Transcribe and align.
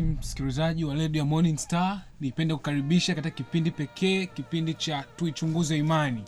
Mpenzi 0.00 0.16
msikilizaji 0.20 0.84
wa 0.84 0.94
redio 0.94 1.18
ya 1.20 1.24
Morning 1.26 1.56
Star, 1.58 2.00
nipende 2.20 2.54
kukaribisha 2.54 3.14
katika 3.14 3.34
kipindi 3.36 3.70
pekee, 3.70 4.26
kipindi 4.26 4.74
cha 4.74 5.04
tuichunguze 5.16 5.78
imani. 5.78 6.22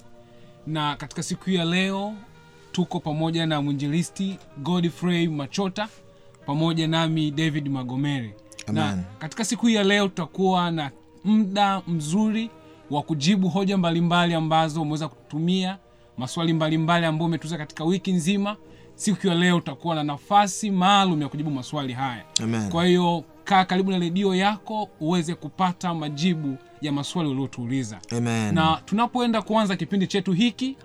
Na 0.67 0.97
katika 0.97 1.23
siku 1.23 1.45
hii 1.45 1.55
ya 1.57 1.65
leo 1.65 2.15
tuko 2.73 3.01
pamoja 3.01 3.47
na 3.47 3.63
mwinjilisti 3.63 4.39
Godfrey 4.59 5.29
Machota 5.29 5.89
pamoja 6.47 6.89
nami 6.89 7.31
David 7.31 7.69
Magomere. 7.69 8.35
Na 8.73 8.99
katika 9.19 9.45
siku 9.45 9.67
hii 9.67 9.75
ya 9.75 9.85
leo 9.85 10.09
tutakuwa 10.09 10.71
na 10.71 10.91
muda 11.25 11.83
mzuri 11.89 12.51
wa 12.91 13.03
kujibu 13.03 13.49
hoja 13.49 13.77
mbalimbali 13.77 14.35
ambazo 14.35 14.83
umeweza 14.83 15.09
kutumia, 15.09 15.79
maswali 16.17 16.53
mbalimbali 16.53 17.07
ambayo 17.07 17.27
umetuza 17.27 17.59
katika 17.59 17.85
wiki 17.85 18.13
nzima. 18.13 18.57
Siku 18.95 19.27
ya 19.27 19.35
leo 19.35 19.57
utakuwa 19.57 19.95
na 19.95 20.05
nafasi 20.05 20.71
maalum 20.71 21.23
ya 21.23 21.29
kujibu 21.29 21.51
maswali 21.51 21.93
haya. 21.93 22.25
Amen. 22.43 22.71
Kwa 22.71 22.87
hiyo 22.87 23.25
kaa 23.45 23.65
karibu 23.65 23.91
na 23.91 23.99
redio 23.99 24.35
yako 24.35 24.89
uweze 25.01 25.35
kupata 25.35 25.95
majibu 25.95 26.57
ya 26.81 26.93
maswali 26.93 27.29
uliotuuliza. 27.31 27.99
Na 28.53 28.81
tunapoenda 28.85 29.43
kuanza 29.43 29.77
kipindi 29.77 30.07
chetu 30.07 30.33
hiki, 30.33 30.77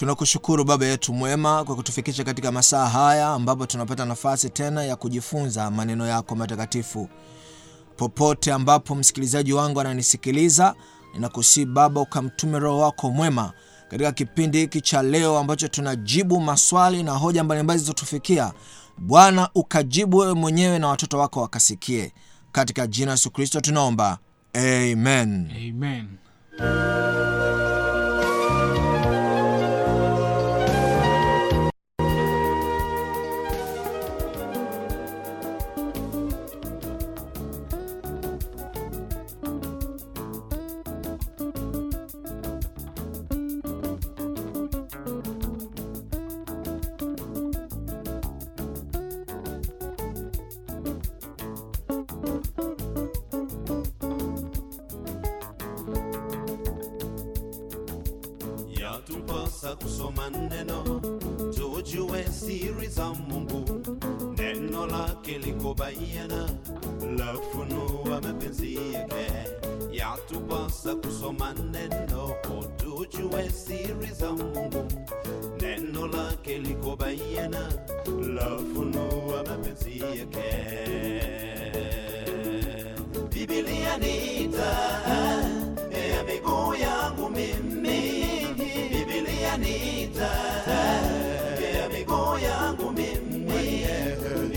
Tunakushukuru 0.00 0.64
Baba 0.64 0.86
yetu 0.86 1.12
mwema 1.14 1.64
kwa 1.64 1.76
kutufikisha 1.76 2.24
katika 2.24 2.52
masaa 2.52 2.86
haya 2.88 3.28
ambapo 3.28 3.66
tunapata 3.66 4.04
nafasi 4.04 4.50
tena 4.50 4.84
ya 4.84 4.96
kujifunza 4.96 5.70
maneno 5.70 6.06
yako 6.06 6.34
matakatifu. 6.36 7.08
Popote 7.96 8.52
ambapo 8.52 8.94
msikilizaji 8.94 9.52
wangu 9.52 9.80
ananisikiliza, 9.80 10.74
ninakusii 11.14 11.64
Baba 11.64 12.00
ukamtume 12.00 12.58
Roho 12.58 12.78
wako 12.78 13.10
mwema 13.10 13.52
katika 13.88 14.12
kipindi 14.12 14.58
hiki 14.58 14.80
cha 14.80 15.02
leo 15.02 15.38
ambacho 15.38 15.68
tunajibu 15.68 16.40
maswali 16.40 17.02
na 17.02 17.12
hoja 17.12 17.44
mbalimbali 17.44 17.78
zilizotufikia. 17.78 18.52
Bwana 18.98 19.48
ukajibu 19.54 20.16
wewe 20.16 20.34
mwenyewe 20.34 20.78
na 20.78 20.88
watoto 20.88 21.18
wako 21.18 21.40
wakasikie, 21.40 22.12
katika 22.52 22.86
jina 22.86 23.10
Yesu 23.10 23.30
Kristo 23.30 23.60
tunaomba, 23.60 24.18
amen. 24.54 25.50
Amen. 25.70 26.08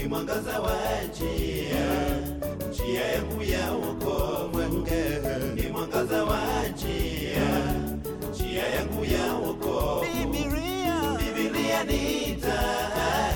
Ni 0.04 0.10
mwangaza 0.10 0.60
wa 0.60 0.78
njia 1.10 1.86
njia 2.70 3.06
yangu 3.06 3.44
ya 3.44 3.72
wokovu 3.72 4.60
ni 5.56 5.68
mwangaza 5.72 6.24
wa 6.24 6.40
njia 6.74 7.74
njia 8.32 8.68
yangu 8.68 9.06
ya 9.06 9.34
wokovu 9.34 10.06
Biblia, 10.32 11.18
Biblia 11.36 11.84
ni 11.84 12.36
taa 12.42 13.34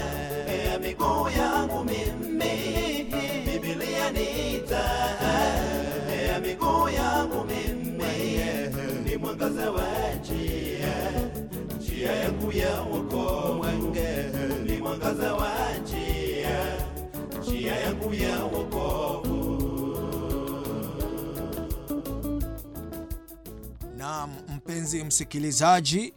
ya 0.72 0.80
miguu 0.80 1.30
yangu 1.38 1.84
mimi. 1.84 2.54
Biblia 3.62 4.12
ni 4.12 4.60
taa 4.70 5.16
ya 6.28 6.40
miguu 6.40 6.90
yangu 6.90 7.46
mimi. 7.46 8.04
Ni 9.06 9.18
mwangaza 9.18 9.72
wa 9.72 9.88
njia 10.22 11.12
njia 11.78 12.12
yangu 12.12 12.52
ya 12.52 12.82
wokovu 12.82 13.66
ni 14.66 14.78
mwangaza 14.78 15.34
wa 15.34 15.52
njia 15.84 16.17
yangu 17.88 18.14
ya 18.14 18.44
wokovu. 18.44 19.64
Naam, 23.98 24.30
mpenzi 24.56 25.04
msikilizaji 25.04 26.14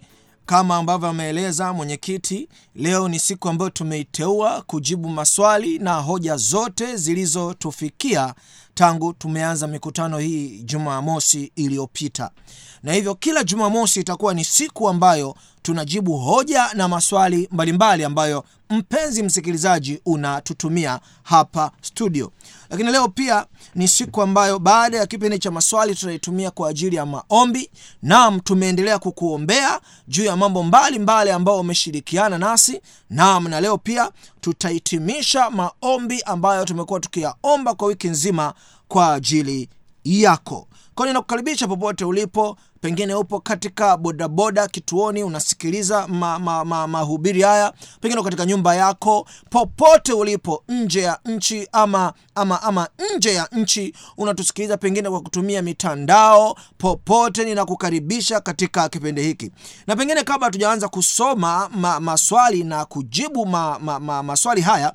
kama 0.47 0.77
ambavyo 0.77 1.09
ameeleza 1.09 1.73
mwenyekiti 1.73 2.49
leo 2.75 3.09
ni 3.09 3.19
siku 3.19 3.49
ambayo 3.49 3.71
tumeiteua 3.71 4.63
kujibu 4.63 5.09
maswali 5.09 5.79
na 5.79 5.95
hoja 5.95 6.37
zote 6.37 6.97
zilizotufikia 6.97 8.35
tangu 8.75 9.13
tumeanza 9.13 9.67
mikutano 9.67 10.19
hii 10.19 10.63
jumamosi 10.63 11.53
iliyopita 11.57 12.31
na 12.83 12.93
hivyo 12.93 13.15
kila 13.15 13.45
jumamosi 13.45 14.01
itakuwa 14.01 14.35
ni 14.35 14.45
siku 14.45 14.89
ambayo 14.89 15.35
tunajibu 15.63 16.19
hoja 16.19 16.69
na 16.75 16.89
maswali 16.89 17.49
mbalimbali 17.53 18.05
ambayo 18.05 18.45
mpenzi 18.71 19.23
msikilizaji 19.23 20.01
unatutumia 20.07 21.01
hapa 21.23 21.71
studio. 21.83 22.33
Lakini 22.71 22.91
leo 22.93 23.09
pia 23.09 23.47
ni 23.75 23.89
siku 23.89 24.23
ambayo 24.23 24.59
baada 24.59 24.99
ya 24.99 25.07
kipindi 25.07 25.39
cha 25.39 25.51
maswali 25.51 25.95
tutaitumia 25.95 26.51
kwa 26.51 26.69
ajili 26.69 26.97
ya 26.97 27.07
maombi. 27.07 27.71
Nam 28.03 28.41
tumeendelea 28.41 28.99
kukuombea 28.99 29.81
juu 30.09 30.25
ya 30.25 30.37
mambo 30.37 30.63
mbalimbali 30.63 31.31
ambayo 31.31 31.61
umeshirikiana 31.61 32.39
nasi. 32.39 32.81
Nam 33.11 33.49
na 33.49 33.61
leo 33.61 33.79
pia 33.79 34.11
tutahitimisha 34.41 35.51
maombi 35.51 36.23
ambayo 36.23 36.65
tumekuwa 36.65 37.01
tukiyaomba 37.01 37.75
kwa 37.75 37.89
wiki 37.89 38.09
nzima 38.09 38.55
kwa 38.89 39.15
ajili 39.15 39.69
yako. 40.05 40.69
Kwao 40.95 41.07
ninakukaribisha 41.09 41.69
popote 41.69 42.05
ulipo 42.05 42.57
pengine 42.81 43.15
upo 43.15 43.41
katika 43.41 43.97
bodaboda 43.97 44.69
kituoni 44.69 45.23
unasikiliza 45.23 46.07
mahubiri 46.09 46.45
ma, 46.45 46.65
ma, 46.65 46.87
mahubiri 46.87 47.43
haya. 47.43 47.73
Pengine 48.01 48.23
katika 48.23 48.47
nyumba 48.47 48.75
yako 48.75 49.27
popote 49.51 50.13
ulipo 50.13 50.65
nje 50.69 51.01
ya 51.01 51.19
nchi 51.25 51.69
ama 51.73 52.13
ama 52.35 52.63
ama 52.63 52.89
nje 53.17 53.35
ya 53.35 53.49
nchi 53.53 53.95
unatusikiliza 54.17 54.77
pengine 54.77 55.11
kwa 55.11 55.21
kutumia 55.21 55.63
mitandao 55.63 56.57
popote 56.79 57.45
ninakukaribisha 57.45 58.41
katika 58.41 58.89
kipindi 58.89 59.23
hiki. 59.23 59.51
Na 59.87 59.97
pengine 59.97 60.23
kabla 60.25 60.47
hatujaanza 60.47 60.89
kusoma 60.89 61.69
ma, 61.75 62.01
maswali 62.01 62.65
na 62.65 62.85
kujibu 62.85 63.47
ma, 63.47 63.79
ma, 63.79 64.01
ma, 64.01 64.23
maswali 64.23 64.61
haya 64.61 64.93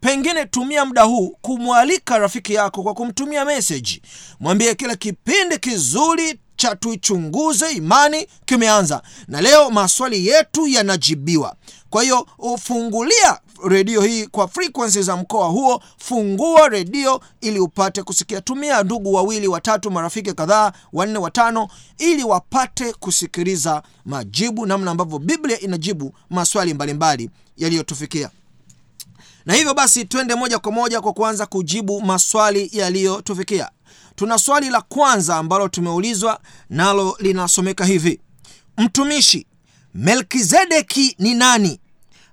pengine 0.00 0.44
tumia 0.46 0.84
muda 0.84 1.02
huu 1.02 1.36
kumwalika 1.40 2.18
rafiki 2.18 2.54
yako 2.54 2.82
kwa 2.82 2.94
kumtumia 2.94 3.44
meseji 3.44 4.02
mwambie 4.40 4.74
kila 4.74 4.96
kipindi 4.96 5.58
kizuri 5.58 6.40
cha 6.56 6.76
tuichunguze 6.76 7.70
imani 7.72 8.26
kimeanza. 8.44 9.02
Na 9.28 9.40
leo 9.40 9.70
maswali 9.70 10.26
yetu 10.26 10.66
yanajibiwa. 10.68 11.56
Kwa 11.90 12.02
hiyo 12.02 12.26
ufungulia 12.38 13.38
redio 13.68 14.00
hii 14.02 14.26
kwa 14.26 14.48
frekwensi 14.48 15.02
za 15.02 15.16
mkoa 15.16 15.48
huo 15.48 15.82
fungua 15.98 16.68
redio 16.68 17.20
ili 17.40 17.58
upate 17.60 18.02
kusikia. 18.02 18.40
Tumia 18.40 18.82
ndugu 18.82 19.14
wawili 19.14 19.48
watatu 19.48 19.90
marafiki 19.90 20.32
kadhaa 20.32 20.72
wanne 20.92 21.18
watano 21.18 21.68
ili 21.98 22.24
wapate 22.24 22.92
kusikiliza 22.92 23.82
majibu 24.04 24.66
namna 24.66 24.90
ambavyo 24.90 25.18
biblia 25.18 25.60
inajibu 25.60 26.12
maswali 26.30 26.74
mbalimbali 26.74 27.30
yaliyotufikia. 27.56 28.30
Na 29.46 29.54
hivyo 29.54 29.74
basi 29.74 30.04
twende 30.04 30.34
moja 30.34 30.58
kwa 30.58 30.72
moja 30.72 31.00
kwa 31.00 31.12
kuanza 31.12 31.46
kujibu 31.46 32.00
maswali 32.00 32.70
yaliyotufikia 32.72 33.70
tuna 34.16 34.38
swali 34.38 34.70
la 34.70 34.80
kwanza 34.80 35.36
ambalo 35.36 35.68
tumeulizwa 35.68 36.40
nalo 36.70 37.16
linasomeka 37.20 37.84
hivi. 37.84 38.20
Mtumishi 38.78 39.46
melkizedeki 39.94 41.16
ni 41.18 41.34
nani? 41.34 41.80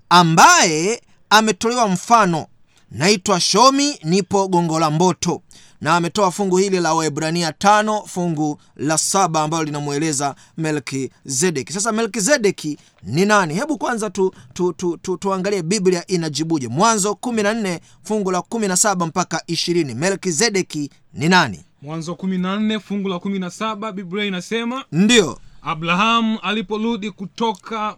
Ambaye 0.09 1.01
ametolewa 1.30 1.88
mfano. 1.88 2.47
Naitwa 2.91 3.39
shomi 3.39 4.00
nipo 4.03 4.47
gongo 4.47 4.80
la 4.80 4.91
mboto. 4.91 5.41
Na 5.81 5.95
ametoa 5.95 6.31
fungu 6.31 6.57
hili 6.57 6.80
la 6.80 6.94
waebrania 6.94 7.51
tano 7.53 8.06
fungu 8.06 8.62
la 8.75 8.97
saba 8.97 9.41
ambalo 9.41 9.63
linamweleza 9.63 10.36
melkizedeki. 10.57 11.74
Sasa 11.74 11.91
melkizedeki 11.91 12.77
ni 13.03 13.25
nani? 13.25 13.53
Hebu 13.53 13.77
kwanza 13.77 14.09
tu, 14.09 14.33
tu, 14.53 14.74
tu, 14.74 14.97
tu, 14.97 15.18
tuangalie 15.18 15.62
biblia 15.63 16.07
inajibuje. 16.07 16.68
Mwanzo 16.68 17.12
14 17.12 17.79
fungu 18.03 18.31
la 18.31 18.39
17 18.39 19.06
mpaka 19.07 19.44
20 19.47 19.95
melkizedeki 19.95 20.89
ni 21.13 21.29
nani 21.29 21.63
mwanzo 21.83 22.12
14 22.13 22.80
fungu 22.80 23.09
la 23.09 23.15
17 23.15 23.91
biblia 23.91 24.25
inasema 24.25 24.85
ndiyo 24.91 25.39
abrahamu 25.62 26.39
aliporudi 26.39 27.12
kutoka 27.12 27.97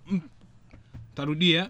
tarudia 1.15 1.69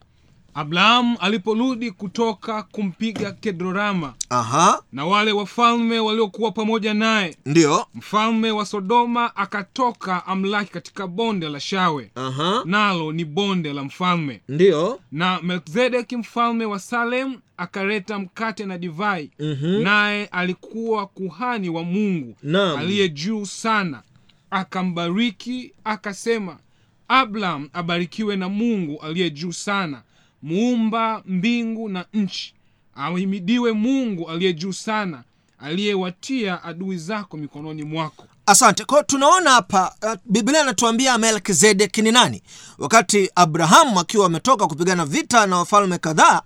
abrahamu 0.56 1.18
aliporudi 1.20 1.92
kutoka 1.92 2.64
kumpiga 2.64 3.32
kedorama 3.32 4.14
aha. 4.30 4.82
na 4.92 5.06
wale 5.06 5.32
wafalme 5.32 6.00
waliokuwa 6.00 6.52
pamoja 6.52 6.94
naye 6.94 7.38
ndiyo 7.46 7.86
mfalme 7.96 8.52
wa 8.52 8.66
sodoma 8.66 9.36
akatoka 9.36 10.26
amlaki 10.26 10.72
katika 10.72 11.08
bonde 11.08 11.50
la 11.50 11.60
shawe. 11.60 12.12
Aha. 12.16 12.62
Nalo 12.66 13.12
ni 13.12 13.26
bonde 13.26 13.74
la 13.74 13.84
mfalme. 13.84 14.42
Ndiyo 14.50 15.00
na 15.12 15.42
melkizedeki 15.42 16.18
mfalme 16.18 16.66
wa 16.66 16.80
salem 16.80 17.38
akaleta 17.58 18.20
mkate 18.20 18.66
na 18.66 18.78
divai. 18.78 19.32
Mm-hmm. 19.40 19.82
naye 19.84 20.26
alikuwa 20.26 21.08
kuhani 21.08 21.70
wa 21.70 21.84
mungu 21.84 22.36
aliye 22.78 23.10
juu 23.10 23.46
sana. 23.46 24.02
Akambariki 24.52 25.72
akasema 25.84 26.58
abraham 27.08 27.70
abarikiwe 27.74 28.36
na 28.36 28.50
mungu 28.50 29.00
aliye 29.02 29.30
juu 29.30 29.52
sana 29.52 30.02
muumba 30.50 31.22
mbingu 31.26 31.90
na 31.90 32.06
nchi. 32.14 32.54
Ahimidiwe 32.96 33.72
mungu 33.72 34.30
aliye 34.30 34.54
juu 34.54 34.74
sana 34.74 35.24
aliyewatia 35.60 36.64
adui 36.64 36.98
zako 36.98 37.38
mikononi 37.38 37.84
mwako. 37.84 38.26
Asante. 38.46 38.86
Kwao 38.86 39.04
tunaona 39.04 39.52
hapa 39.52 39.96
uh, 40.04 40.14
biblia 40.26 40.62
anatuambia 40.62 41.18
melkizedeki 41.18 42.02
ni 42.02 42.12
nani? 42.12 42.42
Wakati 42.78 43.30
abrahamu 43.36 44.00
akiwa 44.00 44.26
ametoka 44.26 44.68
kupigana 44.68 45.06
vita 45.06 45.48
na 45.48 45.58
wafalme 45.58 45.98
kadhaa 45.98 46.42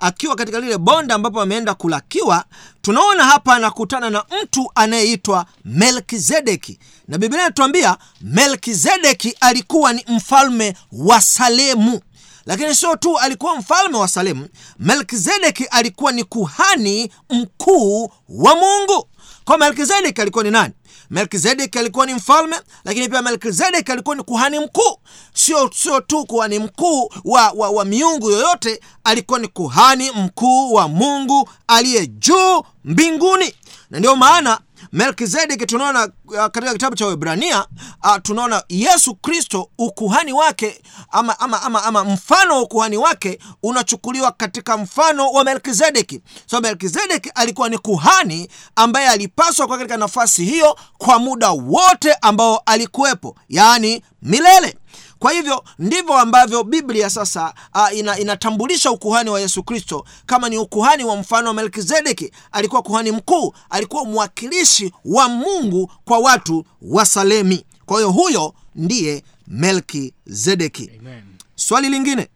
akiwa 0.00 0.36
katika 0.36 0.60
lile 0.60 0.78
bonde 0.78 1.14
ambapo 1.14 1.40
ameenda 1.40 1.74
kulakiwa 1.74 2.44
tunaona 2.82 3.24
hapa 3.24 3.54
anakutana 3.54 4.10
na 4.10 4.24
mtu 4.42 4.70
anayeitwa 4.74 5.46
melkizedeki. 5.64 6.78
Na 7.08 7.18
biblia 7.18 7.42
anatuambia 7.44 7.96
melkizedeki 8.20 9.34
alikuwa 9.40 9.92
ni 9.92 10.04
mfalme 10.08 10.76
wa 10.92 11.20
salemu 11.20 12.00
lakini 12.46 12.74
sio 12.74 12.96
tu 12.96 13.18
alikuwa 13.18 13.56
mfalme 13.56 13.98
wa 13.98 14.08
salemu 14.08 14.48
melkizedeki 14.78 15.64
alikuwa 15.64 16.12
ni 16.12 16.24
kuhani 16.24 17.12
mkuu 17.30 18.12
wa 18.28 18.54
mungu. 18.54 19.08
Kwa 19.44 19.58
melkizedeki 19.58 20.20
alikuwa 20.20 20.44
ni 20.44 20.50
nani? 20.50 20.74
Melkizedeki 21.10 21.78
alikuwa 21.78 22.06
ni 22.06 22.14
mfalme 22.14 22.56
lakini 22.84 23.08
pia 23.08 23.22
melkizedeki 23.22 23.92
alikuwa 23.92 24.16
ni 24.16 24.22
kuhani 24.22 24.58
mkuu. 24.58 24.96
Sio 25.34 25.70
sio 25.74 26.00
tu 26.00 26.24
kuhani 26.26 26.58
mkuu 26.58 27.08
wa, 27.24 27.50
wa, 27.50 27.70
wa 27.70 27.84
miungu 27.84 28.30
yoyote 28.30 28.80
alikuwa 29.04 29.38
ni 29.38 29.48
kuhani 29.48 30.10
mkuu 30.10 30.72
wa 30.72 30.88
mungu 30.88 31.48
aliye 31.66 32.06
juu 32.06 32.62
mbinguni. 32.84 33.54
Na 33.90 33.98
ndio 33.98 34.16
maana 34.16 34.60
melkizedeki 34.92 35.66
tunaona 35.66 36.08
uh, 36.24 36.36
katika 36.36 36.72
kitabu 36.72 36.96
cha 36.96 37.06
webrania 37.06 37.66
uh, 38.04 38.16
tunaona 38.22 38.62
yesu 38.68 39.14
kristo 39.14 39.70
ukuhani 39.78 40.32
wake 40.32 40.82
ama, 41.10 41.40
ama, 41.40 41.62
ama, 41.62 41.84
ama 41.84 42.04
mfano 42.04 42.54
wa 42.54 42.62
ukuhani 42.62 42.96
wake 42.96 43.38
unachukuliwa 43.62 44.32
katika 44.32 44.76
mfano 44.76 45.30
wa 45.30 45.44
melkizedeki. 45.44 46.20
So 46.46 46.60
melkizedeki 46.60 47.30
alikuwa 47.34 47.68
ni 47.68 47.78
kuhani 47.78 48.48
ambaye 48.76 49.08
alipaswa 49.08 49.66
kuwa 49.66 49.78
katika 49.78 49.96
nafasi 49.96 50.44
hiyo 50.44 50.78
kwa 50.98 51.18
muda 51.18 51.50
wote 51.50 52.12
ambao 52.14 52.62
alikuwepo 52.66 53.36
yaani 53.48 54.02
milele 54.22 54.76
kwa 55.24 55.32
hivyo 55.32 55.64
ndivyo 55.78 56.14
ambavyo 56.18 56.64
biblia 56.64 57.10
sasa 57.10 57.54
uh, 57.74 57.98
ina, 57.98 58.18
inatambulisha 58.18 58.90
ukuhani 58.90 59.30
wa 59.30 59.40
yesu 59.40 59.62
kristo. 59.62 60.04
Kama 60.26 60.48
ni 60.48 60.58
ukuhani 60.58 61.04
wa 61.04 61.16
mfano 61.16 61.48
wa 61.48 61.54
melkizedeki 61.54 62.30
alikuwa 62.52 62.82
kuhani 62.82 63.10
mkuu 63.12 63.54
alikuwa 63.70 64.04
mwakilishi 64.04 64.92
wa 65.04 65.28
mungu 65.28 65.92
kwa 66.04 66.18
watu 66.18 66.64
wa 66.82 67.06
salemi. 67.06 67.64
Kwa 67.86 67.96
hiyo 67.96 68.10
huyo 68.10 68.54
ndiye 68.74 69.24
melkizedeki. 69.46 70.90
Amen. 71.00 71.22
swali 71.56 71.88
lingine. 71.88 72.28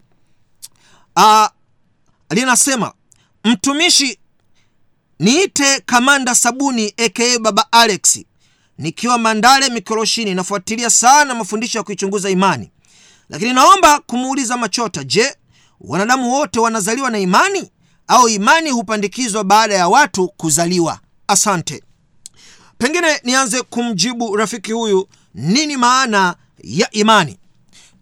Uh, 1.16 1.46
linasema 2.30 2.92
mtumishi 3.44 4.18
niite 5.18 5.80
kamanda 5.86 6.34
sabuni 6.34 6.94
aka 7.06 7.38
baba 7.40 7.72
alex. 7.72 8.24
Nikiwa 8.78 9.18
mandale 9.18 9.68
mikoroshini 9.70 10.34
nafuatilia 10.34 10.90
sana 10.90 11.34
mafundisho 11.34 11.78
ya 11.78 11.84
kuichunguza 11.84 12.30
imani 12.30 12.70
lakini 13.28 13.52
naomba 13.52 13.98
kumuuliza 14.00 14.56
machota 14.56 15.04
je 15.04 15.36
wanadamu 15.80 16.32
wote 16.32 16.60
wanazaliwa 16.60 17.10
na 17.10 17.18
imani? 17.18 17.70
Au 18.06 18.28
imani 18.28 18.70
hupandikizwa 18.70 19.44
baada 19.44 19.74
ya 19.74 19.88
watu 19.88 20.28
kuzaliwa? 20.28 20.98
Asante. 21.26 21.82
Pengine 22.78 23.20
nianze 23.24 23.62
kumjibu 23.62 24.36
rafiki 24.36 24.72
huyu 24.72 25.08
nini 25.34 25.76
maana 25.76 26.36
ya 26.64 26.90
imani? 26.90 27.38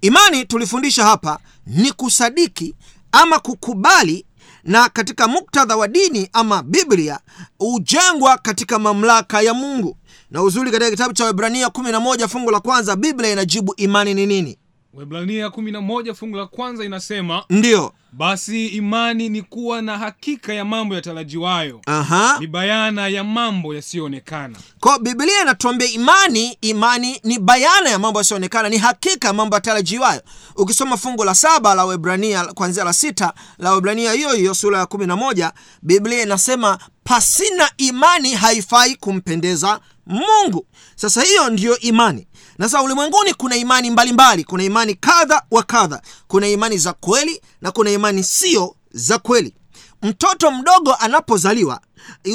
Imani 0.00 0.44
tulifundisha 0.44 1.05
hapa 1.05 1.38
ni 1.67 1.93
kusadiki 1.93 2.75
ama 3.12 3.38
kukubali 3.38 4.26
na 4.64 4.88
katika 4.88 5.28
muktadha 5.28 5.76
wa 5.76 5.88
dini 5.88 6.28
ama 6.32 6.62
biblia 6.62 7.20
hujengwa 7.58 8.38
katika 8.38 8.78
mamlaka 8.78 9.40
ya 9.43 9.55
mungu. 9.55 9.96
Na 10.31 10.43
uzuri 10.43 10.70
katika 10.70 10.90
kitabu 10.90 11.14
cha 11.14 11.25
webrania 11.25 11.67
11 11.67 12.28
fungu 12.28 12.50
la 12.50 12.61
kwanza 12.61 12.96
biblia 12.96 13.31
inajibu 13.32 13.75
imani 13.76 14.14
ni 14.14 14.26
nini 14.26 14.58
webrania 14.96 15.46
11 15.48 16.14
fungu 16.14 16.37
la 16.37 16.46
kwanza 16.46 16.84
inasema 16.84 17.44
ndiyo 17.50 17.93
basi 18.12 18.66
imani 18.66 19.28
ni 19.28 19.43
kuwa 19.43 19.82
na 19.82 19.98
hakika 19.98 20.54
ya 20.54 20.64
mambo 20.64 20.94
yatarajiwayo. 20.94 21.80
Aha. 21.87 22.37
Ni 22.40 22.47
bayana 22.47 23.09
ya 23.09 23.25
mambo 23.25 23.75
yasiyoonekana. 23.75 24.59
Kwa 24.80 24.99
biblia 24.99 25.42
inatuambia 25.42 25.88
imani 25.88 26.59
imani 26.61 27.20
ni 27.25 27.38
bayana 27.38 27.90
ya 27.90 27.99
mambo 27.99 28.20
yasiyoonekana 28.20 28.68
ni 28.68 28.78
hakika 28.78 29.28
ya 29.28 29.35
mambo 29.35 29.54
yatarajiwayo. 29.56 30.23
Ukisoma 30.56 30.97
fungu 30.97 31.25
la 31.25 31.35
saba 31.35 31.75
la 31.75 31.85
webrania 31.85 32.44
kwanzia 32.44 32.85
la 32.85 32.92
sita 32.92 33.32
la 33.59 33.73
webrania 33.73 34.12
hiyo 34.12 34.32
hiyo 34.32 34.54
sura 34.54 34.78
ya 34.78 34.87
kumi 34.87 35.06
na 35.06 35.16
moja 35.16 35.52
biblia 35.82 36.23
inasema 36.23 36.78
pasina 37.04 37.70
imani 37.76 38.35
haifai 38.35 38.97
kumpendeza 38.97 39.80
mungu. 40.06 40.66
Sasa 40.97 41.23
hiyo 41.23 41.50
ndiyo 41.50 41.78
imani 41.78 42.26
na 42.58 42.68
sasa 42.68 42.82
ulimwenguni 42.82 43.34
kuna 43.34 43.56
imani 43.56 43.90
mbalimbali. 43.90 44.12
Mbali. 44.12 44.44
kuna 44.44 44.62
imani 44.64 44.94
kadha 44.94 45.42
wa 45.50 45.62
kadha. 45.62 46.02
Kuna 46.28 46.48
imani 46.48 46.78
za 46.78 46.92
kweli 46.92 47.40
na 47.60 47.70
kuna 47.72 47.90
imani 47.90 48.22
sio 48.25 48.76
za 48.90 49.18
kweli. 49.18 49.54
Mtoto 50.02 50.50
mdogo 50.50 50.94
anapozaliwa 50.94 51.80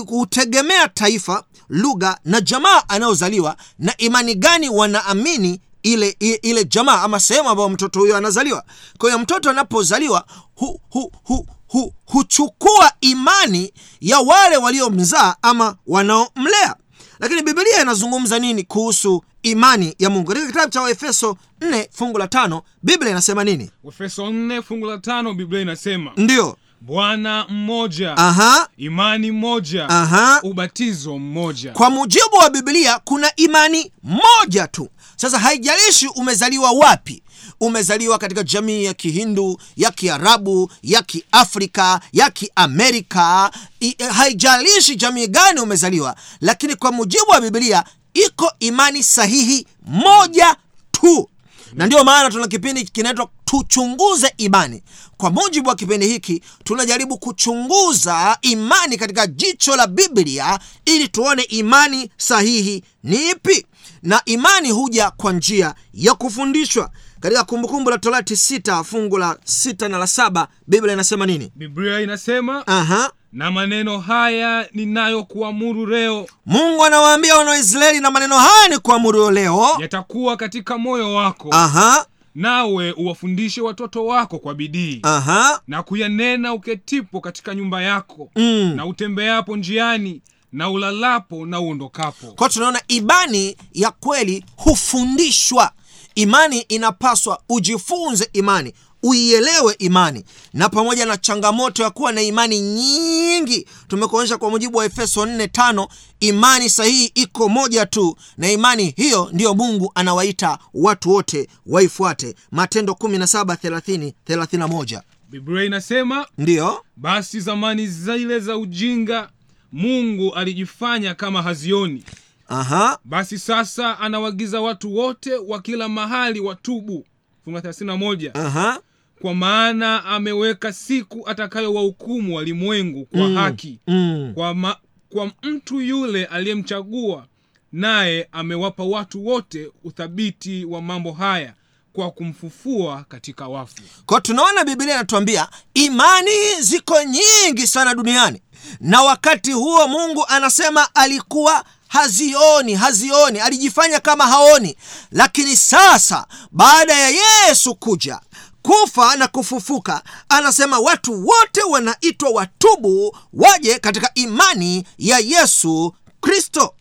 hutegemea 0.07 0.87
taifa 0.87 1.43
lugha 1.69 2.17
na 2.25 2.41
jamaa 2.41 2.83
anayozaliwa 2.87 3.55
na 3.79 3.97
imani 3.97 4.35
gani 4.35 4.69
wanaamini 4.69 5.61
ile, 5.83 6.15
ile, 6.19 6.65
jamaa 6.65 7.01
ama 7.01 7.19
sehemu 7.19 7.49
ambayo 7.49 7.69
mtoto 7.69 7.99
huyo 7.99 8.17
anazaliwa. 8.17 8.63
Kwa 8.97 9.09
hiyo 9.09 9.19
mtoto 9.19 9.49
anapozaliwa 9.49 10.25
hu, 10.55 10.81
hu, 10.89 11.11
hu, 11.23 11.47
hu, 11.67 11.93
huchukua 12.05 12.91
imani 13.01 13.73
ya 14.01 14.19
wale 14.19 14.57
waliomzaa 14.57 15.35
ama 15.41 15.75
wanaomlea. 15.87 16.75
Lakini 17.19 17.41
Biblia 17.41 17.81
inazungumza 17.81 18.39
nini 18.39 18.63
kuhusu 18.63 19.23
imani 19.43 19.95
ya 20.00 20.10
mungu. 20.10 20.27
Katika 20.27 20.48
kitabu 20.48 20.69
cha 20.71 20.81
waefeso 20.81 21.38
4 21.62 21.88
fungu 21.91 22.17
la 22.17 22.27
tano 22.27 22.62
biblia 22.83 23.12
inasema 23.12 23.43
nini? 23.43 23.69
Efeso 23.88 24.25
4 24.29 24.62
fungu 24.63 24.86
la 24.86 24.98
tano 24.98 25.33
biblia 25.33 25.62
inasema 25.62 26.12
ndiyo 26.17 26.57
bwana 26.81 27.45
mmoja 27.50 28.17
aha. 28.17 28.67
imani 28.77 29.31
moja 29.31 29.89
aha. 29.89 30.39
ubatizo 30.43 31.17
mmoja. 31.17 31.71
Kwa 31.71 31.89
mujibu 31.89 32.36
wa 32.36 32.50
biblia 32.50 33.00
kuna 33.00 33.36
imani 33.36 33.91
moja 34.03 34.67
tu. 34.67 34.89
Sasa 35.15 35.39
haijalishi 35.39 36.07
umezaliwa 36.07 36.71
wapi. 36.71 37.24
Umezaliwa 37.60 38.17
katika 38.17 38.43
jamii 38.43 38.83
ya 38.83 38.93
kihindu 38.93 39.57
ya 39.77 39.91
kiarabu 39.91 40.71
ya 40.83 41.01
kiafrika 41.01 42.00
ya 42.13 42.29
kiamerika. 42.29 43.51
Eh, 43.79 43.95
haijalishi 44.12 44.95
jamii 44.95 45.27
gani 45.27 45.60
umezaliwa. 45.60 46.15
Lakini 46.41 46.75
kwa 46.75 46.91
mujibu 46.91 47.31
wa 47.31 47.41
biblia 47.41 47.83
iko 48.13 48.51
imani 48.59 49.03
sahihi 49.03 49.67
moja 49.85 50.55
tu. 50.91 51.29
Na 51.73 51.85
ndiyo 51.85 52.03
maana 52.03 52.29
tuna 52.31 52.47
kipindi 52.47 52.83
kinaitwa 52.83 53.29
tuchunguze 53.45 54.33
imani. 54.37 54.83
Kwa 55.17 55.29
mujibu 55.29 55.69
wa 55.69 55.75
kipindi 55.75 56.07
hiki 56.07 56.41
tunajaribu 56.63 57.17
kuchunguza 57.17 58.37
imani 58.41 58.97
katika 58.97 59.27
jicho 59.27 59.75
la 59.75 59.87
biblia 59.87 60.59
ili 60.85 61.07
tuone 61.07 61.41
imani 61.43 62.09
sahihi 62.17 62.83
ni 63.03 63.29
ipi. 63.29 63.65
Na 64.03 64.21
imani 64.25 64.71
huja 64.71 65.11
kwa 65.11 65.33
njia 65.33 65.75
ya 65.93 66.13
kufundishwa. 66.15 66.91
Katika 67.19 67.43
kumbukumbu 67.43 67.89
la 67.89 67.97
torati 67.97 68.35
sita 68.37 68.83
fungu 68.83 69.17
la 69.17 69.37
sita 69.43 69.89
na 69.89 69.97
la 69.97 70.07
saba 70.07 70.47
biblia 70.67 70.93
inasema 70.93 71.25
nini? 71.25 71.51
Biblia 71.55 72.01
inasema 72.01 72.67
Aha. 72.67 73.11
Na 73.33 73.51
maneno 73.51 74.00
haya 74.00 74.67
ninayokuamuru 74.73 75.85
leo 75.85 76.27
mungu 76.45 76.85
anawaambia 76.85 77.35
wanaisraeli 77.38 78.00
na 78.00 78.11
maneno 78.11 78.38
haya 78.39 78.67
ni 78.69 78.77
kuamuru 78.79 79.31
leo 79.31 79.67
yatakuwa 79.79 80.38
katika 80.38 80.77
moyo 80.77 81.13
wako 81.13 81.50
Aha. 81.51 82.05
nawe 82.35 82.91
uwafundishe 82.91 83.61
watoto 83.61 84.05
wako 84.05 84.39
kwa 84.39 84.53
bidii 84.53 85.00
Aha. 85.03 85.61
na 85.67 85.83
kuyanena 85.83 86.53
uketipo 86.53 87.21
katika 87.21 87.55
nyumba 87.55 87.81
yako 87.81 88.29
Mm. 88.35 88.73
na 88.75 88.85
utembeapo 88.85 89.57
njiani 89.57 90.21
na 90.51 90.69
ulalapo 90.69 91.45
na 91.45 91.59
uondokapo 91.59 92.27
kwa 92.27 92.50
tunaona 92.50 92.81
imani 92.88 93.57
ya 93.73 93.91
kweli 93.91 94.45
hufundishwa 94.55 95.71
imani 96.15 96.59
inapaswa 96.59 97.41
ujifunze 97.50 98.29
imani 98.33 98.73
uielewe 99.03 99.75
imani. 99.79 100.24
Na 100.53 100.70
pamoja 100.70 101.05
na 101.05 101.17
changamoto 101.17 101.84
ya 101.84 101.89
kuwa 101.89 102.12
na 102.12 102.22
imani 102.22 102.60
nyingi 102.60 103.67
tumekuonyesha 103.88 104.38
kwa 104.38 104.50
mujibu 104.50 104.77
wa 104.77 104.86
efeso 104.86 105.25
45 105.25 105.88
imani 106.20 106.70
sahihi 106.70 107.05
iko 107.15 107.50
moja 107.50 107.86
tu 107.86 108.17
na 108.38 108.51
imani 108.51 108.93
hiyo 108.98 109.29
ndiyo 109.34 109.53
mungu 109.55 109.91
anawaita 109.96 110.58
watu 110.74 111.10
wote 111.12 111.48
waifuate. 111.65 112.36
Matendo 112.51 112.93
17 112.93 113.43
30 113.43 114.13
31 114.29 115.01
biblia 115.29 115.63
inasema 115.63 116.25
ndiyo. 116.38 116.84
Basi 116.96 117.39
zamani 117.39 117.88
zile 117.88 118.39
za 118.39 118.58
ujinga 118.58 119.29
mungu 119.72 120.34
alijifanya 120.34 121.15
kama 121.15 121.41
hazioni. 121.41 122.03
Aha. 122.48 123.00
Basi 123.05 123.39
sasa 123.39 124.00
anawagiza 124.00 124.62
watu 124.62 124.96
wote 124.96 125.36
wa 125.36 125.62
kila 125.62 125.89
mahali 125.89 126.39
watubu. 126.39 127.05
Fungu 127.46 127.58
la 127.58 127.63
31 127.72 128.31
aha 128.48 128.79
kwa 129.21 129.35
maana 129.35 130.05
ameweka 130.05 130.73
siku 130.73 131.29
atakayowahukumu 131.29 132.35
walimwengu 132.35 133.05
kwa 133.05 133.19
Mm. 133.27 133.35
haki 133.35 133.79
mm. 133.87 134.31
kwa, 134.35 134.53
ma, 134.53 134.75
kwa 135.09 135.31
mtu 135.43 135.81
yule 135.81 136.25
aliyemchagua 136.25 137.25
naye 137.71 138.27
amewapa 138.31 138.83
watu 138.83 139.25
wote 139.27 139.71
uthabiti 139.83 140.65
wa 140.65 140.81
mambo 140.81 141.11
haya 141.11 141.53
kwa 141.93 142.11
kumfufua 142.11 143.05
katika 143.09 143.47
wafu 143.47 143.81
kwa 144.05 144.21
tunaona 144.21 144.63
biblia 144.63 144.93
inatuambia 144.95 145.47
imani 145.73 146.31
ziko 146.61 146.95
nyingi 147.03 147.67
sana 147.67 147.95
duniani 147.95 148.41
na 148.79 149.01
wakati 149.01 149.51
huo 149.51 149.87
mungu 149.87 150.25
anasema 150.27 150.95
alikuwa 150.95 151.65
hazioni 151.87 152.75
hazioni 152.75 153.39
alijifanya 153.39 153.99
kama 153.99 154.27
haoni 154.27 154.75
lakini 155.11 155.57
sasa 155.57 156.27
baada 156.51 156.93
ya 156.93 157.09
yesu 157.09 157.75
kuja 157.75 158.19
kufa 158.61 159.15
na 159.15 159.27
kufufuka. 159.27 160.03
Anasema 160.29 160.79
watu 160.79 161.27
wote 161.27 161.63
wanaitwa 161.69 162.29
watubu 162.29 163.17
waje 163.33 163.79
katika 163.79 164.11
imani 164.13 164.87
ya 164.97 165.19
yesu 165.19 165.95
kristo. 166.21 166.73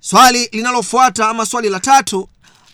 Swali 0.00 0.48
linalofuata 0.52 1.28
ama 1.28 1.46
swali 1.46 1.68
la 1.68 1.80
tatu 1.80 2.28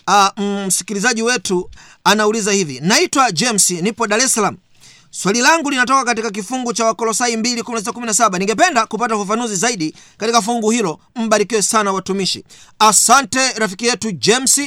uh, 0.09 0.45
msikilizaji 0.67 1.23
wetu 1.23 1.71
anauliza 2.05 2.53
hivi. 2.53 2.81
Naitwa 2.81 3.33
james 3.33 3.71
nipo 3.71 4.07
dar 4.07 4.21
es 4.21 4.35
salaam. 4.35 4.57
Swali 5.11 5.41
langu 5.41 5.71
linatoka 5.71 6.05
katika 6.05 6.31
kifungu 6.31 6.73
cha 6.73 6.85
wakolosai 6.85 7.37
217 7.37 8.39
ningependa 8.39 8.87
kupata 8.87 9.17
ufafanuzi 9.17 9.57
zaidi 9.57 9.95
katika 10.17 10.43
fungu 10.43 10.71
hilo. 10.71 11.01
Mbarikiwe 11.17 11.63
sana 11.63 11.93
watumishi. 11.93 12.45
Asante 12.79 13.53
rafiki 13.53 13.87
yetu 13.87 14.13
james 14.13 14.59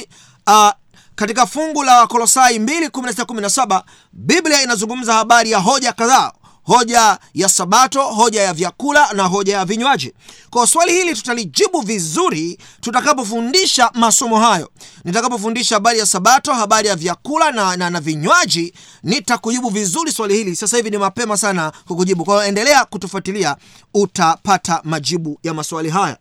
uh, 0.46 0.70
katika 1.14 1.46
fungu 1.46 1.82
la 1.82 1.98
wakolosai 2.00 2.58
217 2.58 3.82
biblia 4.12 4.62
inazungumza 4.62 5.14
habari 5.14 5.50
ya 5.50 5.58
hoja 5.58 5.92
kadhaa. 5.92 6.32
Hoja 6.64 7.18
ya 7.34 7.48
sabato 7.48 8.02
hoja 8.02 8.42
ya 8.42 8.52
vyakula 8.54 9.12
na 9.12 9.22
hoja 9.22 9.56
ya 9.56 9.64
vinywaji. 9.64 10.12
Kwa 10.50 10.66
swali 10.66 10.92
hili 10.92 11.14
tutalijibu 11.14 11.80
vizuri 11.80 12.58
tutakapofundisha 12.80 13.90
masomo 13.94 14.38
hayo. 14.40 14.70
Nitakapofundisha 15.04 15.74
habari 15.74 15.98
ya 15.98 16.06
sabato 16.06 16.54
habari 16.54 16.88
ya 16.88 16.96
vyakula 16.96 17.50
na, 17.52 17.76
na, 17.76 17.90
na 17.90 18.00
vinywaji 18.00 18.74
nitakujibu 19.02 19.68
vizuri 19.70 20.12
swali 20.12 20.34
hili. 20.36 20.56
Sasa 20.56 20.76
hivi 20.76 20.90
ni 20.90 20.98
mapema 20.98 21.36
sana 21.36 21.72
kukujibu. 21.86 22.24
Kwa 22.24 22.34
hiyo 22.34 22.46
endelea 22.48 22.84
kutufuatilia 22.84 23.56
utapata 23.94 24.80
majibu 24.84 25.38
ya 25.42 25.54
maswali 25.54 25.90
haya. 25.90 26.16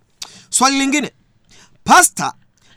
Swali 0.49 0.77
lingine. 0.79 1.11
Pasta 1.83 2.33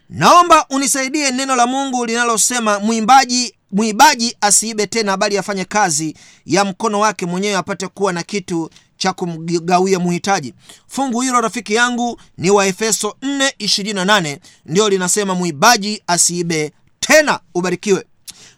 naomba 0.08 0.66
unisaidie 0.70 1.30
neno 1.30 1.56
la 1.56 1.66
mungu 1.66 2.06
linalosema 2.06 2.78
mwimbaji 2.78 3.54
mwibaji 3.70 4.36
asiibe 4.40 4.86
tena 4.86 5.16
bali 5.16 5.38
afanye 5.38 5.64
kazi 5.64 6.16
ya 6.46 6.64
mkono 6.64 7.00
wake 7.00 7.26
mwenyewe 7.26 7.56
apate 7.56 7.88
kuwa 7.88 8.12
na 8.12 8.22
kitu 8.22 8.70
cha 8.96 9.12
kumgawia 9.12 9.98
muhitaji. 9.98 10.54
Fungu 10.86 11.20
hilo 11.20 11.40
rafiki 11.40 11.74
yangu 11.74 12.20
ni 12.38 12.50
wa 12.50 12.66
efeso 12.66 13.16
428 13.22 14.38
ndio 14.66 14.88
linasema 14.88 15.34
mwibaji 15.34 16.02
asiibe 16.06 16.72
tena. 17.00 17.40
Ubarikiwe. 17.54 18.04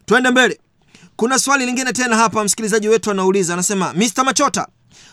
Twende 0.07 0.31
mbele. 0.31 0.61
Kuna 1.17 1.39
swali 1.39 1.67
lingine 1.67 1.93
tena 1.93 2.17
hapa 2.17 2.45
msikilizaji 2.45 2.89
wetu 2.89 3.11
anauliza 3.11 3.53
anasema 3.55 3.93
mr 3.95 4.25
machota 4.25 4.69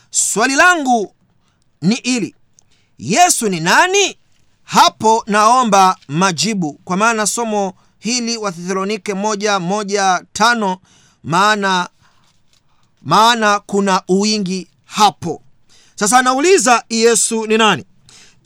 swali 0.10 0.56
langu 0.56 1.16
ni 1.82 1.96
ili 1.96 2.36
yesu 2.98 3.50
ni 3.50 3.60
nani 3.60 4.18
hapo 4.64 5.24
naomba 5.28 5.98
majibu 6.08 6.74
kwa 6.74 6.98
maana 6.98 7.26
somo 7.28 7.74
hili 8.00 8.38
wathesalonike 8.38 9.14
moja 9.14 9.60
moja 9.60 10.24
tano 10.34 10.78
maana 11.24 11.90
maana 13.02 13.60
kuna 13.60 14.02
uwingi 14.08 14.68
hapo. 14.86 15.42
Sasa 15.96 16.20
anauliza 16.20 16.84
yesu 16.90 17.48
ni 17.48 17.58
nani? 17.58 17.86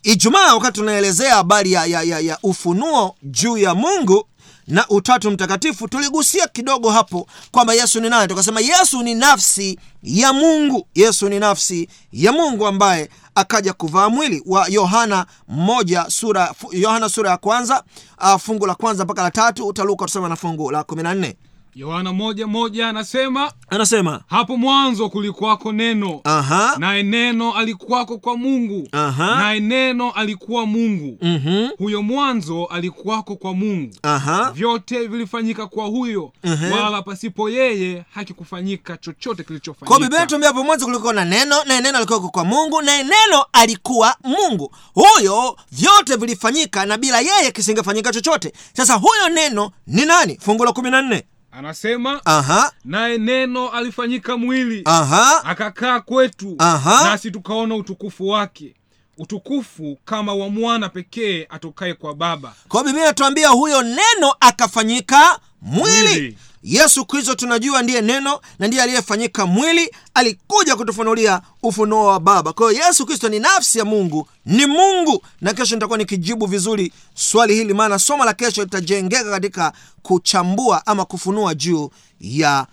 Ijumaa 0.03 0.53
wakati 0.53 0.79
tunaelezea 0.79 1.35
habari 1.35 1.71
ya, 1.71 1.85
ya, 1.85 2.01
ya, 2.03 2.19
ya 2.19 2.37
ufunuo 2.43 3.15
juu 3.23 3.57
ya 3.57 3.75
mungu 3.75 4.27
na 4.67 4.87
utatu 4.89 5.31
mtakatifu 5.31 5.87
tuligusia 5.87 6.47
kidogo 6.47 6.89
hapo 6.91 7.27
kwamba 7.51 7.73
yesu 7.73 7.99
ni 8.01 8.09
nani. 8.09 8.27
Tukasema 8.27 8.61
yesu 8.61 9.03
ni 9.03 9.15
nafsi 9.15 9.79
ya 10.03 10.33
mungu. 10.33 10.87
Yesu 10.95 11.29
ni 11.29 11.39
nafsi 11.39 11.89
ya 12.11 12.31
mungu 12.31 12.67
ambaye 12.67 13.09
akaja 13.35 13.73
kuvaa 13.73 14.09
mwili 14.09 14.43
wa 14.45 14.67
yohana 14.67 15.25
moja 15.47 16.05
sura 16.09 16.53
yohana 16.71 17.09
sura 17.09 17.29
ya 17.29 17.37
kwanza 17.37 17.83
uh, 18.21 18.35
fungu 18.41 18.65
la 18.65 18.75
kwanza 18.75 19.03
mpaka 19.05 19.23
la 19.23 19.31
tatu. 19.31 19.67
Utaluka 19.67 20.03
utasema 20.05 20.29
na 20.29 20.35
fungu 20.35 20.71
la 20.71 20.83
kumi 20.83 21.03
na 21.03 21.13
nne 21.13 21.35
yohana 21.77 22.13
moja 22.13 22.47
moja 22.47 22.89
anasema 22.89 23.51
anasema 23.69 24.21
hapo 24.27 24.57
mwanzo 24.57 25.09
kulikuwako 25.09 25.71
neno. 25.71 26.21
Aha. 26.23 26.75
Naye 26.79 27.03
neno 27.03 27.53
alikuwako 27.53 28.17
kwa 28.17 28.37
mungu. 28.37 28.87
Aha. 28.91 29.35
naye 29.35 29.59
neno 29.59 30.11
alikuwa 30.11 30.65
mungu. 30.65 31.17
Mhm, 31.21 31.67
huyo 31.77 32.01
mwanzo 32.03 32.65
alikuwako 32.65 33.35
kwa 33.35 33.53
mungu. 33.53 33.95
Aha. 34.03 34.51
Vyote 34.51 35.07
vilifanyika 35.07 35.67
kwa 35.67 35.85
huyo. 35.85 36.31
Mhm. 36.43 36.71
wala 36.71 37.01
pasipo 37.01 37.49
yeye 37.49 38.05
hakikufanyika 38.13 38.97
chochote 38.97 39.43
kwa 39.43 39.55
biblia 39.55 39.71
kilichofanyika 39.79 40.25
tuambia 40.25 40.47
hapo 40.49 40.63
mwanzo 40.63 40.85
kulikuwa 40.85 41.13
na 41.13 41.25
neno 41.25 41.55
naye 41.65 41.81
neno 41.81 41.97
alikuwako 41.97 42.29
kwa 42.29 42.45
mungu 42.45 42.81
naye 42.81 43.03
neno 43.03 43.45
alikuwa 43.53 44.15
mungu. 44.23 44.75
Huyo 44.93 45.57
vyote 45.71 46.15
vilifanyika 46.15 46.85
na 46.85 46.97
bila 46.97 47.19
yeye 47.19 47.51
kisingefanyika 47.51 48.13
chochote. 48.13 48.53
Sasa 48.73 48.93
huyo 48.93 49.29
neno 49.29 49.71
ni 49.87 50.05
nani? 50.05 50.37
Fungu 50.41 50.65
la 50.65 50.71
kumi 50.73 50.91
na 50.91 51.01
nne 51.01 51.23
anasema 51.57 52.21
aha. 52.25 52.71
Naye 52.85 53.17
neno 53.17 53.69
alifanyika 53.69 54.37
mwili 54.37 54.81
aha. 54.85 55.43
akakaa 55.45 55.99
kwetu 55.99 56.55
Aha. 56.59 57.03
nasi 57.09 57.31
tukaona 57.31 57.75
utukufu 57.75 58.27
wake. 58.27 58.73
Utukufu 59.17 59.97
kama 60.05 60.33
wa 60.33 60.49
mwana 60.49 60.89
pekee 60.89 61.47
atokaye 61.49 61.93
kwa 61.93 62.13
baba. 62.15 62.53
Kwa 62.67 62.83
biblia 62.83 63.03
inatuambia 63.03 63.49
huyo 63.49 63.81
neno 63.83 64.35
akafanyika 64.39 65.39
mwili. 65.61 66.07
Mwili. 66.09 66.37
Yesu 66.67 67.05
kristo 67.05 67.35
tunajua 67.35 67.81
ndiye 67.83 68.01
neno 68.01 68.39
na 68.59 68.67
ndiye 68.67 68.83
aliyefanyika 68.83 69.45
mwili 69.45 69.91
alikuja 70.13 70.75
kutufunulia 70.75 71.41
ufunuo 71.63 72.05
wa 72.05 72.19
baba. 72.19 72.53
Kwa 72.53 72.71
hiyo 72.71 72.85
yesu 72.85 73.05
kristo 73.05 73.29
ni 73.29 73.39
nafsi 73.39 73.79
ya 73.79 73.85
mungu 73.85 74.27
ni 74.45 74.65
mungu. 74.65 75.23
Na 75.41 75.53
kesho 75.53 75.75
nitakuwa 75.75 75.97
nikijibu 75.97 76.45
vizuri 76.45 76.93
swali 77.15 77.55
hili 77.55 77.73
maana 77.73 77.99
somo 77.99 78.25
la 78.25 78.33
kesho 78.33 78.63
litajengeka 78.63 79.31
katika 79.31 79.73
kuchambua 80.01 80.87
ama 80.87 81.05
kufunua 81.05 81.55
juu 81.55 81.89
ya 82.21 82.67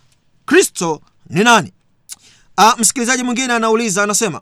kristo 0.47 1.01
ni 1.31 1.45
nani. 1.45 1.73
A, 2.57 2.75
msikilizaji 2.79 3.23
mwingine 3.23 3.53
anauliza 3.53 4.03
anasema 4.03 4.41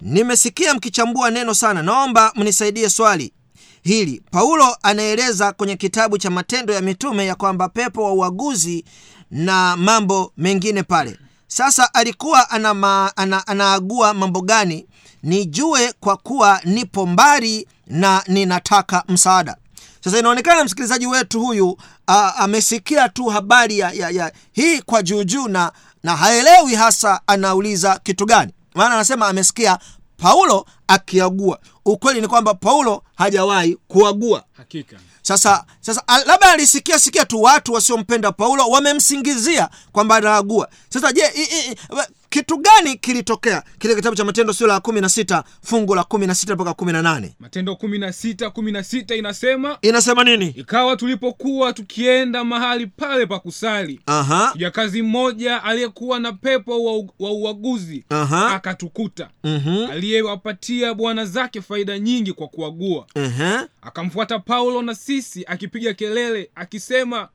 nimesikia 0.00 0.74
mkichambua 0.74 1.30
neno 1.30 1.54
sana. 1.54 1.82
Naomba 1.82 2.32
mnisaidie 2.36 2.90
swali 2.90 3.32
hili. 3.86 4.22
Paulo 4.30 4.76
anaeleza 4.82 5.52
kwenye 5.52 5.76
kitabu 5.76 6.18
cha 6.18 6.30
matendo 6.30 6.74
ya 6.74 6.80
mitume 6.80 7.26
ya 7.26 7.34
kwamba 7.34 7.68
pepo 7.68 8.02
wa 8.04 8.12
uaguzi 8.12 8.84
na 9.30 9.76
mambo 9.76 10.32
mengine 10.36 10.82
pale. 10.82 11.18
Sasa 11.46 11.94
alikuwa 11.94 12.50
ana 12.50 12.74
ma, 12.74 13.12
ana, 13.16 13.46
anaagua 13.46 14.14
mambo 14.14 14.40
gani? 14.40 14.86
Nijue 15.22 15.92
kwa 16.00 16.16
kuwa 16.16 16.60
nipo 16.64 17.06
mbali 17.06 17.68
na 17.86 18.22
ninataka 18.28 19.04
msaada. 19.08 19.56
Sasa 20.04 20.18
inaonekana 20.18 20.64
msikilizaji 20.64 21.06
wetu 21.06 21.40
huyu 21.40 21.76
a, 22.06 22.34
amesikia 22.36 23.08
tu 23.08 23.24
habari 23.26 23.78
ya, 23.78 23.90
ya, 23.92 24.10
ya 24.10 24.32
hii 24.52 24.80
kwa 24.80 25.02
juujuu 25.02 25.48
na 25.48 25.72
na 26.02 26.16
haelewi 26.16 26.74
hasa 26.74 27.20
anauliza 27.26 27.98
kitu 28.02 28.26
gani. 28.26 28.52
Maana 28.74 28.94
anasema 28.94 29.28
amesikia 29.28 29.78
paulo 30.16 30.66
akiagua. 30.86 31.58
Ukweli 31.84 32.20
ni 32.20 32.28
kwamba 32.28 32.54
paulo 32.54 33.02
hajawahi 33.16 33.76
kuagua. 33.88 34.44
Hakika. 34.56 34.96
Sasa 35.22 35.64
sasa 35.80 36.02
labda 36.26 36.50
alisikia 36.52 36.98
sikia 36.98 37.24
tu 37.24 37.42
watu 37.42 37.72
wasiompenda 37.72 38.32
paulo 38.32 38.68
wamemsingizia 38.68 39.68
kwamba 39.92 40.16
anaagua. 40.16 40.68
Sasa 40.88 41.12
je 41.12 41.22
kitu 42.30 42.56
gani 42.58 42.96
kilitokea? 42.96 43.62
Kile 43.78 43.94
kitabu 43.94 44.16
cha 44.16 44.24
matendo 44.24 44.52
sura 44.52 44.72
ya 44.74 44.80
kumi 44.80 45.00
na 45.00 45.08
sita 45.08 45.44
fungu 45.62 45.94
la 45.94 46.04
kumi 46.04 46.26
na 46.26 46.34
sita 46.34 46.54
mpaka 46.54 46.74
kumi 46.74 46.92
na 46.92 47.02
nane. 47.02 47.34
Matendo 47.40 47.76
kumi 47.76 47.98
na 47.98 48.12
sita 48.12 48.50
kumi 48.50 48.72
na 48.72 48.82
sita 48.84 49.14
inasema 49.14 49.78
inasema 49.82 50.24
nini? 50.24 50.46
Ikawa 50.48 50.96
tulipokuwa 50.96 51.72
tukienda 51.72 52.44
mahali 52.44 52.86
pale 52.86 53.26
pa 53.26 53.38
kusali 53.38 54.00
kijakazi 54.52 55.02
mmoja 55.02 55.62
aliyekuwa 55.64 56.18
na 56.20 56.32
pepo 56.32 56.84
wa, 56.84 57.04
wa 57.18 57.30
uaguzi 57.32 58.04
Aha. 58.08 58.54
akatukuta. 58.54 59.28
Mhm. 59.44 59.90
Aliyewapatia 59.90 60.94
bwana 60.94 61.24
zake 61.24 61.62
faida 61.62 61.98
nyingi 61.98 62.32
kwa 62.32 62.48
kuagua. 62.48 63.06
Ehe. 63.14 63.58
Akamfuata 63.82 64.38
paulo 64.38 64.82
na 64.82 64.94
sisi 64.94 65.44
akipiga 65.46 65.94
kelele 65.94 66.50
akisema 66.54 67.28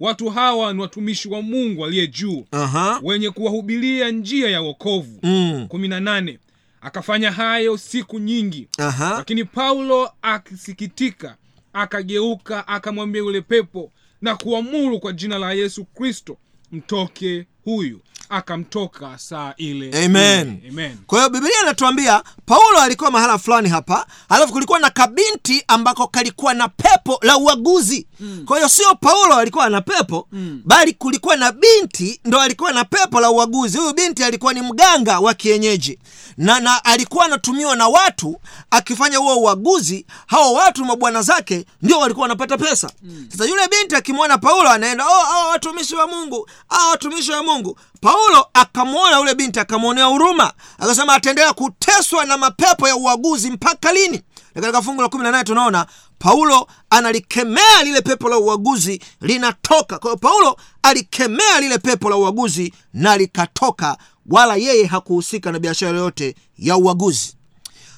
watu 0.00 0.30
hawa 0.30 0.72
ni 0.72 0.80
watumishi 0.80 1.28
wa 1.28 1.42
mungu 1.42 1.84
aliye 1.86 2.06
juu 2.06 2.44
aha. 2.50 3.00
wenye 3.02 3.30
kuwahubiria 3.30 4.10
njia 4.10 4.50
ya 4.50 4.60
wokovu. 4.60 5.18
Mm. 5.22 5.66
kumi 5.68 5.88
na 5.88 6.00
nane 6.00 6.38
akafanya 6.80 7.30
hayo 7.32 7.76
siku 7.76 8.18
nyingi. 8.18 8.68
Aha. 8.78 9.14
Lakini 9.16 9.44
paulo 9.44 10.10
akisikitika 10.22 11.36
akageuka 11.72 12.68
akamwambia 12.68 13.22
yule 13.22 13.40
pepo 13.40 13.92
na 14.22 14.36
kuamuru 14.36 15.00
kwa 15.00 15.12
jina 15.12 15.38
la 15.38 15.52
yesu 15.52 15.84
kristo 15.84 16.36
mtoke 16.72 17.46
huyu. 17.64 18.00
Akamtoka 18.30 19.18
saa 19.18 19.54
ile 19.56 20.04
Amen. 20.04 20.60
Amen. 20.68 20.96
kwa 21.06 21.18
hiyo 21.18 21.30
bibilia 21.30 21.62
inatuambia 21.62 22.22
paulo 22.46 22.78
alikuwa 22.80 23.10
mahala 23.10 23.38
fulani 23.38 23.68
hapa 23.68 24.06
alafu 24.28 24.52
kulikuwa 24.52 24.78
na 24.78 24.90
kabinti 24.90 25.64
ambako 25.68 26.06
kalikuwa 26.06 26.54
na 26.54 26.68
pepo 26.68 27.18
la 27.22 27.36
uaguzi 27.38 28.06
mm. 28.20 28.44
kwa 28.46 28.56
hiyo 28.56 28.68
sio 28.68 28.94
paulo 28.94 29.34
alikuwa 29.34 29.68
na 29.70 29.80
pepo 29.80 30.28
mm. 30.32 30.62
bali 30.64 30.92
kulikuwa 30.92 31.36
na 31.36 31.52
binti 31.52 32.20
ndo 32.24 32.40
alikuwa 32.40 32.72
na 32.72 32.84
pepo 32.84 33.20
la 33.20 33.30
uaguzi. 33.30 33.78
Huyu 33.78 33.92
binti 33.94 34.24
alikuwa 34.24 34.52
ni 34.52 34.62
mganga 34.62 35.20
wa 35.20 35.34
kienyeji. 35.34 35.98
Na, 36.36 36.60
na 36.60 36.84
alikuwa 36.84 37.24
anatumiwa 37.24 37.76
na 37.76 37.88
watu 37.88 38.40
akifanya 38.70 39.18
huo 39.18 39.36
uaguzi. 39.36 40.06
Hao 40.26 40.52
watu 40.54 40.84
mabwana 40.84 41.22
zake 41.22 41.64
ndio 41.82 41.98
walikuwa 41.98 42.22
wanapata 42.24 42.58
pesa. 42.58 42.90
Mm. 43.02 43.26
sasa 43.30 43.44
yule 43.44 43.68
binti 43.68 43.96
akimwona 43.96 44.38
paulo 44.38 44.68
anaenda 44.70 45.06
oh, 45.06 45.10
oh, 45.44 45.48
watumishi 45.48 45.94
wa 45.94 46.06
mungu. 46.06 46.48
Oh, 46.70 46.90
watumishi 46.90 47.30
wa 47.32 47.42
mungu. 47.42 47.78
Paulo 48.00 48.46
akamwona 48.54 49.18
yule 49.18 49.34
binti 49.34 49.60
akamwonea 49.60 50.04
huruma. 50.04 50.52
Akasema 50.78 51.14
ataendelea 51.14 51.52
kuteswa 51.52 52.24
na 52.24 52.36
mapepo 52.36 52.88
ya 52.88 52.96
uaguzi 52.96 53.50
mpaka 53.50 53.92
lini 53.92 54.22
na 54.54 54.60
katika 54.60 54.82
fungu 54.82 55.02
la 55.02 55.08
kumi 55.08 55.24
na 55.24 55.30
nane 55.30 55.44
tunaona 55.44 55.86
paulo 56.18 56.68
analikemea 56.90 57.82
lile 57.84 58.00
pepo 58.00 58.28
la 58.28 58.38
uaguzi 58.38 59.02
linatoka. 59.20 59.98
Kwa 59.98 60.10
hiyo 60.10 60.16
paulo 60.16 60.56
alikemea 60.82 61.60
lile 61.60 61.78
pepo 61.78 62.10
la 62.10 62.16
uaguzi 62.16 62.74
na 62.94 63.16
likatoka 63.16 63.98
wala 64.26 64.56
yeye 64.56 64.86
hakuhusika 64.86 65.52
na 65.52 65.58
biashara 65.58 65.92
yoyote 65.98 66.34
ya 66.58 66.76
uaguzi. 66.76 67.34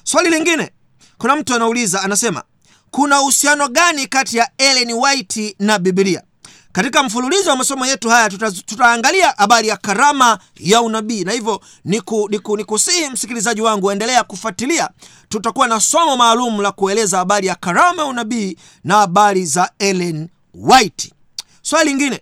Swali 0.03 0.29
lingine 0.29 0.71
kuna 1.17 1.35
mtu 1.35 1.55
anauliza 1.55 2.01
anasema 2.01 2.43
kuna 2.91 3.21
uhusiano 3.21 3.67
gani 3.67 4.07
kati 4.07 4.37
ya 4.37 4.49
ellen 4.57 4.91
white 4.93 5.55
na 5.59 5.79
bibilia 5.79 6.23
katika 6.71 7.03
mfululizo 7.03 7.49
wa 7.49 7.55
masomo 7.55 7.85
yetu 7.85 8.09
haya 8.09 8.29
tuta, 8.29 8.51
tutaangalia 8.51 9.29
habari 9.37 9.67
ya 9.67 9.77
karama 9.77 10.39
ya 10.59 10.81
unabii. 10.81 11.23
Na 11.23 11.31
hivyo 11.31 11.61
niku, 11.85 12.27
niku, 12.29 12.57
nikusihi 12.57 13.09
msikilizaji 13.09 13.61
wangu 13.61 13.91
endelea 13.91 14.23
kufuatilia. 14.23 14.89
Tutakuwa 15.29 15.67
na 15.67 15.79
somo 15.79 16.17
maalum 16.17 16.61
la 16.61 16.71
kueleza 16.71 17.17
habari 17.17 17.47
ya 17.47 17.55
karama 17.55 18.01
ya 18.03 18.07
unabii 18.07 18.57
na 18.83 18.95
habari 18.95 19.45
za 19.45 19.71
ellen 19.79 20.29
white. 20.53 21.13
Swali 21.61 21.89
lingine 21.89 22.21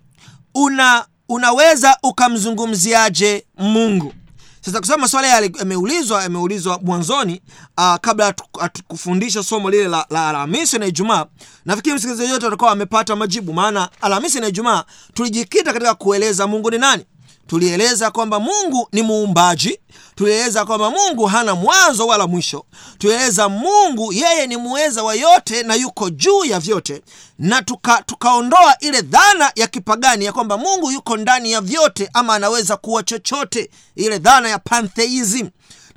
una 0.55 1.05
unaweza 1.29 1.97
ukamzungumziaje 2.03 3.45
mungu 3.57 4.13
sasa 4.61 4.79
kusema 4.79 4.97
maswala 4.97 5.27
yale 5.27 5.51
yameulizwa 5.59 6.23
yameulizwa 6.23 6.79
mwanzoni 6.83 7.41
uh, 7.77 7.95
kabla 7.95 8.33
hatukufundisha 8.59 9.43
somo 9.43 9.69
lile 9.69 9.87
la, 9.87 10.05
la 10.09 10.29
alhamisi 10.29 10.79
na 10.79 10.85
ijumaa 10.85 11.25
nafikiri 11.65 11.95
msikilizaji 11.95 12.31
yote 12.31 12.47
atakuwa 12.47 12.71
amepata 12.71 13.15
majibu. 13.15 13.53
Maana 13.53 13.89
alhamisi 14.01 14.39
na 14.39 14.47
ijumaa 14.47 14.83
tulijikita 15.13 15.73
katika 15.73 15.95
kueleza 15.95 16.47
mungu 16.47 16.71
ni 16.71 16.77
nani 16.77 17.05
tulieleza 17.49 18.12
kwamba 18.12 18.39
mungu 18.39 18.88
ni 18.91 19.01
muumbaji. 19.01 19.79
Tulieleza 20.15 20.65
kwamba 20.65 20.89
mungu 20.91 21.25
hana 21.25 21.55
mwanzo 21.55 22.07
wala 22.07 22.27
mwisho. 22.27 22.65
Tulieleza 22.97 23.49
mungu 23.49 24.13
yeye 24.13 24.47
ni 24.47 24.57
muweza 24.57 25.03
wa 25.03 25.15
yote 25.15 25.63
na 25.63 25.75
yuko 25.75 26.09
juu 26.09 26.45
ya 26.45 26.59
vyote. 26.59 27.01
Na 27.39 27.62
tuka, 27.62 28.03
tukaondoa 28.05 28.75
ile 28.79 29.01
dhana 29.01 29.51
ya 29.55 29.67
kipagani 29.67 30.25
ya 30.25 30.33
kwamba 30.33 30.57
mungu 30.57 30.91
yuko 30.91 31.17
ndani 31.17 31.51
ya 31.51 31.62
vyote 31.62 32.09
ama 32.13 32.35
anaweza 32.35 32.77
kuwa 32.77 33.03
chochote. 33.03 33.69
Ile 33.95 34.17
dhana 34.19 34.49
ya 34.49 34.59
pantheism 34.59 35.47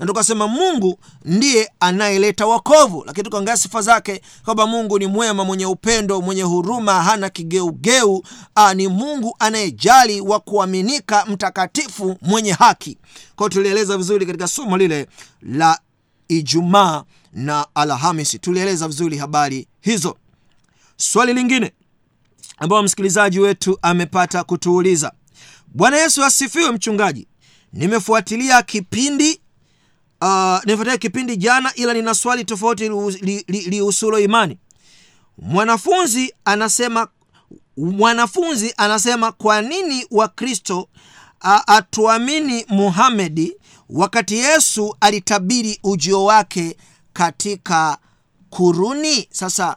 na 0.02 0.06
tukasema 0.08 0.48
mungu 0.48 0.98
ndiye 1.24 1.70
anayeleta 1.80 2.46
wokovu. 2.46 3.04
Lakini 3.06 3.24
tukaongea 3.24 3.56
sifa 3.56 3.82
zake 3.82 4.22
kwamba 4.44 4.66
mungu 4.66 4.98
ni 4.98 5.06
mwema 5.06 5.44
mwenye 5.44 5.66
upendo 5.66 6.20
mwenye 6.20 6.42
huruma 6.42 7.02
hana 7.02 7.30
kigeugeu 7.30 8.22
Aa, 8.56 8.74
ni 8.74 8.88
mungu 8.88 9.36
anayejali 9.38 10.20
wa 10.20 10.40
kuaminika 10.40 11.26
mtakatifu 11.26 12.16
mwenye 12.22 12.52
haki. 12.52 12.98
Kwao 13.36 13.48
tulieleza 13.48 13.96
vizuri 13.96 14.26
katika 14.26 14.46
somo 14.48 14.76
lile 14.76 15.06
la 15.42 15.78
ijumaa 16.28 17.04
na 17.32 17.66
alhamisi. 17.74 18.38
Tulieleza 18.38 18.88
vizuri 18.88 19.18
habari 19.18 19.66
hizo. 19.80 20.16
Swali 20.96 21.34
lingine 21.34 21.72
ambayo 22.58 22.82
msikilizaji 22.82 23.40
wetu 23.40 23.78
amepata 23.82 24.44
kutuuliza. 24.44 25.12
Bwana 25.66 25.96
yesu 25.96 26.24
asifiwe 26.24 26.70
mchungaji. 26.72 27.26
Nimefuatilia 27.72 28.62
kipindi 28.62 29.40
uh, 30.22 30.58
nimefuatilia 30.64 30.98
kipindi 30.98 31.36
jana 31.36 31.74
ila 31.74 31.94
nina 31.94 32.14
swali 32.14 32.44
tofauti 32.44 32.88
lihusulo 33.48 34.16
li, 34.18 34.20
li, 34.20 34.24
imani. 34.24 34.58
Mwanafunzi 35.38 36.34
anasema 36.44 37.08
mwanafunzi 37.76 38.74
anasema 38.76 39.32
kwa 39.32 39.62
nini 39.62 40.06
wakristo 40.10 40.88
atuamini 41.66 42.64
muhamedi 42.68 43.56
wakati 43.90 44.36
yesu 44.36 44.96
alitabiri 45.00 45.78
ujio 45.82 46.24
wake 46.24 46.76
katika 47.12 47.98
kuruni? 48.50 49.28
Sasa 49.30 49.76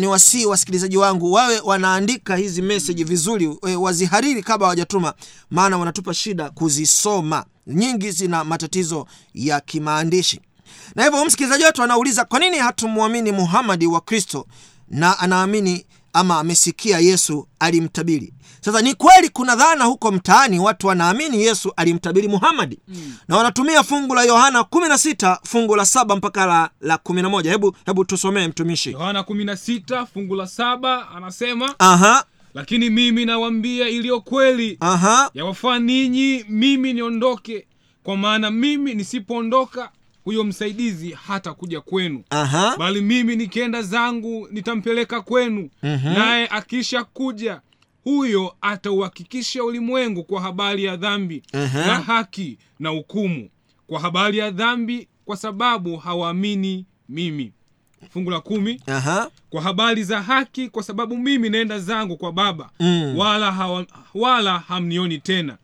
ni 0.00 0.06
wasii 0.06 0.46
wasikilizaji 0.46 0.96
wangu 0.96 1.32
wawe 1.32 1.60
wanaandika 1.60 2.36
hizi 2.36 2.62
meseji 2.62 3.04
vizuri 3.04 3.56
e, 3.66 3.74
wazihariri 3.76 4.42
kabla 4.42 4.66
hawajatuma 4.66 5.14
maana 5.50 5.78
wanatupa 5.78 6.14
shida 6.14 6.50
kuzisoma. 6.50 7.44
Nyingi 7.66 8.10
zina 8.10 8.44
matatizo 8.44 9.06
ya 9.34 9.60
kimaandishi. 9.60 10.40
Na 10.94 11.04
hivyo 11.04 11.24
msikilizaji 11.24 11.64
wetu 11.64 11.82
anauliza 11.82 12.24
kwa 12.24 12.38
nini 12.38 12.58
hatumwamini 12.58 13.32
muhamadi 13.32 13.86
wa 13.86 14.00
kristo? 14.00 14.46
Na 14.88 15.18
anaamini 15.18 15.86
ama 16.12 16.38
amesikia 16.38 16.98
yesu 16.98 17.48
alimtabiri. 17.58 18.32
Sasa 18.60 18.82
ni 18.82 18.94
kweli 18.94 19.28
kuna 19.28 19.56
dhana 19.56 19.84
huko 19.84 20.12
mtaani 20.12 20.58
watu 20.58 20.86
wanaamini 20.86 21.42
yesu 21.42 21.72
alimtabiri 21.76 22.28
muhamadi 22.28 22.78
mm. 22.88 23.14
na 23.28 23.36
wanatumia 23.36 23.82
fungu 23.82 24.14
la 24.14 24.22
yohana 24.24 24.60
16 24.60 25.38
fungu 25.44 25.76
la 25.76 25.86
saba 25.86 26.16
mpaka 26.16 26.46
la, 26.46 26.70
la 26.80 26.96
11 26.96 27.48
hebu 27.50 27.76
hebu 27.86 28.04
tusomee 28.04 28.48
mtumishi. 28.48 28.90
Yohana 28.92 29.20
16 29.20 30.06
fungu 30.06 30.34
la 30.34 30.46
saba 30.46 31.08
anasema 31.10 31.74
aha. 31.78 32.24
Lakini 32.54 32.90
mimi 32.90 33.24
nawambia 33.24 33.88
iliyo 33.88 34.20
kweli 34.20 34.78
yawafaa 35.34 35.78
ninyi 35.78 36.44
mimi 36.48 36.92
niondoke. 36.92 37.66
Kwa 38.02 38.16
maana 38.16 38.50
mimi 38.50 38.94
nisipoondoka 38.94 39.90
huyo 40.30 40.44
msaidizi 40.44 41.10
hata 41.26 41.54
kuja 41.54 41.80
kwenu. 41.80 42.22
Aha. 42.30 42.76
Bali 42.78 43.00
mimi 43.02 43.36
nikienda 43.36 43.82
zangu 43.82 44.48
nitampeleka 44.50 45.20
kwenu. 45.20 45.70
Mm-hmm. 45.82 46.12
naye 46.12 46.48
akisha 46.48 47.04
kuja 47.04 47.60
huyo 48.04 48.54
atauhakikisha 48.60 49.64
ulimwengu 49.64 50.24
kwa 50.24 50.40
habari 50.40 50.84
ya 50.84 50.96
dhambi 50.96 51.42
Mhm. 51.54 51.76
na 51.78 52.00
haki 52.00 52.58
na 52.78 52.88
hukumu. 52.88 53.48
Kwa 53.86 54.00
habari 54.00 54.38
ya 54.38 54.50
dhambi 54.50 55.08
kwa 55.24 55.36
sababu 55.36 55.96
hawaamini 55.96 56.86
mimi. 57.08 57.52
Fungu 58.12 58.30
la 58.30 58.40
kumi. 58.40 58.80
Aha. 58.86 59.30
Kwa 59.50 59.62
habari 59.62 60.04
za 60.04 60.22
haki 60.22 60.68
kwa 60.68 60.82
sababu 60.82 61.16
mimi 61.18 61.50
naenda 61.50 61.78
zangu 61.78 62.16
kwa 62.16 62.32
baba. 62.32 62.70
Mm. 62.80 63.14
wala, 63.18 63.52
hawa, 63.52 63.86
wala 64.14 64.58
hamnioni 64.58 65.18
tena 65.18 65.56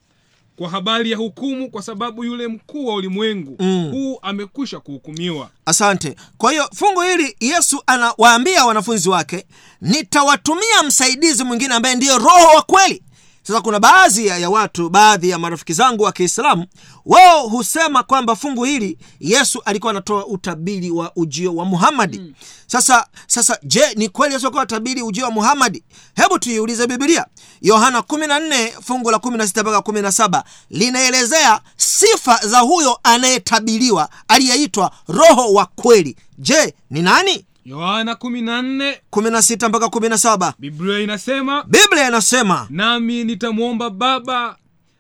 kwa 0.57 0.69
habari 0.71 1.11
ya 1.11 1.17
hukumu 1.17 1.71
kwa 1.71 1.83
sababu 1.83 2.25
yule 2.25 2.49
mkuu 2.49 2.87
wa 2.87 2.95
ulimwengu 2.95 3.57
Mm. 3.59 3.91
huu 3.91 4.19
amekwisha 4.23 4.81
kuhukumiwa. 4.81 5.51
Asante. 5.67 6.17
Kwa 6.39 6.51
hiyo 6.53 6.69
fungu 6.75 7.01
hili 7.01 7.37
yesu 7.41 7.83
anawaambia 7.87 8.65
wanafunzi 8.67 9.09
wake 9.09 9.47
nitawatumia 9.81 10.83
msaidizi 10.87 11.45
mwingine 11.45 11.75
ambaye 11.75 11.95
ndiyo 11.95 12.19
roho 12.19 12.47
wa 12.57 12.63
kweli 12.63 13.03
sasa 13.47 13.61
kuna 13.61 13.81
baadhi 13.81 14.27
ya, 14.27 14.51
watu 14.51 14.89
baadhi 14.91 15.31
ya 15.31 15.39
marafiki 15.39 15.73
zangu 15.73 16.03
wa 16.03 16.13
kiislamu 16.13 16.67
wao 17.05 17.49
husema 17.49 18.03
kwamba 18.03 18.37
fungu 18.37 18.65
hili 18.65 18.99
yesu 19.21 19.63
alikuwa 19.65 19.91
anatoa 19.91 20.27
utabiri 20.27 20.91
wa 20.91 21.13
ujio 21.17 21.55
wa 21.55 21.65
muhamadi 21.65 22.19
mm. 22.19 22.33
sasa 22.67 23.07
sasa 23.27 23.59
je 23.63 23.95
ni 23.97 24.09
kweli 24.09 24.35
yesu 24.35 24.47
alikuwa 24.47 24.63
atabiri 24.63 25.03
ujio 25.03 25.25
wa 25.25 25.31
muhamadi 25.31 25.85
hebu 26.17 26.39
tuiulize 26.39 26.87
bibilia 26.87 27.27
yohana 27.63 27.99
14 28.01 28.71
fungu 28.83 29.11
la 29.11 29.19
16 29.19 29.61
mpaka 29.61 29.79
17 29.79 30.43
linaelezea 30.71 31.61
sifa 31.77 32.41
za 32.47 32.59
huyo 32.61 32.99
anayetabiriwa 33.03 34.09
aliyeitwa 34.29 34.91
roho 35.09 35.53
wa 35.53 35.67
kweli. 35.67 36.17
Je 36.39 36.75
ni 36.91 37.03
nani 37.03 37.45
yohana 37.67 38.13
14 38.13 38.97
16 39.13 39.69
mpaka 39.69 39.87
17 39.87 40.53
biblia 40.59 41.01
inasema 41.01 41.63
biblia 41.63 42.09
inasema 42.09 42.67
nami 42.71 43.25
nitamwomba 43.25 43.91
baba 43.91 44.57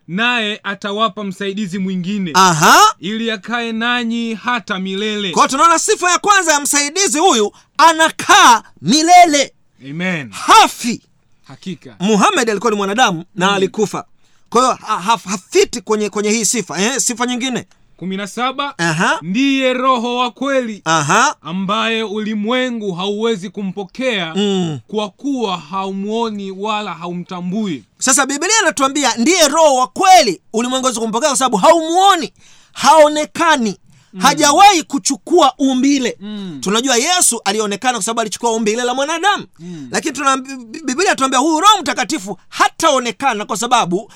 naye 0.08 0.60
atawapa 0.62 1.24
msaidizi 1.24 1.78
mwingine 1.78 2.30
aha. 2.34 2.80
ili 3.00 3.30
akae 3.30 3.72
nanyi 3.72 4.34
hata 4.34 4.78
milele. 4.78 5.30
Kwao 5.30 5.48
tunaona 5.48 5.78
sifa 5.78 6.10
ya 6.10 6.18
kwanza 6.18 6.52
ya 6.52 6.60
msaidizi 6.60 7.18
huyu 7.18 7.52
anakaa 7.78 8.62
milele. 8.82 9.52
Amen. 9.90 10.30
Hafi. 10.30 11.00
Hakika. 11.48 11.96
Muhamed 12.00 12.50
alikuwa 12.50 12.70
ni 12.70 12.76
mwanadamu 12.76 13.24
na 13.34 13.52
alikufa. 13.54 14.04
Kwa 14.50 14.60
hiyo 14.62 14.74
ha, 14.86 14.98
ha, 15.00 15.18
hafiti 15.24 15.80
kwenye 15.80 16.10
kwenye 16.10 16.30
hii 16.30 16.44
sifa 16.44 16.80
eh, 16.82 17.00
sifa 17.00 17.26
nyingine 17.26 17.66
17 17.98 18.72
aha 18.78 19.18
ndiye 19.22 19.72
roho 19.72 20.16
wa 20.16 20.30
kweli 20.30 20.82
aha 20.84 21.36
ambaye 21.42 22.02
ulimwengu 22.02 22.92
hauwezi 22.94 23.50
kumpokea 23.50 24.34
mm. 24.34 24.78
kwa 24.86 25.08
kuwa 25.10 25.56
haumwoni 25.58 26.50
wala 26.50 26.94
haumtambui 26.94 27.84
sasa 27.98 28.26
biblia 28.26 28.60
inatuambia 28.62 29.16
ndiye 29.16 29.48
roho 29.48 29.74
wa 29.74 29.86
kweli 29.86 30.40
ulimwengu 30.52 30.86
awezi 30.86 31.00
kumpokea 31.00 31.28
kwa 31.28 31.38
sababu 31.38 31.56
haumwoni 31.56 32.32
haonekani 32.72 33.76
mm. 34.12 34.20
hajawahi 34.20 34.82
kuchukua 34.82 35.54
umbile 35.58 36.16
Mm. 36.20 36.58
tunajua 36.60 36.96
yesu 36.96 37.40
alionekana 37.44 37.92
kwa 37.92 38.02
sababu 38.02 38.20
alichukua 38.20 38.52
umbile 38.52 38.82
la 38.84 38.94
mwanadamu 38.94 39.46
mm. 39.58 39.88
lakini 39.90 40.14
tuna 40.14 40.36
biblia 40.84 41.14
tunaambia 41.14 41.38
huyu 41.40 41.60
roho 41.60 41.78
mtakatifu 41.80 42.38
hataonekana 42.48 43.44
kwa 43.44 43.56
sababu 43.56 44.12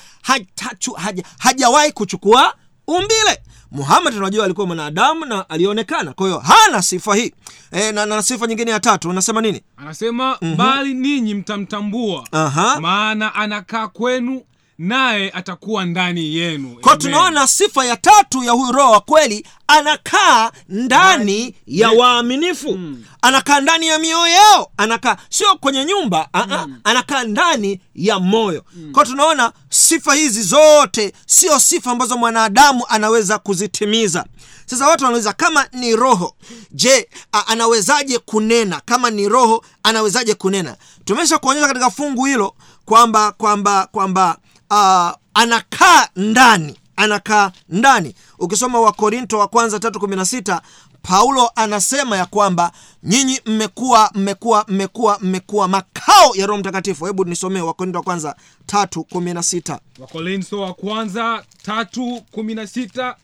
hajawahi 0.97 1.23
haja, 1.37 1.91
kuchukua 1.93 2.53
umbile 2.87 3.41
muhammad 3.71 4.13
tunajua 4.13 4.45
alikuwa 4.45 4.67
mwanadamu 4.67 5.25
na 5.25 5.49
alionekana. 5.49 6.13
Kwa 6.13 6.27
hiyo 6.27 6.39
hana 6.39 6.81
sifa 6.81 7.15
hii. 7.15 7.33
E, 7.71 7.91
na, 7.91 8.05
na 8.05 8.21
sifa 8.23 8.47
nyingine 8.47 8.71
ya 8.71 8.79
tatu 8.79 9.09
anasema 9.11 9.41
nini? 9.41 9.61
Anasema 9.77 10.25
mm-hmm. 10.41 10.57
bali 10.57 10.93
ninyi 10.93 11.33
mtamtambua 11.33 12.27
maana 12.79 13.35
anakaa 13.35 13.87
kwenu 13.87 14.41
naye 14.81 15.29
atakuwa 15.31 15.85
ndani 15.85 16.35
yenu. 16.35 16.77
Kwa 16.81 16.97
tunaona 16.97 17.47
sifa 17.47 17.85
ya 17.85 17.97
tatu 17.97 18.43
ya 18.43 18.51
huyu 18.51 18.71
roho 18.71 18.91
wa 18.91 18.99
kweli 19.01 19.45
anakaa 19.67 20.51
ndani 20.69 21.55
ya 21.67 21.91
waaminifu. 21.91 22.79
Anakaa 23.21 23.59
ndani 23.59 23.87
ya 23.87 23.99
mioyo 23.99 24.27
yao. 24.27 24.71
Anakaa 24.77 25.17
sio 25.29 25.55
kwenye 25.55 25.85
nyumba 25.85 26.29
mm. 26.33 26.79
anakaa 26.83 27.23
ndani 27.23 27.81
ya 27.95 28.19
moyo. 28.19 28.63
Mm. 28.75 28.91
kwa 28.91 29.05
tunaona 29.05 29.51
sifa 29.69 30.13
hizi 30.13 30.43
zote 30.43 31.13
sio 31.25 31.59
sifa 31.59 31.91
ambazo 31.91 32.17
mwanadamu 32.17 32.85
anaweza 32.89 33.39
kuzitimiza. 33.39 34.25
Sasa 34.65 34.87
watu 34.87 35.03
wanauliza 35.03 35.33
kama 35.33 35.67
ni 35.73 35.95
roho 35.95 36.35
je 36.71 37.09
anawezaje 37.47 38.19
kunena? 38.19 38.81
Kama 38.85 39.09
ni 39.09 39.29
roho 39.29 39.65
anawezaje 39.83 40.33
kunena? 40.33 40.75
Tumesha 41.05 41.37
kuonyesha 41.37 41.67
katika 41.67 41.89
fungu 41.89 42.25
hilo 42.25 42.55
kwamba 42.85 43.31
kwamba 43.31 43.87
kwamba 43.91 44.37
uh, 44.71 45.11
anakaa 45.33 46.07
ndani 46.15 46.77
anakaa 46.95 47.51
ndani. 47.69 48.15
Ukisoma 48.39 48.79
wakorinto 48.81 49.39
wa 49.39 49.47
kwanza 49.47 49.79
tatu 49.79 49.99
kumi 49.99 50.15
na 50.15 50.25
sita 50.25 50.61
paulo 51.01 51.51
anasema 51.55 52.17
ya 52.17 52.25
kwamba 52.25 52.71
nyinyi 53.03 53.41
mmekuwa 53.45 54.11
mmekuwa 54.13 54.65
mmekuwa 54.67 55.17
mmekuwa 55.21 55.67
makao 55.67 56.35
ya 56.35 56.45
roho 56.47 56.59
mtakatifu. 56.59 57.05
Hebu 57.05 57.25
nisomee 57.25 57.61
wakorinto 57.61 57.99
wa 57.99 58.03
kwanza 58.03 58.35
tatu 58.71 59.03
kumi 59.03 59.33
na 59.33 59.43
sita. 59.43 59.79
Wakorintho 59.99 60.61
wa 60.61 60.73
kwanza 60.73 61.43
tatu 61.63 62.21
kumi 62.31 62.57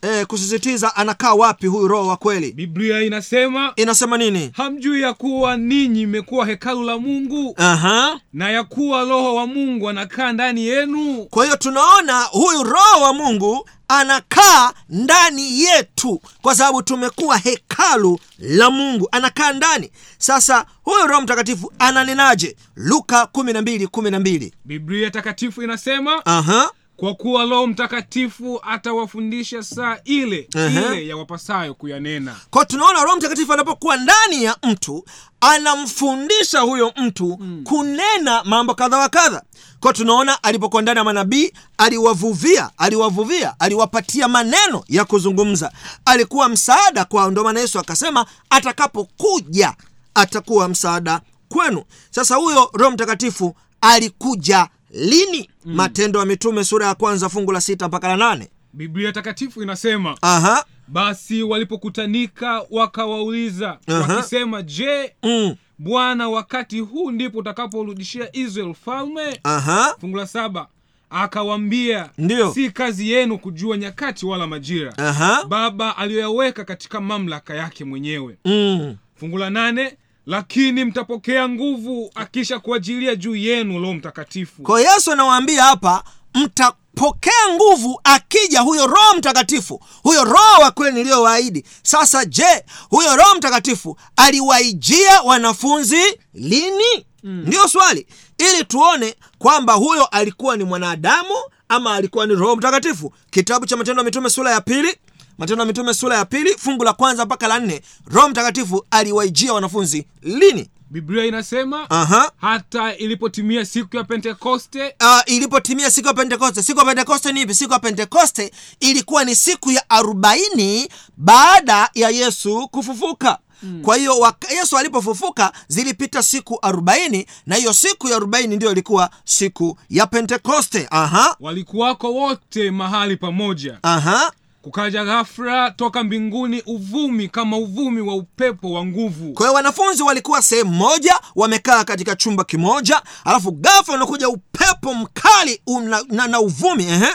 e, 0.01 0.25
kusisitiza 0.25 0.95
anakaa 0.95 1.33
wapi 1.33 1.67
huyu 1.67 1.87
roho 1.87 2.07
wa 2.07 2.17
kweli? 2.17 2.51
Biblia 2.51 3.01
inasema 3.01 3.73
inasema 3.75 4.17
nini? 4.17 4.51
Hamjui 4.53 5.01
ya 5.01 5.13
kuwa 5.13 5.57
ninyi 5.57 6.05
mmekuwa 6.05 6.45
hekalu 6.45 6.83
la 6.83 6.97
mungu 6.97 7.53
Aha. 7.57 8.19
na 8.33 8.49
ya 8.49 8.63
kuwa 8.63 9.03
roho 9.03 9.35
wa 9.35 9.47
mungu 9.47 9.89
anakaa 9.89 10.31
ndani 10.33 10.65
yenu? 10.65 11.25
Kwa 11.29 11.45
hiyo 11.45 11.57
tunaona 11.57 12.21
huyu 12.23 12.63
roho 12.63 13.01
wa 13.01 13.13
mungu 13.13 13.69
anakaa 13.87 14.73
ndani 14.89 15.61
yetu 15.61 16.21
kwa 16.41 16.55
sababu 16.55 16.81
tumekuwa 16.81 17.37
hekalu 17.37 18.19
la 18.39 18.69
mungu. 18.69 19.07
Anakaa 19.11 19.51
ndani. 19.53 19.91
Sasa 20.17 20.65
huyu 20.87 21.07
roho 21.07 21.21
mtakatifu 21.21 21.73
ananenaje 21.79 22.55
luka 22.75 23.23
12 23.33 24.51
biblia 24.65 25.11
takatifu 25.11 25.61
inasema 25.63 26.25
aha. 26.25 26.71
Kwa 26.97 27.13
kuwa 27.13 27.45
roho 27.45 27.67
mtakatifu 27.67 28.59
atawafundisha 28.63 29.63
saa 29.63 29.97
ile 30.05 30.47
Aha. 30.55 30.69
ile 30.95 31.07
ya 31.07 31.17
wapasayo 31.17 31.73
kuyanena. 31.73 32.35
Kwa 32.49 32.65
tunaona 32.65 33.03
roho 33.03 33.17
mtakatifu 33.17 33.53
anapokuwa 33.53 33.97
ndani 33.97 34.43
ya 34.43 34.55
mtu 34.63 35.05
anamfundisha 35.41 36.59
huyo 36.59 36.93
mtu 36.97 37.35
hmm. 37.35 37.63
kunena 37.63 38.43
mambo 38.43 38.75
kadha 38.75 38.97
wa 38.97 39.09
kadha. 39.09 39.41
Kwa 39.79 39.93
tunaona 39.93 40.43
alipokuwa 40.43 40.81
ndani 40.81 40.97
ya 40.97 41.03
manabii 41.03 41.51
aliwavuvia 41.77 42.69
aliwavuvia 42.77 43.59
aliwapatia 43.59 44.27
maneno 44.27 44.83
ya 44.87 45.05
kuzungumza. 45.05 45.71
Alikuwa 46.05 46.49
msaada 46.49 47.05
kwao 47.05 47.31
ndio 47.31 47.43
maana 47.43 47.59
yesu 47.59 47.79
akasema 47.79 48.25
atakapokuja 48.49 49.73
atakuwa 50.21 50.67
msaada 50.69 51.21
kwenu. 51.49 51.83
Sasa 52.09 52.35
huyo 52.35 52.69
roho 52.73 52.91
mtakatifu 52.91 53.55
alikuja 53.81 54.67
lini? 54.91 55.49
Mm. 55.65 55.75
matendo 55.75 56.19
ya 56.19 56.25
mitume 56.25 56.63
sura 56.63 56.87
ya 56.87 56.95
kwanza 56.95 57.29
fungu 57.29 57.51
la 57.51 57.61
sita 57.61 57.87
mpaka 57.87 58.07
la 58.07 58.17
nane. 58.17 58.49
Biblia 58.73 59.11
takatifu 59.11 59.61
inasema 59.63 60.17
aha. 60.21 60.65
Basi 60.87 61.43
walipokutanika 61.43 62.61
wakawauliza 62.69 63.79
wakisema 63.87 64.61
je 64.61 65.13
mm. 65.23 65.55
bwana 65.77 66.29
wakati 66.29 66.79
huu 66.79 67.11
ndipo 67.11 67.37
utakaporudishia 67.37 68.35
israel 68.35 68.73
falme? 68.73 69.39
Aha. 69.43 69.95
Fungu 70.01 70.17
la 70.17 70.27
saba. 70.27 70.67
Akawambia 71.09 72.09
ndio, 72.17 72.53
si 72.53 72.71
kazi 72.71 73.11
yenu 73.11 73.37
kujua 73.37 73.77
nyakati 73.77 74.25
wala 74.25 74.47
majira. 74.47 74.97
Aha. 74.97 75.43
Baba 75.45 75.97
aliyoyaweka 75.97 76.65
katika 76.65 77.01
mamlaka 77.01 77.53
yake 77.55 77.83
mwenyewe. 77.85 78.37
Mm. 78.45 78.95
fungu 79.15 79.37
la 79.37 79.49
nane 79.49 79.97
lakini 80.27 80.85
mtapokea 80.85 81.49
nguvu 81.49 82.11
akisha 82.15 82.59
kuajilia 82.59 83.15
juu 83.15 83.35
yenu 83.35 83.79
roho 83.79 83.93
mtakatifu. 83.93 84.61
Kwa 84.61 84.79
hiyo 84.79 84.91
yesu 84.93 85.11
anawaambia 85.11 85.63
hapa 85.63 86.03
mtapokea 86.35 87.33
nguvu 87.55 88.01
akija 88.03 88.61
huyo 88.61 88.87
roho 88.87 89.15
mtakatifu 89.17 89.81
huyo 90.03 90.23
roho 90.23 90.61
wa 90.61 90.71
kweli 90.71 90.95
niliyowaahidi. 90.97 91.63
Sasa 91.83 92.25
je 92.25 92.63
huyo 92.89 93.15
roho 93.15 93.35
mtakatifu 93.35 93.97
aliwaijia 94.15 95.21
wanafunzi 95.21 96.01
lini? 96.33 97.05
Mm. 97.23 97.43
ndiyo 97.47 97.67
swali. 97.67 98.07
Ili 98.37 98.63
tuone 98.63 99.15
kwamba 99.37 99.73
huyo 99.73 100.05
alikuwa 100.05 100.57
ni 100.57 100.63
mwanadamu 100.63 101.33
ama 101.69 101.93
alikuwa 101.93 102.25
ni 102.27 102.35
roho 102.35 102.55
mtakatifu. 102.55 103.13
Kitabu 103.31 103.65
cha 103.65 103.77
matendo 103.77 103.99
ya 104.01 104.05
mitume 104.05 104.29
sura 104.29 104.51
ya 104.51 104.61
pili 104.61 104.95
matendo 105.37 105.61
ya 105.61 105.67
mitume 105.67 105.93
sura 105.93 106.17
ya 106.17 106.25
pili 106.25 106.55
fungu 106.57 106.83
la 106.83 106.93
kwanza 106.93 107.25
mpaka 107.25 107.47
la 107.47 107.59
nne. 107.59 107.81
Roho 108.11 108.29
mtakatifu 108.29 108.85
aliwaijia 108.91 109.53
wanafunzi 109.53 110.05
lini? 110.21 110.69
Biblia 110.89 111.25
inasema 111.25 111.89
aha. 111.89 112.31
hata 112.41 112.95
ilipotimia 112.95 113.65
siku 113.65 113.97
ya 113.97 114.03
pentekoste. 114.03 114.95
Uh, 115.01 115.21
ilipotimia 115.33 115.91
siku 115.91 116.07
ya 116.07 116.13
pentekoste. 116.13 116.63
Siku 116.63 116.79
ya 116.79 116.85
pentekoste 116.85 117.31
ni 117.31 117.41
ipi? 117.41 117.53
Siku 117.55 117.73
ya 117.73 117.79
pentekoste 117.79 118.51
ilikuwa 118.79 119.23
ni 119.25 119.35
siku 119.35 119.71
ya 119.71 119.89
arobaini 119.89 120.89
baada 121.17 121.89
ya 121.93 122.09
yesu 122.09 122.67
kufufuka. 122.67 123.37
Hmm. 123.61 123.81
kwa 123.81 123.95
hiyo 123.97 124.33
yesu 124.55 124.77
alipofufuka 124.77 125.51
zilipita 125.67 126.23
siku 126.23 126.59
arobaini 126.61 127.25
na 127.45 127.55
hiyo 127.55 127.73
siku 127.73 128.07
ya 128.07 128.15
arobaini 128.15 128.55
ndiyo 128.55 128.71
ilikuwa 128.71 129.09
siku 129.25 129.77
ya 129.89 130.07
pentekoste. 130.07 130.87
Aha. 130.91 131.35
Walikuwako 131.39 132.13
wote 132.13 132.71
mahali 132.71 133.17
pamoja. 133.17 133.79
Aha 133.83 134.31
kukaja 134.67 135.05
ghafla 135.05 135.71
toka 135.71 136.03
mbinguni 136.03 136.61
uvumi 136.65 137.27
kama 137.27 137.57
uvumi 137.57 138.01
wa 138.01 138.15
upepo 138.15 138.71
wa 138.71 138.85
nguvu 138.85 139.33
kwa 139.33 139.45
hiyo 139.45 139.53
wanafunzi 139.55 140.03
walikuwa 140.03 140.41
sehemu 140.41 140.71
moja 140.71 141.19
wamekaa 141.35 141.83
katika 141.83 142.15
chumba 142.15 142.43
kimoja 142.43 143.01
alafu 143.25 143.51
ghafla 143.51 143.95
unakuja 143.95 144.29
upepo 144.29 144.93
mkali 144.93 145.61
una, 145.67 146.03
na, 146.09 146.27
na 146.27 146.39
uvumi 146.39 146.83
ehe 146.83 147.09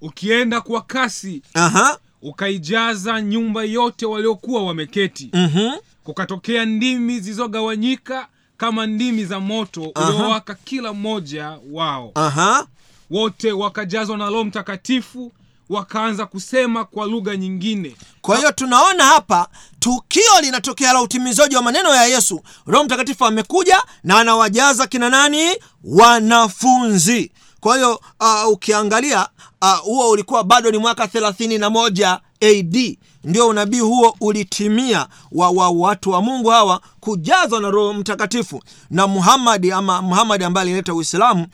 ukienda 0.00 0.60
kwa 0.60 0.82
kasi 0.82 1.42
Aha. 1.54 1.98
ukaijaza 2.22 3.20
nyumba 3.22 3.64
yote 3.64 4.06
waliokuwa 4.06 4.62
wameketi 4.64 5.30
Mhm. 5.32 5.72
kukatokea 6.04 6.64
ndimi 6.64 7.20
zilizogawanyika 7.20 8.26
kama 8.56 8.86
ndimi 8.86 9.24
za 9.24 9.40
moto 9.40 9.82
uliowaka 9.96 10.54
kila 10.54 10.92
mmoja 10.92 11.58
wao 11.72 12.10
Aha. 12.14 12.66
wote 13.10 13.52
wakajazwa 13.52 14.16
na 14.16 14.26
roho 14.30 14.44
mtakatifu 14.44 15.32
wakaanza 15.68 16.26
kusema 16.26 16.84
kwa 16.84 17.06
lugha 17.06 17.36
nyingine. 17.36 17.96
Kwa 18.20 18.36
hiyo 18.36 18.52
tunaona 18.52 19.04
hapa 19.04 19.48
tukio 19.78 20.40
linatokea 20.40 20.92
la 20.92 21.02
utimizaji 21.02 21.56
wa 21.56 21.62
maneno 21.62 21.94
ya 21.94 22.04
yesu. 22.06 22.40
Roho 22.66 22.84
mtakatifu 22.84 23.24
amekuja 23.26 23.82
na 24.04 24.18
anawajaza 24.18 24.86
kina 24.86 25.08
nani? 25.10 25.56
Wanafunzi. 25.84 27.30
Kwa 27.60 27.76
hiyo 27.76 28.00
uh, 28.20 28.48
ukiangalia 28.52 29.28
uh, 29.62 29.78
huo 29.78 30.10
ulikuwa 30.10 30.44
bado 30.44 30.70
ni 30.70 30.78
mwaka 30.78 31.08
thelathini 31.08 31.58
na 31.58 31.70
moja 31.70 32.20
ad 32.40 32.98
ndio 33.26 33.48
unabii 33.48 33.80
huo 33.80 34.16
ulitimia 34.20 35.06
wa, 35.32 35.50
wa 35.50 35.70
watu 35.70 36.10
wa 36.10 36.22
mungu 36.22 36.48
hawa 36.48 36.80
kujazwa 37.00 37.60
na 37.60 37.70
roho 37.70 37.94
mtakatifu. 37.94 38.62
Na 38.90 39.06
muhamadi 39.06 39.72
ama 39.72 40.02
muhamadi 40.02 40.44
ambaye 40.44 40.62
alileta 40.66 40.94
uislamu 40.94 41.46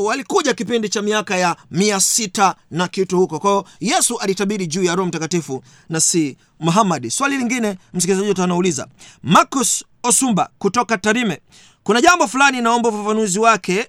walikuja 0.00 0.54
kipindi 0.54 0.88
cha 0.88 1.02
miaka 1.02 1.36
ya 1.36 1.56
mia 1.70 2.00
sita 2.00 2.54
na 2.70 2.88
kitu 2.88 3.18
huko. 3.18 3.38
Kwao 3.38 3.64
yesu 3.80 4.18
alitabiri 4.18 4.66
juu 4.66 4.82
ya 4.82 4.94
roho 4.94 5.08
mtakatifu. 5.08 5.62
Na 5.88 6.00
si 6.00 6.36
muhamadi 6.60 7.10
swali 7.10 7.36
lingine 7.36 7.78
msikilizaji 7.94 8.28
wetu 8.28 8.42
anauliza. 8.42 8.86
Marcus 9.22 9.84
osumba 10.02 10.50
kutoka 10.58 10.98
tarime. 10.98 11.40
Kuna 11.82 12.00
jambo 12.00 12.28
fulani 12.28 12.60
naomba 12.60 12.88
ufafanuzi 12.88 13.38
wake. 13.38 13.88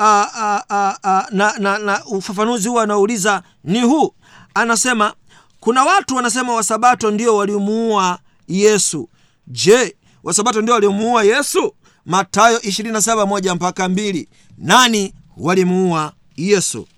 Uh, 0.00 0.06
uh, 0.06 0.60
uh, 0.70 1.22
na, 1.30 1.54
na, 1.58 1.78
na 1.78 2.04
ufafanuzi 2.04 2.68
huo 2.68 2.80
anauliza 2.80 3.42
ni 3.64 3.80
huu. 3.80 4.14
Anasema 4.54 5.14
kuna 5.60 5.84
watu 5.84 6.16
wanasema 6.16 6.54
wasabato 6.54 7.10
ndio 7.10 7.36
walimuua 7.36 8.18
yesu. 8.48 9.08
Je 9.46 9.96
wasabato 10.22 10.62
ndio 10.62 10.74
walimuua 10.74 11.24
yesu? 11.24 11.74
Matayo 12.06 12.58
27 12.58 13.26
moja 13.26 13.54
mpaka 13.54 13.88
mbili. 13.88 14.28
Nani 14.58 15.14
walimuua 15.36 16.12
yesu? 16.36 16.88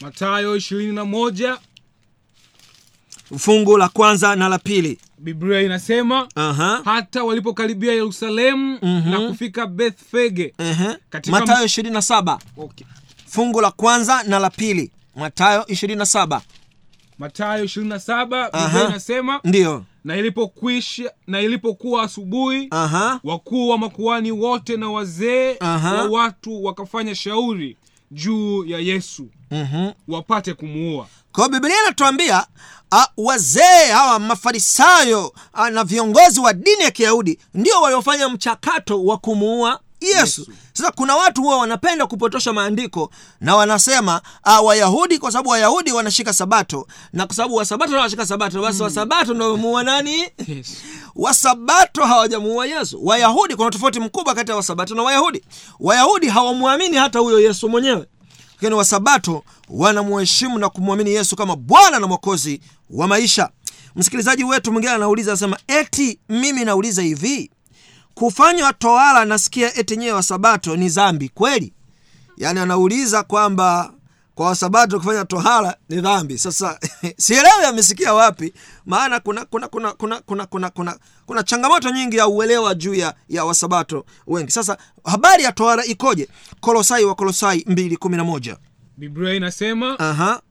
Matayo 0.00 0.56
21 0.56 1.58
fungu 3.38 3.76
la 3.76 3.88
kwanza 3.88 4.36
na 4.36 4.48
la 4.48 4.58
pili. 4.58 4.98
Biblia 5.18 5.60
inasema 5.60 6.28
Aha. 6.34 6.80
hata 6.84 7.24
walipokaribia 7.24 7.92
yerusalemu 7.92 8.78
Mhm. 8.82 9.10
na 9.10 9.20
kufika 9.28 9.66
bethfege 9.66 10.54
Ehe. 10.58 10.96
Katika- 11.10 11.40
matayo 11.40 11.64
27 11.66 12.38
okay. 12.56 12.86
fungu 13.26 13.60
la 13.60 13.70
kwanza 13.70 14.22
na 14.22 14.38
la 14.38 14.50
pili. 14.50 14.90
Matayo 15.16 15.64
27 15.68 16.40
matayo 17.24 17.64
27 17.64 18.48
Aha. 18.52 18.68
biblia 18.68 18.88
inasema 18.88 19.40
ndio 19.44 19.84
na 20.04 20.16
ilipokwisha 20.16 21.12
na 21.26 21.40
ilipokuwa 21.40 22.02
asubuhi 22.02 22.68
wakuu 23.24 23.68
wa 23.68 23.78
makuani 23.78 24.32
wote 24.32 24.76
na 24.76 24.90
wazee 24.90 25.56
wa 25.60 26.04
watu 26.10 26.64
wakafanya 26.64 27.14
shauri 27.14 27.76
juu 28.10 28.64
ya 28.64 28.78
yesu 28.78 29.26
Mhm. 29.50 29.90
wapate 30.08 30.54
kumuua 30.54 31.06
kwa 31.32 31.48
biblia 31.48 31.74
inatuambia 31.84 32.46
wazee 33.16 33.86
hawa 33.92 34.18
mafarisayo 34.18 35.32
a, 35.52 35.70
na 35.70 35.84
viongozi 35.84 36.40
wa 36.40 36.52
dini 36.52 36.82
ya 36.82 36.90
kiyahudi 36.90 37.38
ndio 37.54 37.80
waliofanya 37.80 38.28
mchakato 38.28 39.04
wa 39.04 39.18
kumuua 39.18 39.80
yesu. 40.00 40.46
Sasa 40.72 40.90
kuna 40.92 41.16
watu 41.16 41.42
huwa 41.42 41.56
wanapenda 41.58 42.06
kupotosha 42.06 42.52
maandiko 42.52 43.10
na 43.40 43.56
wanasema 43.56 44.20
uh, 44.46 44.66
wayahudi 44.66 45.18
kwa 45.18 45.32
sababu 45.32 45.48
wayahudi 45.50 45.92
wanashika 45.92 46.32
sabato. 46.32 46.86
Na 47.12 47.26
kwa 47.26 47.36
sababu 47.36 47.54
wasabato 47.54 47.96
wanashika 47.96 48.26
sabato 48.26 48.62
basi 48.62 48.82
wasabato 48.82 49.34
ndo 49.34 49.82
nani? 49.82 50.28
Yes. 50.48 50.76
wasabato 51.14 52.04
hawajamuua 52.04 52.66
yesu. 52.66 52.98
Wayahudi 53.06 53.56
kuna 53.56 53.70
tofauti 53.70 54.00
mkubwa 54.00 54.34
kati 54.34 54.50
ya 54.50 54.56
wasabato 54.56 54.94
na 54.94 55.02
wayahudi. 55.02 55.42
Wayahudi 55.80 56.28
hawamwamini 56.28 56.96
hata 56.96 57.18
huyo 57.18 57.40
yesu 57.40 57.68
mwenyewe. 57.68 58.06
Lakini 58.54 58.74
wasabato 58.74 59.44
wanamuheshimu 59.68 60.58
na 60.58 60.68
kumwamini 60.68 61.10
yesu 61.10 61.36
kama 61.36 61.56
bwana 61.56 61.98
na 61.98 62.06
mwokozi 62.06 62.60
wa 62.90 63.08
maisha. 63.08 63.50
Msikilizaji 63.96 64.44
wetu 64.44 64.72
mwingine 64.72 64.92
anauliza 64.94 65.30
anasema 65.32 65.58
eti 65.68 66.18
mimi 66.28 66.64
nauliza 66.64 67.02
hivi 67.02 67.50
kufanywa 68.20 68.72
tohara 68.72 69.24
nasikia 69.24 69.76
eti 69.78 69.96
nyewe 69.96 70.12
wasabato 70.12 70.76
ni 70.76 70.88
dhambi 70.88 71.28
kweli? 71.28 71.72
Yaani 72.36 72.60
anauliza 72.60 73.22
kwamba 73.22 73.92
kwa 74.34 74.46
wasabato 74.46 74.98
kufanya 74.98 75.24
tohara 75.24 75.76
ni 75.88 76.00
dhambi. 76.00 76.38
Sasa 76.38 76.78
sielewi 77.24 77.64
amesikia 77.66 78.14
wapi 78.14 78.52
maana 78.86 79.20
kuna 79.20 79.44
kuna 79.44 79.68
kuna 79.68 79.92
kuna 79.92 80.20
kuna 80.20 80.46
kuna 80.46 80.70
kuna, 80.70 80.98
kuna 81.26 81.42
changamoto 81.42 81.90
nyingi 81.90 82.16
ya 82.16 82.28
uelewa 82.28 82.74
juu 82.74 82.94
ya, 82.94 83.14
ya 83.28 83.44
wasabato 83.44 84.04
wengi. 84.26 84.50
Sasa 84.52 84.78
habari 85.04 85.42
ya 85.44 85.52
tohara 85.52 85.84
ikoje? 85.84 86.28
Kolosai 86.60 87.04
wa 87.04 87.14
kolosai 87.14 87.58
211 87.60 88.56
biblia 88.96 89.34
inasema 89.34 89.98
aha. 89.98 90.42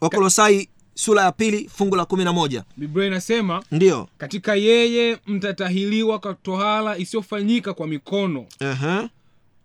Wakolosai 0.00 0.68
sura 0.96 1.22
ya 1.22 1.32
pili 1.32 1.70
fungu 1.76 1.96
la 1.96 2.02
11 2.02 2.62
biblia 2.76 3.06
inasema 3.06 3.62
ndiyo 3.72 4.08
katika 4.18 4.54
yeye 4.54 5.18
mtatahiliwa 5.26 6.18
kwa 6.18 6.34
tohara 6.34 6.98
isiyofanyika 6.98 7.74
kwa 7.74 7.86
mikono 7.86 8.46
Aha, 8.60 9.08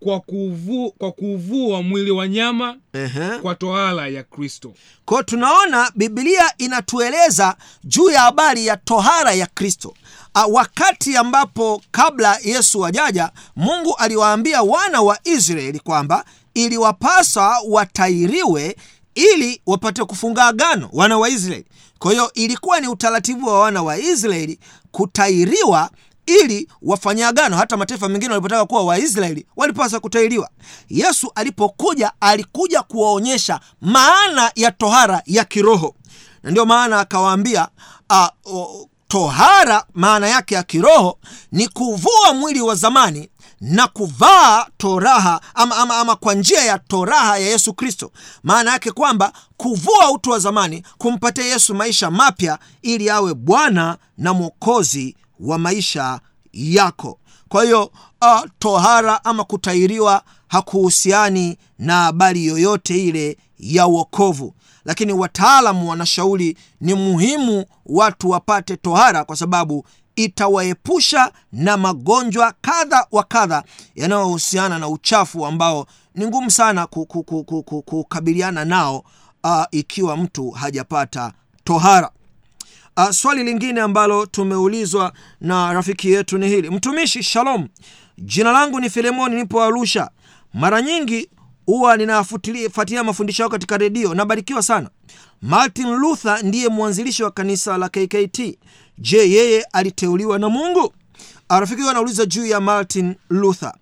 kwa 0.00 0.20
kuvu, 0.20 0.90
kwa 0.98 1.12
kuuvua 1.12 1.82
mwili 1.82 2.10
wa 2.10 2.28
nyama 2.28 2.76
aha. 2.92 3.38
kwa 3.38 3.54
tohara 3.54 4.08
ya 4.08 4.22
kristo. 4.22 4.74
Kwao 5.04 5.22
tunaona 5.22 5.90
biblia 5.94 6.44
inatueleza 6.58 7.56
juu 7.84 8.10
ya 8.10 8.20
habari 8.20 8.66
ya 8.66 8.76
tohara 8.76 9.32
ya 9.32 9.46
kristo. 9.46 9.94
A, 10.34 10.46
wakati 10.46 11.16
ambapo 11.16 11.82
kabla 11.90 12.38
yesu 12.44 12.86
ajaja 12.86 13.30
mungu 13.56 13.96
aliwaambia 13.96 14.62
wana 14.62 15.02
wa 15.02 15.18
israeli 15.24 15.78
kwamba 15.80 16.24
iliwapasa 16.54 17.54
watairiwe 17.68 18.76
ili 19.14 19.62
wapate 19.66 20.04
kufunga 20.04 20.44
agano 20.46 20.88
wana 20.92 21.18
wa 21.18 21.28
israeli. 21.28 21.66
Kwa 21.98 22.10
hiyo 22.12 22.32
ilikuwa 22.32 22.80
ni 22.80 22.88
utaratibu 22.88 23.46
wa 23.46 23.60
wana 23.60 23.82
wa 23.82 23.98
israeli 23.98 24.58
kutairiwa 24.90 25.90
ili 26.26 26.68
wafanye 26.82 27.24
agano. 27.24 27.56
Hata 27.56 27.76
mataifa 27.76 28.08
mengine 28.08 28.30
walipotaka 28.30 28.66
kuwa 28.66 28.82
waisraeli 28.84 29.46
walipaswa 29.56 30.00
kutairiwa. 30.00 30.48
Yesu 30.88 31.32
alipokuja 31.34 32.12
alikuja 32.20 32.82
kuwaonyesha 32.82 33.60
maana 33.80 34.52
ya 34.54 34.70
tohara 34.70 35.22
ya 35.26 35.44
kiroho. 35.44 35.94
Na 36.42 36.50
ndio 36.50 36.66
maana 36.66 37.00
akawaambia 37.00 37.68
uh, 38.44 38.86
tohara 39.08 39.84
maana 39.94 40.28
yake 40.28 40.54
ya 40.54 40.62
kiroho 40.62 41.18
ni 41.52 41.68
kuvua 41.68 42.34
mwili 42.34 42.60
wa 42.60 42.74
zamani 42.74 43.28
na 43.62 43.88
kuvaa 43.88 44.66
toraha 44.76 45.40
ama, 45.54 45.76
ama, 45.76 45.96
ama 45.98 46.16
kwa 46.16 46.34
njia 46.34 46.64
ya 46.64 46.78
toraha 46.78 47.38
ya 47.38 47.46
yesu 47.48 47.74
kristo. 47.74 48.12
Maana 48.42 48.72
yake 48.72 48.92
kwamba 48.92 49.32
kuvua 49.56 50.10
utu 50.10 50.30
wa 50.30 50.38
zamani 50.38 50.82
kumpatia 50.98 51.44
yesu 51.44 51.74
maisha 51.74 52.10
mapya 52.10 52.58
ili 52.82 53.10
awe 53.10 53.34
bwana 53.34 53.96
na 54.18 54.32
mwokozi 54.34 55.16
wa 55.40 55.58
maisha 55.58 56.20
yako. 56.52 57.18
Kwa 57.48 57.64
hiyo 57.64 57.84
uh, 58.22 58.40
tohara 58.58 59.24
ama 59.24 59.44
kutairiwa 59.44 60.22
hakuhusiani 60.48 61.58
na 61.78 61.96
habari 62.02 62.46
yoyote 62.46 63.04
ile 63.04 63.38
ya 63.58 63.86
uokovu 63.86 64.54
lakini 64.84 65.12
wataalamu 65.12 65.90
wanashauri 65.90 66.56
ni 66.80 66.94
muhimu 66.94 67.64
watu 67.86 68.30
wapate 68.30 68.76
tohara 68.76 69.24
kwa 69.24 69.36
sababu 69.36 69.86
itawaepusha 70.16 71.32
na 71.52 71.76
magonjwa 71.76 72.54
kadha 72.60 73.06
wa 73.12 73.22
kadha 73.24 73.62
yanayohusiana 73.94 74.78
na 74.78 74.88
uchafu 74.88 75.46
ambao 75.46 75.86
ni 76.14 76.26
ngumu 76.26 76.50
sana 76.50 76.86
ku- 76.86 77.06
ku- 77.06 77.22
ku- 77.24 77.44
ku- 77.44 77.62
ku- 77.62 77.82
kukabiliana 77.82 78.64
nao 78.64 79.04
uh, 79.44 79.64
ikiwa 79.70 80.16
mtu 80.16 80.50
hajapata 80.50 81.32
tohara. 81.64 82.10
Uh, 82.96 83.10
swali 83.10 83.44
lingine 83.44 83.80
ambalo 83.80 84.26
tumeulizwa 84.26 85.12
na 85.40 85.72
rafiki 85.72 86.10
yetu 86.12 86.38
ni 86.38 86.48
hili. 86.48 86.70
Mtumishi 86.70 87.22
shalom. 87.22 87.68
Jina 88.18 88.52
langu 88.52 88.80
ni 88.80 88.90
filemoni 88.90 89.36
nipo 89.36 89.62
arusha. 89.62 90.10
Mara 90.54 90.82
nyingi 90.82 91.28
huwa 91.66 91.96
ninafuatilia 91.96 93.04
mafundisho 93.04 93.42
yao 93.42 93.50
katika 93.50 93.78
redio. 93.78 94.14
Nabarikiwa 94.14 94.62
sana. 94.62 94.90
Martin 95.42 95.86
luther 95.88 96.44
ndiye 96.44 96.68
mwanzilishi 96.68 97.22
wa 97.22 97.30
kanisa 97.30 97.78
la 97.78 97.88
kkt 97.88 98.40
je 98.98 99.30
yeye 99.30 99.62
aliteuliwa 99.72 100.38
na 100.38 100.48
mungu? 100.48 100.80
Uh, 101.50 101.58
rafiki 101.58 101.88
anauliza 101.88 102.26
juu 102.26 102.46
ya 102.46 102.60
martin 102.60 103.14
luther. 103.30 103.72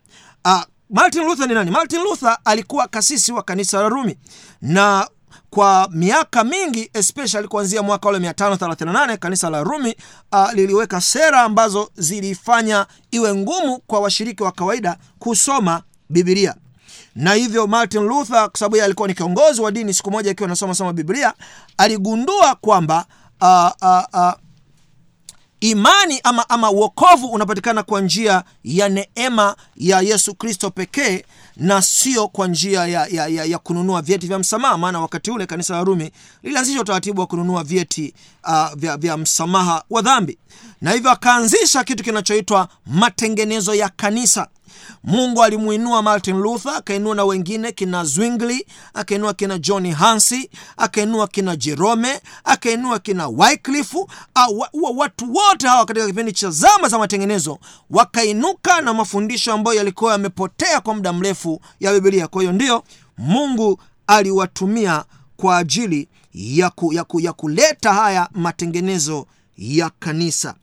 A, 0.44 0.64
martin 0.90 1.25
luther 1.25 1.49
ni 1.49 1.55
nani? 1.55 1.70
Martin 1.70 2.01
luther 2.01 2.38
alikuwa 2.44 2.88
kasisi 2.88 3.33
wa 3.33 3.42
kanisa 3.42 3.83
la 3.83 3.88
rumi. 3.88 4.16
Na 4.62 5.09
kwa 5.51 5.88
miaka 5.92 6.44
mingi 6.44 6.90
especially 6.94 7.49
kuanzia 7.49 7.83
mwaka 7.83 8.09
ule 8.09 8.18
538 8.18 9.16
kanisa 9.16 9.51
la 9.51 9.62
rumi 9.62 9.96
uh, 10.33 10.53
liliweka 10.53 11.01
sera 11.01 11.42
ambazo 11.42 11.90
zilifanya 11.96 12.87
iwe 13.11 13.35
ngumu 13.35 13.79
kwa 13.87 14.01
washiriki 14.01 14.42
wa 14.42 14.53
kawaida 14.53 14.96
kusoma 15.18 15.83
bibilia 16.11 16.55
na 17.14 17.33
hivyo 17.35 17.66
martin 17.66 18.03
luther 18.03 18.51
kwa 18.51 18.59
sababu 18.59 18.83
alikuwa 18.85 19.09
ni 19.09 19.14
kiongozi 19.14 19.61
wa 19.61 19.70
dini 19.70 19.94
siku 19.94 20.11
moja 20.11 20.31
akiwa 20.31 20.46
anasoma 20.46 20.75
soma 20.75 20.92
biblia 20.92 21.35
aligundua 21.79 22.55
kwamba 22.55 23.07
uh, 23.40 23.70
uh, 23.83 24.03
uh, 24.20 24.33
imani 25.61 26.20
ama 26.25 26.49
ama 26.51 26.70
uokovu 26.70 27.27
unapatikana 27.27 27.83
kwa 27.83 28.01
njia 28.01 28.44
ya 28.64 28.88
neema 28.88 29.57
ya 29.77 30.01
yesu 30.01 30.35
kristo 30.35 30.70
pekee 30.70 31.25
na 31.57 31.83
sio 31.83 32.29
kwa 32.29 32.49
njia 32.49 32.87
ya, 32.87 33.07
ya, 33.07 33.27
ya, 33.27 33.44
ya 33.44 33.59
kununua 33.59 34.03
vyeti 34.03 34.27
vya 34.27 34.38
msamaha. 34.38 34.79
Maana 34.79 35.01
wakati 35.01 35.31
ule 35.31 35.46
kanisa 35.46 35.75
la 35.75 35.85
rumi 35.85 36.11
lilianzisha 36.42 36.81
utaratibu 36.81 37.20
wa 37.20 37.27
kununua 37.27 37.64
vyeti 37.64 38.14
uh, 38.44 38.75
vya, 38.77 38.96
vya 38.96 39.16
msamaha 39.16 39.85
wa 39.90 40.03
dhambi. 40.03 40.38
Na 40.81 40.92
hivyo 40.92 41.11
akaanzisha 41.11 41.85
kitu 41.85 42.05
kinachoitwa 42.05 42.68
matengenezo 42.87 43.75
ya 43.75 43.88
kanisa 43.88 44.49
mungu 45.04 45.42
alimuinua 45.44 46.02
martin 46.02 46.36
luther 46.36 46.72
akainua 46.76 47.14
na 47.14 47.24
wengine 47.24 47.72
kina 47.72 48.04
zwingli 48.04 48.66
akainua 48.94 49.34
kina 49.34 49.58
john 49.58 49.92
hansi 49.92 50.50
akainua 50.76 51.28
kina 51.28 51.56
jerome 51.56 52.20
akainua 52.44 52.98
kina 52.98 53.28
wycliffe. 53.28 53.98
Wa, 54.72 54.90
watu 54.96 55.34
wote 55.34 55.68
hawa 55.68 55.84
katika 55.86 56.06
kipindi 56.06 56.32
cha 56.32 56.50
zama 56.50 56.88
za 56.88 56.98
matengenezo 56.98 57.58
wakainuka 57.90 58.80
na 58.80 58.94
mafundisho 58.94 59.52
ambayo 59.52 59.76
yalikuwa 59.78 60.12
yamepotea 60.12 60.80
kwa 60.80 60.94
muda 60.94 61.12
mrefu 61.12 61.60
ya 61.80 61.92
bibilia 61.92 62.28
kwa 62.28 62.42
hiyo 62.42 62.52
ndio 62.52 62.84
mungu 63.18 63.80
aliwatumia 64.06 65.04
kwa 65.36 65.56
ajili 65.58 66.08
ya, 66.34 66.70
ku, 66.70 66.92
ya, 66.92 67.04
ku, 67.04 67.20
ya 67.20 67.32
kuleta 67.32 67.92
haya 67.94 68.28
matengenezo 68.32 69.26
ya 69.58 69.90
kanisa. 69.98 70.54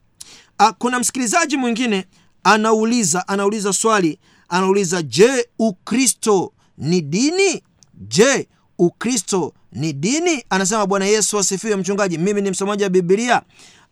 A, 0.58 0.72
kuna 0.74 1.00
msikilizaji 1.00 1.58
mwingine 1.58 2.06
anauliza 2.54 3.28
anauliza 3.28 3.74
swali. 3.74 4.20
Anauliza 4.50 5.02
je 5.02 5.48
ukristo 5.60 6.54
ni 6.78 7.02
dini? 7.02 7.64
Je 7.94 8.48
ukristo 8.80 9.54
ni 9.72 9.94
dini? 9.94 10.44
Anasema 10.50 10.86
bwana 10.86 11.06
yesu 11.06 11.40
asifiwe 11.40 11.76
mchungaji. 11.76 12.18
Mimi 12.18 12.42
ni 12.42 12.52
msomaji 12.52 12.84
wa 12.84 12.90
bibilia 12.90 13.42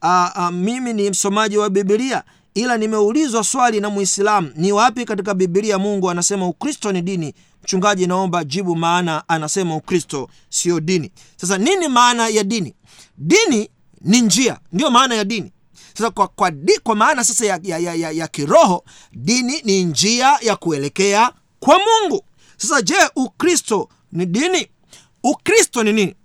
a, 0.01 0.31
a, 0.35 0.51
mimi 0.51 0.93
ni 0.93 1.09
msomaji 1.09 1.57
wa 1.57 1.69
bibilia 1.69 2.23
ila 2.53 2.77
nimeulizwa 2.77 3.43
swali 3.43 3.79
na 3.79 3.89
muislamu 3.89 4.51
ni 4.55 4.71
wapi 4.71 5.05
katika 5.05 5.33
bibilia 5.33 5.79
mungu 5.79 6.09
anasema 6.09 6.47
ukristo 6.47 6.91
ni 6.91 7.01
dini? 7.01 7.33
Mchungaji 7.63 8.07
naomba 8.07 8.43
jibu 8.43 8.75
maana 8.75 9.23
anasema 9.29 9.75
ukristo 9.75 10.29
sio 10.49 10.79
dini. 10.79 11.11
Sasa 11.37 11.57
nini 11.57 11.87
maana 11.87 12.27
ya 12.27 12.43
dini? 12.43 12.73
Dini 13.17 13.69
ni 14.01 14.21
njia 14.21 14.59
ndiyo 14.73 14.91
maana 14.91 15.15
ya 15.15 15.23
dini 15.23 15.51
sasa 15.97 16.09
kwa, 16.11 16.27
kwa, 16.27 16.51
di, 16.51 16.79
kwa 16.83 16.95
maana 16.95 17.23
sasa 17.23 17.45
ya, 17.45 17.59
ya, 17.63 17.77
ya, 17.77 18.11
ya, 18.11 18.27
kiroho 18.27 18.83
dini 19.13 19.61
ni 19.63 19.83
njia 19.83 20.37
ya 20.41 20.55
kuelekea 20.55 21.31
kwa 21.59 21.79
mungu. 21.79 22.25
Sasa 22.57 22.81
je 22.81 22.95
ukristo 23.15 23.89
ni 24.11 24.25
dini? 24.25 24.67
Ukristo 25.23 25.83
ni 25.83 25.93
nini? 25.93 26.15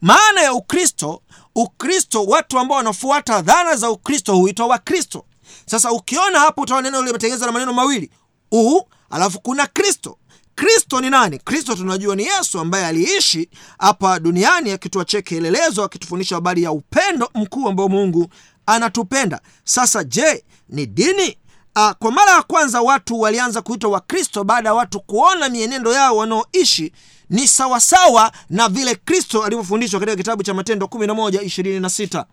Maana 0.00 0.40
ya 0.42 0.52
ukristo 0.54 1.22
ukristo 1.54 2.24
watu 2.24 2.58
ambao 2.58 2.76
wanafuata 2.76 3.42
dhana 3.42 3.76
za 3.76 3.90
ukristo 3.90 4.34
huitwa 4.36 4.66
wakristo. 4.66 5.24
Sasa 5.66 5.92
ukiona 5.92 6.40
hapo 6.40 6.60
utaona 6.60 6.90
neno 6.90 7.02
limetengenezwa 7.02 7.46
na 7.46 7.52
maneno 7.52 7.72
mawili. 7.72 8.10
U 8.52 8.80
alafu 9.10 9.40
kuna 9.40 9.66
kristo. 9.66 10.18
Kristo 10.54 11.00
ni 11.00 11.10
nani? 11.10 11.38
Kristo 11.38 11.74
tunajua 11.74 12.16
ni 12.16 12.22
yesu 12.24 12.60
ambaye 12.60 12.86
aliishi 12.86 13.48
hapa 13.78 14.20
duniani 14.20 14.70
akituachia 14.70 15.22
kielelezo 15.22 15.84
akitufundisha 15.84 16.34
habari 16.34 16.62
ya 16.62 16.72
upendo 16.72 17.30
mkuu 17.34 17.68
ambao 17.68 17.88
mungu 17.88 18.28
anatupenda. 18.74 19.40
Sasa 19.64 20.04
je 20.04 20.44
ni 20.68 20.86
dini? 20.86 21.36
A, 21.74 21.94
kwa 21.94 22.12
mara 22.12 22.32
ya 22.32 22.42
kwanza 22.42 22.80
watu 22.82 23.20
walianza 23.20 23.62
kuitwa 23.62 23.90
wakristo 23.90 24.44
baada 24.44 24.68
ya 24.68 24.74
watu 24.74 25.00
kuona 25.00 25.48
mienendo 25.48 25.92
yao 25.92 26.16
wanaoishi 26.16 26.92
ni 27.30 27.48
sawasawa 27.48 28.32
na 28.50 28.68
vile 28.68 28.94
kristo 28.94 29.42
alivyofundishwa 29.44 30.00
katika 30.00 30.16
kitabu 30.16 30.42
cha 30.42 30.54
matendo 30.54 30.86
1126 30.86 32.24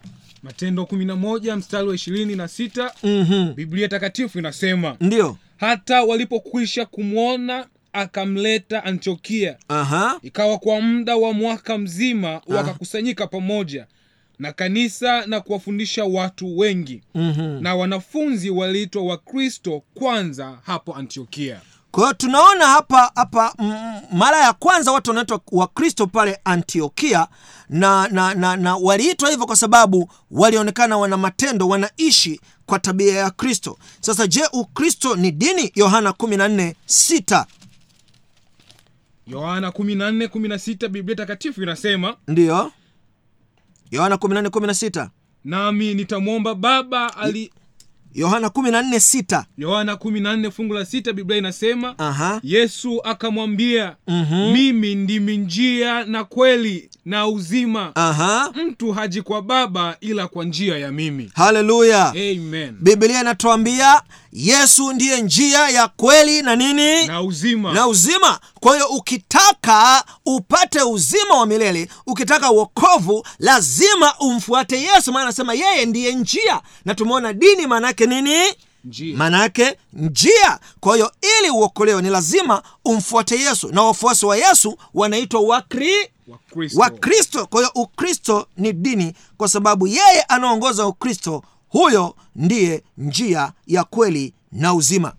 matendo 0.44 0.84
11 0.84 1.56
mstari 1.56 1.88
wa 1.88 1.94
26 1.96 2.92
mm-hmm. 3.04 3.54
biblia 3.54 3.88
takatifu 3.88 4.40
inasema 4.40 4.96
ndio. 5.02 5.38
Hata 5.58 6.04
walipokwisha 6.04 6.86
kumwona 6.86 7.68
akamleta 7.94 8.84
antiokia 8.84 9.58
Aha. 9.68 10.20
ikawa 10.24 10.58
kwa 10.58 10.82
muda 10.82 11.16
wa 11.16 11.34
mwaka 11.34 11.78
mzima 11.78 12.42
wakakusanyika 12.48 13.28
pamoja 13.28 13.88
na 14.40 14.52
kanisa 14.54 15.26
na 15.26 15.42
kuwafundisha 15.42 16.06
watu 16.06 16.58
wengi. 16.58 17.02
Mm-hmm. 17.16 17.62
na 17.64 17.76
wanafunzi 17.76 18.50
waliitwa 18.50 19.04
wakristo 19.04 19.84
kwanza 19.94 20.58
hapo 20.66 20.96
antiokia. 20.96 21.62
Kwa 21.92 22.04
hiyo 22.04 22.14
tunaona 22.14 22.68
hapa 22.68 23.12
hapa 23.16 23.54
mara 24.12 24.38
ya 24.38 24.54
kwanza 24.54 24.92
watu 24.92 25.10
wanaitwa 25.10 25.42
wakristo 25.52 26.08
pale 26.08 26.40
antiokia 26.44 27.28
na, 27.70 28.08
na, 28.08 28.34
na, 28.34 28.58
na 28.58 28.76
waliitwa 28.76 29.30
hivyo 29.30 29.46
kwa 29.46 29.56
sababu 29.56 30.12
walionekana 30.32 30.98
wana 30.98 31.18
matendo 31.18 31.68
wanaishi 31.68 32.42
kwa 32.66 32.80
tabia 32.80 33.14
ya 33.16 33.30
kristo. 33.32 33.78
Sasa 34.00 34.28
je 34.28 34.42
ukristo 34.54 35.16
ni 35.16 35.32
dini? 35.32 35.72
Yohana 35.76 36.10
14:6 36.10 37.46
yohana 39.28 39.70
14:16 39.70 40.88
biblia 40.88 41.16
takatifu 41.16 41.64
inasema 41.64 42.16
ndiyo 42.28 42.72
yohana 43.92 44.16
14:16. 44.18 45.10
nami 45.46 45.94
nitamwomba 45.94 46.56
baba 46.56 47.18
ali 47.18 47.52
yohana 48.16 48.48
14:6. 48.48 49.44
yohana 49.58 49.94
14 49.96 50.52
fungu 50.52 50.74
la 50.74 50.86
sita 50.86 51.14
biblia 51.14 51.38
inasema 51.38 51.96
aha 52.00 52.40
yesu 52.44 53.02
akamwambia 53.04 53.96
Mhm. 54.08 54.52
mimi 54.54 54.96
ndimi 54.96 55.38
njia 55.38 56.06
na 56.06 56.24
kweli 56.24 56.90
na 57.06 57.28
uzima 57.28 57.92
aha 57.96 58.54
mtu 58.68 58.92
haji 58.92 59.22
kwa 59.22 59.42
baba 59.42 59.98
ila 60.02 60.28
kwa 60.28 60.46
njia 60.46 60.78
ya 60.78 60.92
mimi 60.92 61.32
haleluya 61.36 62.10
amen 62.10 62.76
biblia 62.82 63.22
inatuambia 63.22 64.02
yesu 64.34 64.94
ndiye 64.94 65.22
njia 65.22 65.70
ya 65.70 65.88
kweli 65.88 66.42
na 66.42 66.56
nini? 66.56 67.08
Na 67.08 67.22
uzima. 67.22 67.74
Na 67.74 67.88
uzima. 67.88 68.40
Kwa 68.60 68.74
hiyo 68.74 68.88
ukitaka 68.88 70.04
upate 70.26 70.82
uzima 70.82 71.36
wa 71.40 71.46
milele 71.46 71.90
ukitaka 72.08 72.52
uokovu 72.52 73.26
lazima 73.40 74.14
umfuate 74.20 74.82
yesu 74.82 75.12
maana 75.12 75.24
anasema 75.26 75.54
yeye 75.54 75.86
ndiye 75.86 76.14
njia. 76.16 76.62
Na 76.86 76.96
tumeona 76.96 77.34
dini 77.34 77.68
maana 77.68 77.88
yake 77.88 78.06
nini? 78.06 78.54
Maana 79.18 79.40
yake 79.42 79.78
njia. 79.94 80.60
Kwa 80.80 80.96
hiyo 80.96 81.12
ili 81.40 81.50
uokolewe 81.50 82.02
ni 82.02 82.10
lazima 82.10 82.64
umfuate 82.86 83.36
yesu. 83.40 83.68
Na 83.72 83.82
wafuasi 83.84 84.26
wa 84.26 84.38
yesu 84.38 84.78
wanaitwa 84.94 85.42
wakri 85.42 85.94
wakristo. 86.80 87.46
Kwa 87.46 87.60
hiyo 87.62 87.72
ukristo 87.76 88.48
ni 88.58 88.74
dini 88.74 89.14
kwa 89.38 89.48
sababu 89.50 89.88
yeye 89.88 90.22
anaongoza 90.28 90.88
ukristo 90.88 91.44
huyo 91.70 92.16
ndiye 92.36 92.84
njia 92.98 93.52
ya 93.68 93.84
kweli 93.84 94.34
na 94.52 94.74
uzima. 94.74 95.14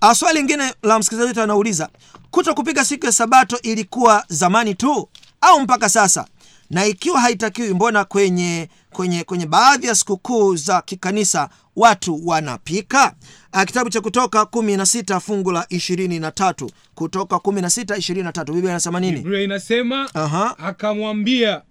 Ah, 0.00 0.14
swali 0.14 0.38
lingine 0.38 0.74
la 0.82 0.98
msikilizaji 0.98 1.28
wetu 1.28 1.42
anauliza 1.42 1.88
kuto 2.30 2.54
kupiga 2.54 2.84
siku 2.84 3.06
ya 3.06 3.12
sabato 3.12 3.58
ilikuwa 3.62 4.24
zamani 4.28 4.74
tu 4.74 5.08
au 5.40 5.60
mpaka 5.60 5.88
sasa? 5.88 6.26
Na 6.70 6.86
ikiwa 6.86 7.20
haitakiwi 7.20 7.74
mbona 7.74 8.04
kwenye 8.04 8.68
kwenye 8.92 9.24
kwenye 9.24 9.46
baadhi 9.46 9.86
ya 9.86 9.94
sikukuu 9.94 10.56
za 10.56 10.82
kikanisa 10.82 11.48
watu 11.76 12.26
wanapika? 12.26 13.14
Ah, 13.52 13.64
kitabu 13.66 13.90
cha 13.90 14.00
kutoka 14.00 14.42
16 14.42 15.20
fungu 15.20 15.52
la 15.52 15.62
23 15.62 16.68
kutoka 16.94 17.36
16 17.36 17.94
23 17.96 18.44
biblia 18.44 18.70
inasema 18.70 19.00
nini? 19.00 19.16
Biblia 19.16 19.40
inasema 19.42 20.14
Aha. 20.14 20.58
akamwambia 20.58 21.62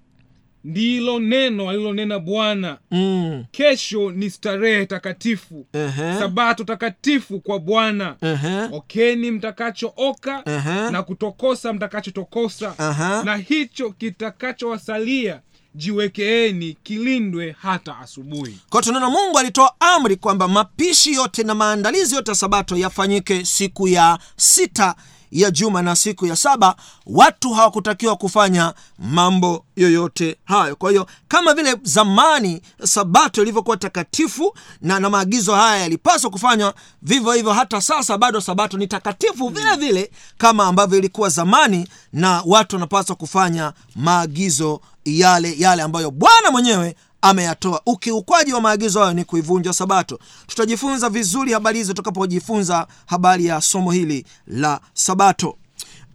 ndilo 0.63 1.19
neno 1.19 1.69
alilonena 1.69 2.19
bwana 2.19 2.77
Mm. 2.91 3.45
kesho 3.51 4.11
ni 4.11 4.29
starehe 4.29 4.85
takatifu 4.85 5.65
Ehe. 5.73 6.19
sabato 6.19 6.63
takatifu 6.63 7.39
kwa 7.39 7.59
bwana 7.59 8.15
Ehe. 8.21 8.63
okeni 8.71 9.31
mtakachooka 9.31 10.41
Ehe. 10.45 10.91
na 10.91 11.03
kutokosa 11.03 11.73
mtakachotokosa 11.73 12.73
Aha. 12.79 13.23
na 13.23 13.35
hicho 13.37 13.89
kitakachowasalia 13.91 15.39
jiwekeeni 15.75 16.77
kilindwe 16.83 17.55
hata 17.61 17.97
asubuhi 17.99 18.57
kwa 18.69 18.81
tunaona 18.81 19.09
mungu 19.09 19.37
alitoa 19.39 19.73
amri 19.79 20.15
kwamba 20.15 20.47
mapishi 20.47 21.13
yote 21.13 21.43
na 21.43 21.55
maandalizi 21.55 22.15
yote 22.15 22.31
ya 22.31 22.35
sabato 22.35 22.75
yafanyike 22.77 23.45
siku 23.45 23.87
ya 23.87 24.19
sita 24.37 24.95
ya 25.33 25.51
juma 25.51 25.81
na 25.81 25.95
siku 25.95 26.25
ya 26.25 26.35
saba 26.35 26.75
watu 27.05 27.53
hawakutakiwa 27.53 28.15
kufanya 28.15 28.73
mambo 28.99 29.65
yoyote 29.75 30.37
hayo. 30.43 30.75
Kwa 30.75 30.89
hiyo 30.89 31.07
kama 31.27 31.53
vile 31.53 31.75
zamani 31.83 32.61
sabato 32.83 33.41
ilivyokuwa 33.41 33.77
takatifu 33.77 34.55
na, 34.81 34.99
na 34.99 35.09
maagizo 35.09 35.55
haya 35.55 35.77
yalipaswa 35.81 36.29
kufanywa 36.29 36.73
vivyo 37.01 37.31
hivyo 37.33 37.53
hata 37.53 37.81
sasa 37.81 38.17
bado 38.17 38.41
sabato 38.41 38.77
ni 38.77 38.87
takatifu 38.87 39.49
vile 39.49 39.75
vile 39.75 40.11
kama 40.37 40.65
ambavyo 40.67 40.97
ilikuwa 40.97 41.29
zamani 41.29 41.87
na 42.13 42.43
watu 42.45 42.75
wanapaswa 42.75 43.15
kufanya 43.15 43.73
maagizo 43.95 44.81
yale 45.05 45.55
yale 45.57 45.81
ambayo 45.81 46.11
bwana 46.11 46.51
mwenyewe 46.51 46.95
ameyatoa. 47.23 47.81
Ukiukwaji 47.85 48.53
wa 48.53 48.61
maagizo 48.61 48.99
hayo 48.99 49.13
ni 49.13 49.25
kuivunja 49.25 49.73
sabato. 49.73 50.19
Tutajifunza 50.47 51.09
vizuri 51.09 51.53
habari 51.53 51.77
hizo 51.77 51.93
tutakapojifunza 51.93 52.87
habari 53.05 53.45
ya 53.45 53.61
somo 53.61 53.91
hili 53.91 54.25
la 54.47 54.79
sabato. 54.93 55.57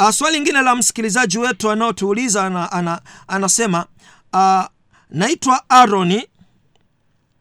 Uh, 0.00 0.10
swali 0.10 0.36
lingine 0.36 0.62
la 0.62 0.74
msikilizaji 0.76 1.38
wetu 1.38 1.70
anaotuuliza 1.70 2.44
ana, 2.46 2.72
ana, 2.72 3.00
anasema 3.28 3.86
uh, 4.32 4.64
naitwa 5.10 5.70
aroni 5.70 6.26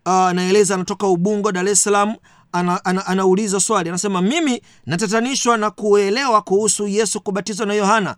uh, 0.06 0.12
anaeleza 0.14 0.76
anatoka 0.76 1.08
ubungo 1.08 1.52
dar 1.52 1.68
es 1.68 1.84
salaam 1.84 2.16
ana, 2.52 2.86
ana, 2.86 3.06
anauliza 3.06 3.60
swali. 3.60 3.90
Anasema 3.90 4.22
mimi 4.22 4.62
natatanishwa 4.86 5.58
na 5.58 5.72
kuelewa 5.72 6.42
kuhusu 6.42 6.88
yesu 6.88 7.22
kubatizwa 7.22 7.66
na 7.66 7.74
yohana 7.74 8.16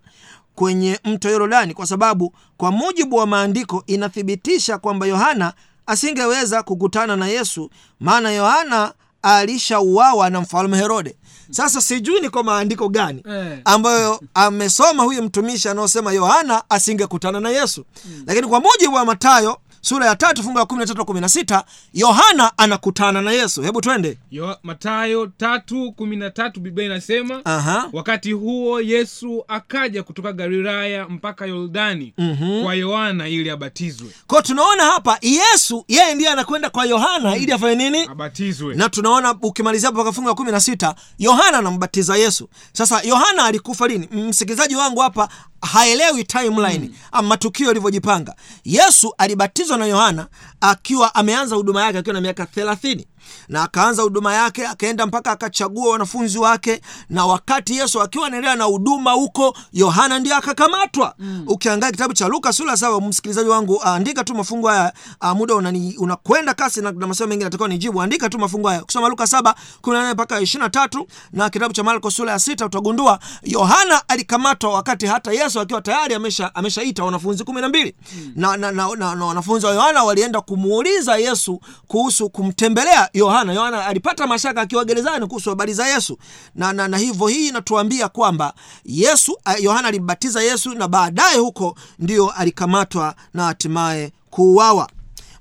kwenye 0.63 0.99
mto 1.05 1.29
yorodani 1.29 1.73
kwa 1.73 1.85
sababu 1.87 2.33
kwa 2.57 2.71
mujibu 2.71 3.15
wa 3.15 3.27
maandiko 3.27 3.83
inathibitisha 3.87 4.77
kwamba 4.77 5.05
yohana 5.05 5.53
asingeweza 5.85 6.63
kukutana 6.63 7.15
na 7.15 7.27
yesu 7.27 7.69
maana 7.99 8.31
yohana 8.31 8.93
alishauawa 9.21 10.29
na 10.29 10.41
mfalme 10.41 10.77
herode 10.77 11.15
sasa 11.51 11.81
sijui 11.81 12.19
ni 12.21 12.29
kwa 12.29 12.43
maandiko 12.43 12.89
gani 12.89 13.23
Eh. 13.31 13.59
ambayo 13.65 14.21
amesoma 14.33 15.03
huyu 15.03 15.23
mtumishi 15.23 15.69
anaosema 15.69 16.11
yohana 16.11 16.63
asingekutana 16.69 17.39
na 17.39 17.49
yesu 17.49 17.85
mm. 18.05 18.23
lakini 18.27 18.47
kwa 18.47 18.59
mujibu 18.59 18.95
wa 18.95 19.05
matayo 19.05 19.57
sura 19.81 20.05
ya 20.05 20.15
tatu 20.15 20.43
fungu 20.43 20.57
la 20.57 20.65
kumi 20.65 20.79
na 20.79 20.85
tatu 20.85 21.05
kumi 21.05 21.21
na 21.21 21.29
sita 21.29 21.63
yohana 21.93 22.57
anakutana 22.57 23.21
na 23.21 23.31
yesu. 23.31 23.61
Hebu 23.61 23.81
twende. 23.81 24.17
Yo, 24.31 24.57
matayo 24.63 25.27
tatu 25.27 25.91
kumi 25.91 26.15
na 26.15 26.29
tatu 26.29 26.59
biblia 26.59 26.85
inasema 26.85 27.41
Aha. 27.45 27.89
wakati 27.93 28.31
huo 28.31 28.81
yesu 28.81 29.43
akaja 29.47 30.03
kutoka 30.03 30.33
galilaya 30.33 31.07
mpaka 31.09 31.45
yordani 31.45 32.13
mm-hmm. 32.17 32.63
kwa 32.63 32.75
yohana 32.75 33.27
ili 33.27 33.49
abatizwe. 33.49 34.07
Ko 34.27 34.41
tunaona 34.41 34.83
hapa 34.83 35.17
yesu 35.21 35.85
yeye 35.87 36.15
ndiye 36.15 36.29
anakwenda 36.29 36.69
kwa 36.69 36.85
yohana 36.85 37.37
ili 37.37 37.51
afanye 37.51 37.75
nini? 37.89 38.03
Abatizwe. 38.11 38.75
Na 38.75 38.89
tunaona 38.89 39.35
ukimalizia 39.41 39.89
hapo 39.89 40.13
fungu 40.13 40.27
la 40.29 40.35
kumi 40.35 40.51
na 40.51 40.59
sita 40.59 40.95
yohana 41.19 41.57
anambatiza 41.57 42.15
yesu. 42.17 42.49
Sasa 42.73 43.01
yohana 43.01 43.43
alikufa 43.45 43.87
lini? 43.87 44.07
Msikilizaji 44.11 44.75
wangu 44.75 44.99
hapa 44.99 45.29
haelewi 45.61 46.23
timeline 46.23 46.91
mm. 47.13 47.27
matukio 47.27 47.67
yalivyojipanga 47.67 48.35
yesu 48.65 49.13
alibatizwa 49.17 49.77
na 49.77 49.85
yohana 49.85 50.27
akiwa 50.61 51.15
ameanza 51.15 51.55
huduma 51.55 51.83
yake 51.83 51.97
akiwa 51.97 52.13
na 52.13 52.21
miaka 52.21 52.45
thelathini 52.45 53.07
na 53.47 53.63
akaanza 53.63 54.01
huduma 54.03 54.33
yake 54.33 54.67
akaenda 54.67 55.05
mpaka 55.05 55.31
akachagua 55.31 55.91
wanafunzi 55.91 56.37
wake 56.37 56.81
na 57.09 57.25
wakati 57.25 57.77
yesu 57.77 58.01
akiwa 58.01 58.27
anaendelea 58.27 58.55
na 58.55 58.63
huduma 58.63 59.11
huko 59.11 59.57
yohana 59.73 60.19
ndio 60.19 60.35
akakamatwa 60.35 61.13
mm. 61.19 61.43
ukiangaa 61.47 61.91
kitabu 61.91 62.13
cha 62.13 62.27
luka 62.27 62.53
sura 62.53 62.77
saba 62.77 63.01
msikilizaji 63.01 63.49
wangu 63.49 63.83
andika 63.83 64.23
tu 64.23 64.35
mafungu 64.35 64.67
haya 64.67 64.93
uh, 65.21 65.31
muda 65.31 65.55
unakwenda 65.97 66.53
kasi 66.53 66.81
na, 66.81 66.91
na 66.91 67.07
masemo 67.07 67.27
mengine 67.29 67.43
natakiwa 67.43 67.69
nijibu 67.69 68.01
andika 68.01 68.29
tu 68.29 68.39
mafungu 68.39 68.67
haya 68.67 68.81
kusoma 68.81 69.09
luka 69.09 69.27
saba 69.27 69.55
kumi 69.81 69.95
na 69.95 70.01
nane 70.01 70.13
mpaka 70.13 70.41
ishirini 70.41 70.63
na 70.63 70.69
tatu 70.69 71.07
na 71.31 71.49
kitabu 71.49 71.73
cha 71.73 71.83
marko 71.83 72.11
sura 72.11 72.31
ya 72.31 72.39
sita 72.39 72.65
utagundua 72.65 73.19
yohana 73.43 74.01
alikamatwa 74.09 74.73
wakati 74.73 75.05
hata 75.05 75.31
yesu 75.31 75.59
akiwa 75.59 75.81
tayari 75.81 76.15
amesha 76.15 76.55
ameshaita 76.55 77.03
wanafunzi 77.03 77.43
kumi 77.43 77.61
na 77.61 77.69
mbili 77.69 77.95
mm. 78.15 78.31
na, 78.35 78.57
na, 78.57 78.71
na, 78.71 78.87
na, 78.95 79.15
na 79.15 79.25
wanafunzi 79.25 79.65
wa 79.65 79.71
yohana 79.73 80.03
walienda 80.03 80.41
kumuuliza 80.41 81.17
yesu 81.17 81.61
kuhusu 81.87 82.29
kumtembelea 82.29 83.09
yohana 83.19 83.53
yohana 83.53 83.85
alipata 83.85 84.27
mashaka 84.27 84.61
akiwa 84.61 84.85
gerezani 84.85 85.27
kuhusu 85.27 85.49
habari 85.49 85.73
za 85.73 85.87
yesu. 85.87 86.17
Na, 86.55 86.73
na, 86.73 86.87
na 86.87 86.97
hivyo 86.97 87.27
hii 87.27 87.47
inatuambia 87.47 88.09
kwamba 88.09 88.53
yesu 88.85 89.37
eh, 89.45 89.63
yohana 89.63 89.87
alimbatiza 89.87 90.41
yesu 90.43 90.73
na 90.73 90.87
baadaye 90.87 91.37
huko 91.37 91.75
ndio 91.99 92.29
alikamatwa 92.29 93.15
na 93.33 93.43
hatimaye 93.45 94.11
kuuawa. 94.29 94.89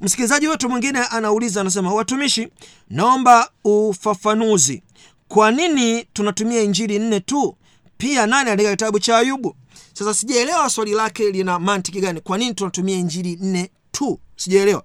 Msikilizaji 0.00 0.48
wetu 0.48 0.68
mwingine 0.68 0.98
anauliza 0.98 1.60
anasema 1.60 1.94
watumishi 1.94 2.48
naomba 2.90 3.50
ufafanuzi. 3.64 4.82
Kwa 5.28 5.50
nini 5.50 6.04
tunatumia 6.12 6.62
injili 6.62 6.98
nne 6.98 7.20
tu? 7.20 7.56
Pia 7.98 8.26
nani 8.26 8.50
andika 8.50 8.70
kitabu 8.70 8.98
cha 8.98 9.18
ayubu? 9.18 9.56
Sasa 9.92 10.14
sijaelewa 10.14 10.70
swali 10.70 10.92
lake 10.92 11.30
lina 11.30 11.58
mantiki 11.58 12.00
gani. 12.00 12.20
Kwa 12.20 12.38
nini 12.38 12.54
tunatumia 12.54 12.96
injili 12.96 13.36
nne 13.40 13.70
tu? 13.92 14.20
Sijaelewa. 14.36 14.82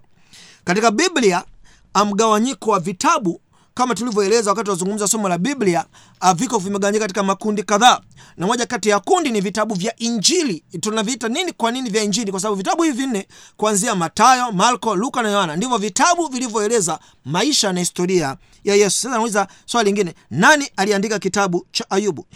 Katika 0.64 0.90
biblia 0.90 1.44
mgawanyiko 2.04 2.70
wa 2.70 2.80
vitabu. 2.80 3.40
Kama 3.74 3.94
tulivyoeleza 3.94 4.50
wakati 4.50 4.64
tunazungumza 4.64 5.08
somo 5.08 5.28
la 5.28 5.38
biblia 5.38 5.84
uh, 6.22 6.32
viko 6.32 6.58
vimegawanyika 6.58 7.04
katika 7.04 7.22
makundi 7.22 7.62
kadhaa. 7.62 8.00
Na 8.36 8.46
moja 8.46 8.66
kati 8.66 8.88
ya 8.88 9.00
kundi 9.00 9.30
ni 9.30 9.40
vitabu 9.40 9.74
vya 9.74 9.96
injili. 9.96 10.64
Tunaviita 10.80 11.28
nini? 11.28 11.52
Kwa 11.52 11.70
nini 11.70 11.90
vya 11.90 12.02
injili? 12.02 12.30
Kwa 12.30 12.40
sababu 12.40 12.56
vitabu 12.56 12.82
hivi 12.82 12.96
vinne 12.96 13.28
kuanzia 13.56 13.94
matayo 13.94 14.52
marko 14.52 14.96
luka 14.96 15.22
na 15.22 15.30
yohana 15.30 15.56
ndivyo 15.56 15.78
vitabu 15.78 16.26
vilivyoeleza 16.28 16.98
maisha 17.24 17.72
na 17.72 17.80
historia 17.80 18.36
ya 18.64 18.74
yesu. 18.74 18.96
Sasa 18.96 19.10
nauliza 19.14 19.48
swali 19.66 19.86
lingine. 19.90 20.14
Nani 20.30 20.70
aliandika 20.76 21.18
kitabu 21.18 21.66
cha 21.72 21.90
ayubu? 21.90 22.26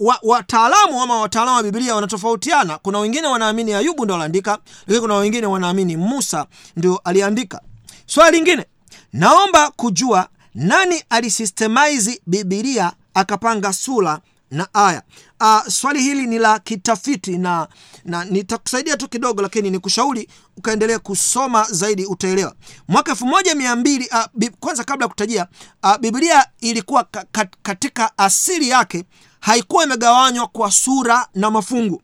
Wa, 0.00 0.18
wataalamu 0.22 1.02
ama 1.02 1.20
wataalamu 1.20 1.56
wa 1.56 1.62
biblia 1.62 1.94
wanatofautiana. 1.94 2.78
Kuna 2.78 2.98
wengine 2.98 3.26
wanaamini 3.26 3.72
ayubu 3.74 4.04
ndo 4.04 4.14
aliandika 4.14 4.58
lakini 4.80 5.00
kuna 5.00 5.14
wengine 5.16 5.46
wanaamini 5.46 5.96
musa 5.96 6.46
ndio 6.76 6.96
aliandika. 7.04 7.60
Swali 8.06 8.36
lingine 8.36 8.64
naomba 9.12 9.70
kujua 9.70 10.28
nani 10.54 11.04
alisystemaizi 11.10 12.20
bibilia 12.26 12.92
akapanga 13.14 13.72
sura 13.72 14.20
na 14.50 14.68
aya. 14.74 15.02
Uh, 15.40 15.66
swali 15.68 16.02
hili 16.02 16.26
ni 16.26 16.38
la 16.38 16.58
kitafiti 16.58 17.38
na, 17.38 17.68
na 18.04 18.24
nitakusaidia 18.24 18.96
tu 18.96 19.08
kidogo 19.08 19.42
lakini 19.42 19.70
nikushauri 19.70 20.28
ukaendelea 20.56 20.98
kusoma 20.98 21.66
zaidi 21.70 22.06
utaelewa. 22.06 22.54
Mwaka 22.88 23.10
elfu 23.10 23.26
moja 23.26 23.54
mia 23.54 23.76
mbili 23.76 24.08
uh, 24.12 24.48
kwanza 24.60 24.84
kabla 24.84 25.04
ya 25.04 25.08
kutajia 25.08 25.46
uh, 25.82 25.96
bibilia 25.96 26.46
ilikuwa 26.60 27.04
ka, 27.04 27.24
ka, 27.32 27.46
katika 27.62 28.18
asili 28.18 28.68
yake 28.68 29.04
haikuwa 29.40 29.84
imegawanywa 29.84 30.46
kwa 30.46 30.70
sura 30.70 31.26
na 31.34 31.50
mafungu. 31.50 32.02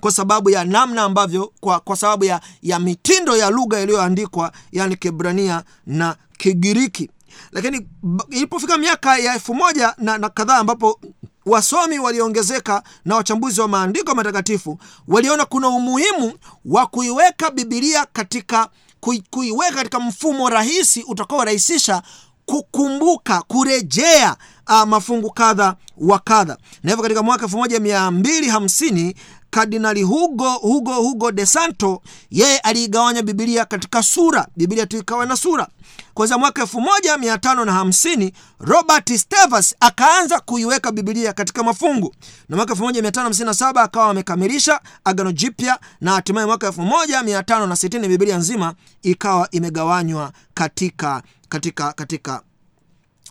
Kwa 0.00 0.12
sababu 0.12 0.50
ya 0.50 0.64
namna 0.64 1.02
ambavyo 1.02 1.52
kwa, 1.60 1.80
kwa 1.80 1.96
sababu 1.96 2.24
ya, 2.24 2.40
ya 2.62 2.78
mitindo 2.78 3.36
ya 3.36 3.50
lugha 3.50 3.80
iliyoandikwa 3.80 4.52
yani 4.72 4.96
kibrania 4.96 5.62
na 5.86 6.16
kigiriki. 6.38 7.10
Lakini 7.52 7.86
ilipofika 8.30 8.78
miaka 8.78 9.18
ya 9.18 9.34
elfu 9.34 9.54
moja 9.54 9.94
na, 9.98 10.18
na 10.18 10.28
kadhaa 10.28 10.56
ambapo 10.56 11.00
wasomi 11.46 11.98
waliongezeka 11.98 12.82
na 13.04 13.16
wachambuzi 13.16 13.60
wa 13.60 13.68
maandiko 13.68 14.14
matakatifu 14.14 14.78
waliona 15.08 15.44
kuna 15.44 15.68
umuhimu 15.68 16.32
wa 16.64 16.86
kuiweka 16.86 17.50
bibilia 17.50 18.06
katika 18.12 18.68
kui, 19.00 19.22
kuiweka 19.30 19.74
katika 19.74 20.00
mfumo 20.00 20.48
rahisi 20.50 21.02
utakaorahisisha 21.08 22.02
kukumbuka 22.46 23.42
kurejea 23.42 24.36
uh, 24.68 24.82
mafungu 24.82 25.30
kadha 25.30 25.76
wa 25.96 26.18
kadha. 26.18 26.56
Na 26.82 26.90
hivyo 26.90 27.02
katika 27.02 27.22
mwaka 27.22 27.46
1250 27.46 29.14
kardinali 29.50 30.02
hugo 30.02 30.50
hugo 30.52 30.94
hugo 30.94 31.32
de 31.32 31.46
santo 31.46 32.02
yeye 32.30 32.58
aliigawanya 32.58 33.22
bibilia 33.22 33.64
katika 33.64 34.02
sura. 34.02 34.46
Bibilia 34.56 34.86
tu 34.86 34.96
ikawa 34.98 35.26
na 35.26 35.36
sura. 35.36 35.68
Kwanzia 36.14 36.38
mwaka 36.38 36.62
1550 36.62 38.32
robert 38.60 39.16
stevens 39.16 39.74
akaanza 39.80 40.40
kuiweka 40.40 40.92
bibilia 40.92 41.32
katika 41.32 41.62
mafungu. 41.62 42.14
Na 42.48 42.56
mwaka 42.56 42.74
1557 42.74 43.80
akawa 43.82 44.10
amekamilisha 44.10 44.80
agano 45.04 45.32
jipya 45.32 45.78
na 46.00 46.12
hatimaye 46.12 46.46
mwaka 46.46 46.68
1560 46.68 48.08
bibilia 48.08 48.36
nzima 48.36 48.74
ikawa 49.02 49.48
imegawanywa 49.50 50.32
katika 50.54 51.22
katika 51.48 51.92
katika 51.92 52.42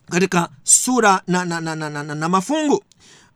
katika 0.10 0.50
sura 0.64 1.22
na, 1.28 1.46
na, 1.46 1.62
na, 1.62 1.76
na, 1.76 1.90
na, 1.90 2.04
na, 2.04 2.16
na 2.16 2.30
mafungu 2.30 2.84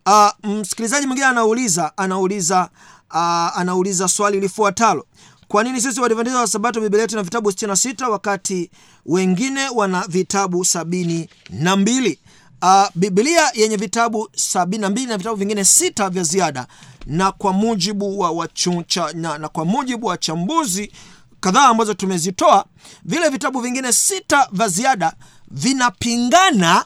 uh, 0.06 0.50
msikilizaji 0.50 1.08
mwingine 1.08 1.28
anauliza 1.28 1.98
anauliza 1.98 2.70
uh, 3.12 3.58
anauliza 3.60 4.08
swali 4.08 4.40
lifuatalo. 4.40 5.06
Kwa 5.48 5.64
nini 5.64 5.82
sisi 5.82 6.00
Waadventista 6.02 6.40
wa 6.40 6.48
sabato 6.48 6.82
biblia 6.82 7.02
yetu 7.02 7.24
vitabu 7.24 7.50
66 7.50 8.10
wakati 8.10 8.72
wengine 9.06 9.70
wana 9.70 10.06
vitabu 10.08 10.66
sabini 10.66 11.30
na 11.50 11.76
mbili? 11.76 12.20
Uh, 12.62 12.86
biblia 12.96 13.52
yenye 13.54 13.78
vitabu 13.78 14.30
sabini 14.36 14.82
na 14.82 14.90
mbili 14.90 15.08
na 15.08 15.18
vitabu 15.18 15.36
vingine 15.36 15.66
sita 15.66 16.10
vya 16.10 16.24
ziada 16.24 16.68
na 17.06 17.32
kwa 17.32 17.54
mujibu 17.54 18.20
wa 18.20 18.32
wachuncha, 18.32 19.12
na, 19.14 19.38
na 19.38 19.50
kwa 19.50 19.66
mujibu 19.66 20.08
wa 20.08 20.18
chambuzi 20.18 20.92
kadhaa 21.40 21.68
ambazo 21.68 21.94
tumezitoa 21.94 22.66
vile 23.04 23.30
vitabu 23.30 23.60
vingine 23.62 23.94
sita 23.94 24.48
vya 24.52 24.68
ziada 24.68 25.14
vinapingana 25.52 26.86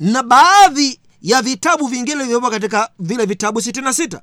na 0.00 0.22
baadhi 0.22 1.00
ya 1.24 1.42
vitabu 1.42 1.86
vingine 1.86 2.16
vilivyopo 2.16 2.50
katika 2.50 2.90
vile 2.98 3.24
vitabu 3.26 3.60
66 3.60 4.20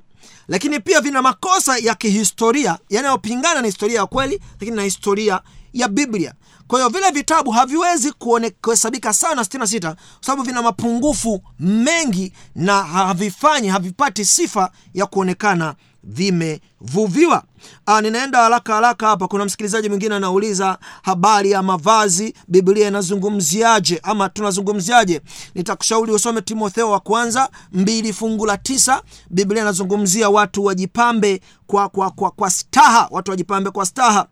lakini 0.48 0.80
pia 0.80 1.00
vina 1.00 1.22
makosa 1.22 1.78
ya 1.78 1.94
kihistoria 1.94 2.78
yanayopingana 2.88 3.60
na 3.60 3.66
historia 3.66 3.98
ya 4.00 4.06
kweli 4.06 4.40
lakini 4.60 4.76
na 4.76 4.82
historia 4.82 5.40
ya 5.72 5.88
biblia. 5.88 6.34
Kwa 6.66 6.78
hiyo 6.78 6.88
vile 6.88 7.10
vitabu 7.10 7.50
haviwezi 7.50 8.12
kuhesabika 8.60 9.12
sawa 9.14 9.34
na 9.34 9.42
66 9.42 9.80
kwa 9.94 9.96
sababu 10.20 10.42
vina 10.42 10.62
mapungufu 10.62 11.42
mengi 11.60 12.32
na 12.54 12.82
havifanyi 12.82 13.68
havipati 13.68 14.24
sifa 14.24 14.70
ya 14.94 15.06
kuonekana 15.06 15.74
vimevuviwa. 16.04 17.42
Ah, 17.86 18.00
ninaenda 18.00 18.38
haraka 18.38 18.74
haraka 18.74 19.06
hapa. 19.06 19.28
Kuna 19.28 19.44
msikilizaji 19.44 19.88
mwingine 19.88 20.14
anauliza 20.14 20.78
habari 21.02 21.50
ya 21.50 21.62
mavazi? 21.62 22.34
Biblia 22.48 22.88
inazungumziaje? 22.88 24.00
Ama 24.02 24.28
tunazungumziaje? 24.28 25.20
Nitakushauri 25.54 26.12
usome 26.12 26.40
timotheo 26.42 26.90
wa 26.90 27.00
kwanza 27.00 27.48
mbili 27.72 28.12
fungu 28.12 28.46
la 28.46 28.56
tisa. 28.58 29.02
Biblia 29.30 29.62
inazungumzia 29.62 30.30
watu 30.30 30.64
wajipambe 30.64 31.40
kwa, 31.66 31.88
kwa, 31.88 32.10
kwa, 32.10 32.30
kwa 32.30 32.50
staha 32.50 33.08
watu 33.10 33.30
wajipambe 33.30 33.70
kwa 33.70 33.86
staha. 33.86 34.26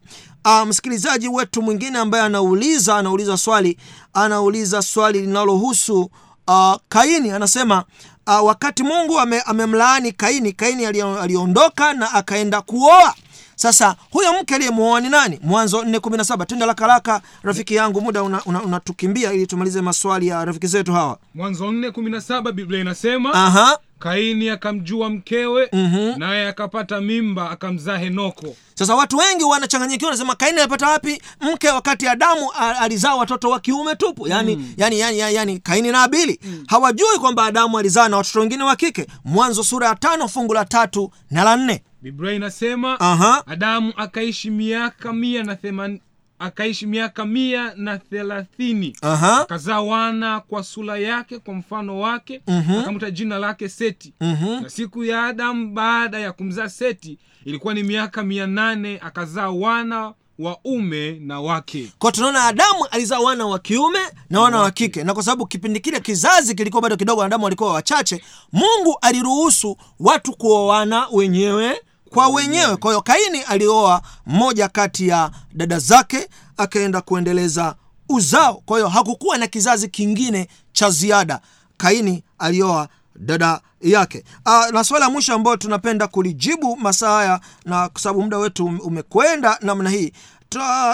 Uh, 0.44 0.68
msikilizaji 0.68 1.28
wetu 1.28 1.62
mwingine 1.62 1.98
ambaye 1.98 2.24
anauliza 2.24 2.96
anauliza 2.96 3.36
swali 3.36 3.78
anauliza 4.12 4.82
swali 4.82 5.20
linalohusu 5.20 6.10
uh, 6.48 6.74
kaini 6.88 7.30
anasema 7.30 7.84
uh, 8.26 8.44
wakati 8.46 8.82
mungu 8.82 9.20
ame, 9.20 9.40
amemlaani 9.40 10.12
kaini 10.12 10.52
kaini 10.52 10.86
aliondoka 11.20 11.92
na 11.92 12.12
akaenda 12.12 12.60
kuoa 12.60 13.14
sasa 13.60 13.96
huyo 14.10 14.32
mke 14.32 14.54
aliyemuoa 14.54 15.00
ni 15.00 15.08
nani? 15.08 15.38
Mwanzo 15.42 15.82
417 15.82 16.46
Tenda 16.46 16.66
lakalaka 16.66 17.20
rafiki 17.42 17.74
yangu 17.74 18.00
muda 18.00 18.22
unatukimbia 18.22 19.22
una, 19.22 19.32
una 19.32 19.36
ili 19.38 19.46
tumalize 19.46 19.80
maswali 19.80 20.28
ya 20.28 20.44
rafiki 20.44 20.66
zetu 20.66 20.92
hawa. 20.92 21.18
Mwanzo 21.34 21.66
4:17 21.66 22.52
biblia 22.52 22.80
inasema 22.80 23.34
aha. 23.34 23.78
Kaini 23.98 24.48
akamjua 24.48 25.10
mkewe 25.10 25.68
Mhm. 25.72 26.18
naye 26.18 26.48
akapata 26.48 27.00
mimba 27.00 27.50
akamzaa 27.50 27.98
henoko. 27.98 28.46
Sasa 28.74 28.94
watu 28.94 29.16
wengi 29.16 29.44
wanachanganyikiwa 29.44 30.08
wanasema 30.10 30.34
kaini 30.34 30.58
alipata 30.60 30.88
wapi? 30.88 31.22
Mke 31.40 31.68
wakati 31.68 32.08
adamu 32.08 32.50
alizaa 32.80 33.14
watoto 33.14 33.50
wa 33.50 33.60
kiume 33.60 33.96
tupu. 33.96 34.28
Yani, 34.28 34.56
mm. 34.56 34.74
yani, 34.76 34.98
yani, 35.00 35.18
yani, 35.18 35.34
yani 35.36 35.58
kaini 35.58 35.92
na 35.92 36.02
abili 36.02 36.40
mm. 36.44 36.64
hawajui 36.68 37.18
kwamba 37.20 37.44
adamu 37.44 37.78
alizaa 37.78 38.08
na 38.08 38.16
watoto 38.16 38.40
wengine 38.40 38.64
wa 38.64 38.76
kike. 38.76 39.06
Mwanzo 39.24 39.64
sura 39.64 39.88
ya 39.88 39.94
tano 39.94 40.28
fungu 40.28 40.54
la 40.54 40.64
tatu 40.64 41.10
na 41.30 41.44
la 41.44 41.56
nne 41.56 41.82
biblia 42.02 42.32
inasema 42.34 43.00
Aha. 43.00 43.42
adamu 43.46 43.92
akaishi 43.96 44.50
miaka 44.50 45.12
mia 45.12 45.42
na 45.44 45.56
theman... 45.56 46.00
akaishi 46.38 46.86
miaka 46.86 47.24
mia 47.26 47.72
na 47.76 47.98
thelathini. 47.98 48.96
Akazaa 49.02 49.80
wana 49.80 50.40
kwa 50.40 50.62
sura 50.64 50.98
yake 50.98 51.38
kwa 51.38 51.54
mfano 51.54 52.00
wake. 52.00 52.42
Mhm. 52.46 52.78
akamta 52.78 53.10
jina 53.10 53.38
lake 53.38 53.68
seti. 53.68 54.12
Mhm. 54.20 54.62
na 54.62 54.70
siku 54.70 55.04
ya 55.04 55.24
adamu 55.24 55.70
baada 55.72 56.18
ya 56.18 56.32
kumzaa 56.32 56.68
seti 56.68 57.18
ilikuwa 57.44 57.74
ni 57.74 57.82
miaka 57.82 58.22
mia 58.22 58.46
nane 58.46 58.98
akazaa 59.02 59.50
wana 59.50 60.12
waume 60.38 61.12
na 61.20 61.40
wake. 61.40 61.92
Kwa 61.98 62.12
tunaona 62.12 62.44
adamu 62.44 62.84
alizaa 62.90 63.18
wana 63.18 63.46
wa 63.46 63.58
kiume 63.58 63.98
na 64.30 64.40
wana 64.40 64.58
wa 64.58 64.70
kike. 64.70 65.04
na 65.04 65.14
kwa 65.14 65.22
sababu 65.22 65.46
kipindi 65.46 65.80
kile 65.80 66.00
kizazi 66.00 66.54
kilikuwa 66.54 66.82
bado 66.82 66.96
kidogo 66.96 67.20
wanadamu 67.20 67.44
walikuwa 67.44 67.72
wachache 67.72 68.22
mungu 68.52 68.98
aliruhusu 69.02 69.76
watu 69.98 70.32
kuoana 70.32 71.06
wenyewe 71.12 71.80
kwa 72.10 72.28
wenyewe. 72.28 72.76
Kwa 72.76 72.90
hiyo 72.90 73.02
kaini 73.02 73.40
alioa 73.42 74.02
mmoja 74.26 74.68
kati 74.68 75.08
ya 75.08 75.30
dada 75.52 75.78
zake 75.78 76.28
akaenda 76.56 77.00
kuendeleza 77.00 77.74
uzao. 78.08 78.54
Kwa 78.66 78.76
hiyo 78.78 78.88
hakukuwa 78.88 79.38
na 79.38 79.46
kizazi 79.46 79.88
kingine 79.88 80.48
cha 80.72 80.90
ziada. 80.90 81.40
Kaini 81.76 82.24
alioa 82.38 82.88
dada 83.16 83.60
yake. 83.80 84.24
Uh, 84.46 84.66
na 84.74 84.84
swala 84.84 85.04
ya 85.04 85.10
mwisho 85.10 85.34
ambayo 85.34 85.56
tunapenda 85.56 86.06
kulijibu 86.08 86.76
masaa 86.76 87.10
haya 87.16 87.40
na 87.64 87.88
kwa 87.88 88.00
sababu 88.00 88.22
muda 88.22 88.38
wetu 88.38 88.66
umekwenda 88.66 89.58
namna 89.62 89.90
hii 89.90 90.12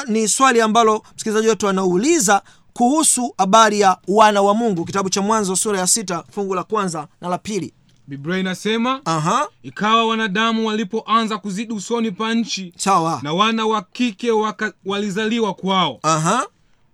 ni 0.09 0.29
swali 0.29 0.61
ambalo 0.61 1.03
msikilizaji 1.15 1.49
wetu 1.49 1.69
anauliza 1.69 2.43
kuhusu 2.73 3.35
habari 3.39 3.81
ya 3.81 3.99
wana 4.09 4.43
wa 4.43 4.55
mungu. 4.55 4.85
Kitabu 4.85 5.11
cha 5.11 5.23
mwanzo 5.23 5.57
sura 5.57 5.79
ya 5.79 5.87
sita 5.87 6.25
fungu 6.31 6.55
la 6.55 6.65
kwanza 6.65 7.07
na 7.21 7.29
la 7.29 7.39
pili 7.39 7.75
biblia 8.09 8.39
inasema 8.39 9.01
aha. 9.05 9.49
ikawa 9.63 10.07
wanadamu 10.07 10.67
walipoanza 10.67 11.39
kuzidi 11.39 11.73
usoni 11.75 12.11
pa 12.11 12.35
nchi 12.35 12.73
sawa. 12.77 13.21
na 13.23 13.33
wana 13.33 13.67
wa 13.67 13.83
kike 13.83 14.31
walizaliwa 14.85 15.55
kwao. 15.55 15.99
Aha. 16.03 16.47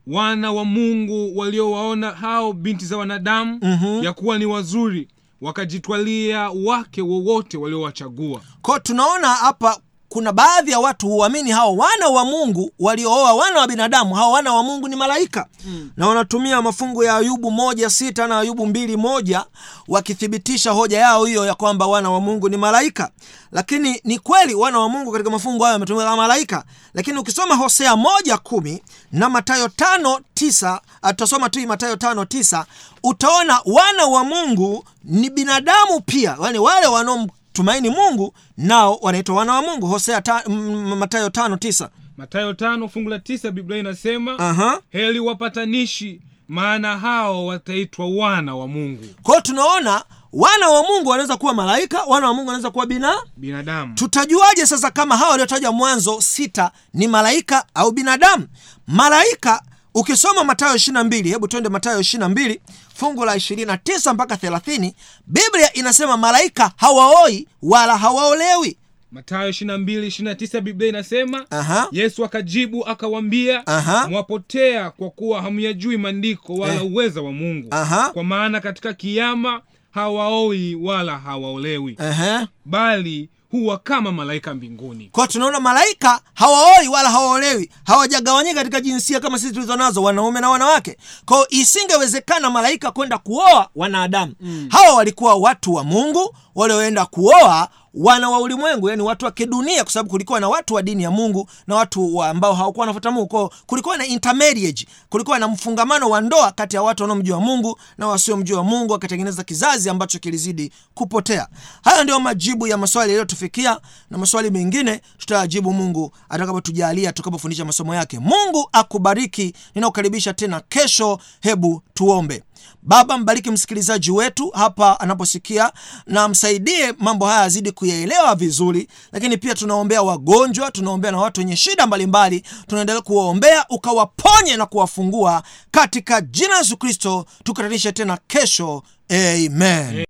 Wana 0.06 0.52
wa 0.52 0.64
mungu 0.64 1.38
waliowaona 1.38 2.10
hao 2.10 2.52
binti 2.52 2.84
za 2.86 2.96
wanadamu 2.96 3.58
Mhm. 3.62 4.04
ya 4.04 4.12
kuwa 4.12 4.38
ni 4.38 4.46
wazuri 4.46 5.08
wakajitwalia 5.40 6.50
wake 6.50 7.02
wowote 7.02 7.56
waliowachagua. 7.56 8.40
Ko 8.62 8.78
tunaona 8.78 9.28
hapa 9.28 9.80
kuna 10.12 10.32
baadhi 10.32 10.70
ya 10.70 10.80
watu 10.80 11.08
huamini 11.08 11.50
hao 11.50 11.76
wana 11.76 12.08
wa 12.08 12.24
mungu 12.24 12.70
waliooa 12.78 13.32
wana 13.34 13.60
wa 13.60 13.66
binadamu. 13.66 14.14
Hao 14.14 14.32
wana 14.32 14.52
wa 14.54 14.62
mungu 14.62 14.88
ni 14.88 14.96
malaika. 14.96 15.46
Mm. 15.64 15.90
na 15.96 16.08
wanatumia 16.08 16.62
mafungu 16.62 17.02
ya 17.04 17.16
ayubu 17.16 17.50
moja 17.50 17.90
sita 17.90 18.26
na 18.26 18.38
ayubu 18.38 18.66
mbili 18.66 18.96
moja 18.96 19.44
wakithibitisha 19.88 20.70
hoja 20.70 20.98
yao 20.98 21.24
hiyo 21.24 21.46
ya 21.46 21.54
kwamba 21.54 21.86
wana 21.86 22.10
wa 22.10 22.20
mungu 22.20 22.48
ni 22.48 22.56
malaika. 22.56 23.10
Lakini 23.52 24.00
ni 24.04 24.18
kweli 24.18 24.54
wana 24.54 24.78
wa 24.78 24.88
mungu 24.88 25.12
katika 25.12 25.30
mafungu 25.30 25.62
hayo 25.62 25.72
wametumika 25.72 26.04
kama 26.04 26.16
malaika. 26.16 26.64
Lakini 26.94 27.18
ukisoma 27.18 27.54
hosea 27.54 27.96
moja 27.96 28.38
kumi 28.38 28.82
na 29.12 29.30
matayo 29.30 29.68
tano 29.68 30.20
tisa 30.34 30.80
ah, 31.02 31.10
tutasoma 31.12 31.48
tu 31.50 31.58
hii 31.58 31.66
matayo 31.66 31.96
tano 31.96 32.24
tisa 32.24 32.66
utaona 33.02 33.60
wana 33.64 34.06
wa 34.06 34.24
mungu 34.24 34.84
ni 35.04 35.30
binadamu 35.30 36.00
pia. 36.00 36.36
Yani 36.44 36.58
wale 36.58 36.86
wanao 36.86 37.26
tumaini 37.52 37.90
mungu 37.90 38.34
nao 38.56 38.98
wanaitwa 39.02 39.34
wana 39.36 39.52
wa 39.54 39.62
mungu. 39.62 39.86
Hosea 39.86 40.22
ta, 40.22 40.42
m, 40.46 40.94
matayo 40.96 41.30
tano 41.30 41.56
tisa. 41.56 41.90
Matayo 42.16 42.52
tano 42.54 42.88
fungu 42.88 43.10
la 43.10 43.18
tisa 43.18 43.50
biblia 43.50 43.78
inasema 43.78 44.38
Aha. 44.38 44.80
heli 44.90 45.18
wapatanishi 45.20 46.20
maana 46.48 46.98
hao 46.98 47.46
wataitwa 47.46 48.06
wana 48.10 48.56
wa 48.56 48.68
mungu. 48.68 49.04
Kwao 49.22 49.40
tunaona 49.40 50.04
wana 50.32 50.68
wa 50.68 50.82
mungu 50.82 51.08
wanaweza 51.10 51.36
kuwa 51.36 51.54
malaika 51.54 52.02
wana 52.04 52.26
wa 52.26 52.34
mungu 52.34 52.48
wanaweza 52.48 52.70
kuwa 52.70 52.86
bina 52.86 53.14
binadamu. 53.36 53.94
tutajuaje 53.94 54.66
sasa 54.66 54.90
kama 54.90 55.16
hawa 55.16 55.30
waliotaja 55.30 55.72
mwanzo 55.72 56.20
sita 56.20 56.70
ni 56.94 57.08
malaika 57.08 57.64
au 57.74 57.90
binadamu? 57.92 58.46
Malaika 58.86 59.62
ukisoma 59.94 60.44
matayo 60.44 60.74
22 60.74 61.28
hebu 61.28 61.48
twende 61.48 61.68
matayo 61.68 62.00
22 62.00 62.58
fungu 63.02 63.24
la 63.24 63.34
29 63.36 64.14
mpaka 64.14 64.34
30 64.34 64.92
biblia 65.26 65.72
inasema 65.72 66.16
malaika 66.16 66.72
hawaoi 66.76 67.46
wala 67.62 67.98
hawaolewi 67.98 68.76
matayo 69.12 69.50
22 69.50 70.06
29 70.06 70.60
biblia 70.60 70.88
inasema 70.88 71.46
Aha. 71.50 71.88
yesu 71.92 72.24
akajibu 72.24 72.86
akawambia 72.86 73.66
mwapotea 74.08 74.90
kwa 74.90 75.10
kuwa 75.10 75.42
hamyajui 75.42 75.96
maandiko 75.96 76.54
wala 76.54 76.74
Eh. 76.74 76.92
uweza 76.92 77.22
wa 77.22 77.32
mungu 77.32 77.68
Aha. 77.70 78.10
kwa 78.10 78.24
maana 78.24 78.60
katika 78.60 78.92
kiama 78.92 79.60
hawaoi 79.90 80.74
wala 80.74 81.18
hawaolewi 81.18 81.96
Aha. 81.98 82.48
bali 82.64 83.28
huwa 83.52 83.78
kama 83.78 84.12
malaika 84.12 84.54
mbinguni. 84.54 85.08
Kwa 85.12 85.28
tunaona 85.28 85.60
malaika 85.60 86.20
hawaoi 86.34 86.88
wala 86.88 87.10
hawaolewi 87.10 87.70
hawajagawanyika 87.84 88.54
katika 88.54 88.80
jinsia 88.80 89.20
kama 89.20 89.38
sisi 89.38 89.52
tulizo 89.54 89.76
nazo 89.76 90.02
wanaume 90.02 90.40
na 90.40 90.50
wanawake. 90.50 90.96
Kwao 91.24 91.46
isingewezekana 91.48 92.50
malaika 92.50 92.90
kwenda 92.90 93.18
kuoa 93.18 93.68
wanadamu. 93.76 94.34
Mm. 94.40 94.68
hawa 94.70 94.94
walikuwa 94.94 95.34
watu 95.34 95.74
wa 95.74 95.84
mungu 95.84 96.34
walioenda 96.54 97.06
kuoa 97.06 97.68
wana 97.94 98.30
wa 98.30 98.38
ulimwengu 98.40 98.90
yani 98.90 99.02
watu 99.02 99.24
wa 99.24 99.30
kidunia 99.30 99.82
kwa 99.84 99.92
sababu 99.92 100.10
kulikuwa 100.10 100.40
na 100.40 100.48
watu 100.48 100.74
wa 100.74 100.82
dini 100.82 101.02
ya 101.02 101.10
mungu 101.10 101.48
na 101.66 101.74
watu 101.74 102.16
wa 102.16 102.28
ambao 102.28 102.54
hawakuwa 102.54 102.82
wanafuata 102.82 103.10
mungu. 103.10 103.26
Kwao 103.26 103.50
kulikuwa 103.66 103.96
na 103.96 104.06
intermarriage 104.06 104.86
kulikuwa 105.08 105.38
na 105.38 105.48
mfungamano 105.48 106.10
wa 106.10 106.20
ndoa 106.20 106.52
kati 106.52 106.76
ya 106.76 106.82
watu 106.82 107.02
wanaomjua 107.02 107.40
mungu 107.40 107.78
na 107.98 108.06
wasiomjua 108.08 108.62
mungu 108.62 108.92
wakatengeneza 108.92 109.44
kizazi 109.44 109.90
ambacho 109.90 110.18
kilizidi 110.18 110.72
kupotea. 110.94 111.48
Hayo 111.84 112.04
ndio 112.04 112.20
majibu 112.20 112.66
ya 112.66 112.78
maswali 112.78 113.10
yaliyotufikia 113.10 113.80
na 114.10 114.18
maswali 114.18 114.50
mengine 114.50 115.00
tutayajibu 115.18 115.72
mungu 115.72 116.12
atakapotujalia 116.28 117.12
tukapofundisha 117.12 117.64
masomo 117.64 117.94
yake. 117.94 118.18
Mungu 118.18 118.68
akubariki. 118.72 119.54
Ninakukaribisha 119.74 120.34
tena 120.34 120.60
kesho. 120.68 121.18
Hebu 121.40 121.82
tuombe 121.94 122.42
baba 122.82 123.18
mbariki 123.18 123.50
msikilizaji 123.50 124.10
wetu 124.10 124.50
hapa 124.50 125.00
anaposikia 125.00 125.72
na 126.06 126.28
msaidie 126.28 126.94
mambo 126.98 127.26
haya 127.26 127.40
azidi 127.42 127.72
kuyaelewa 127.72 128.34
vizuri. 128.34 128.88
Lakini 129.12 129.36
pia 129.36 129.54
tunaombea 129.54 130.02
wagonjwa 130.02 130.70
tunaombea 130.70 131.10
na 131.10 131.18
watu 131.18 131.40
wenye 131.40 131.56
shida 131.56 131.86
mbalimbali 131.86 132.42
tunaendelea 132.66 133.02
kuwaombea 133.02 133.64
ukawaponye 133.68 134.56
na 134.56 134.66
kuwafungua 134.66 135.42
katika 135.70 136.20
jina 136.20 136.56
yesu 136.58 136.76
kristo 136.76 137.24
tukutanishe 137.44 137.92
tena 137.92 138.18
kesho. 138.26 138.82
Amen. 139.08 140.04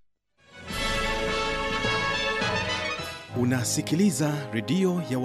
Unasikiliza 3.37 4.33
redio 4.53 5.03
ya 5.11 5.19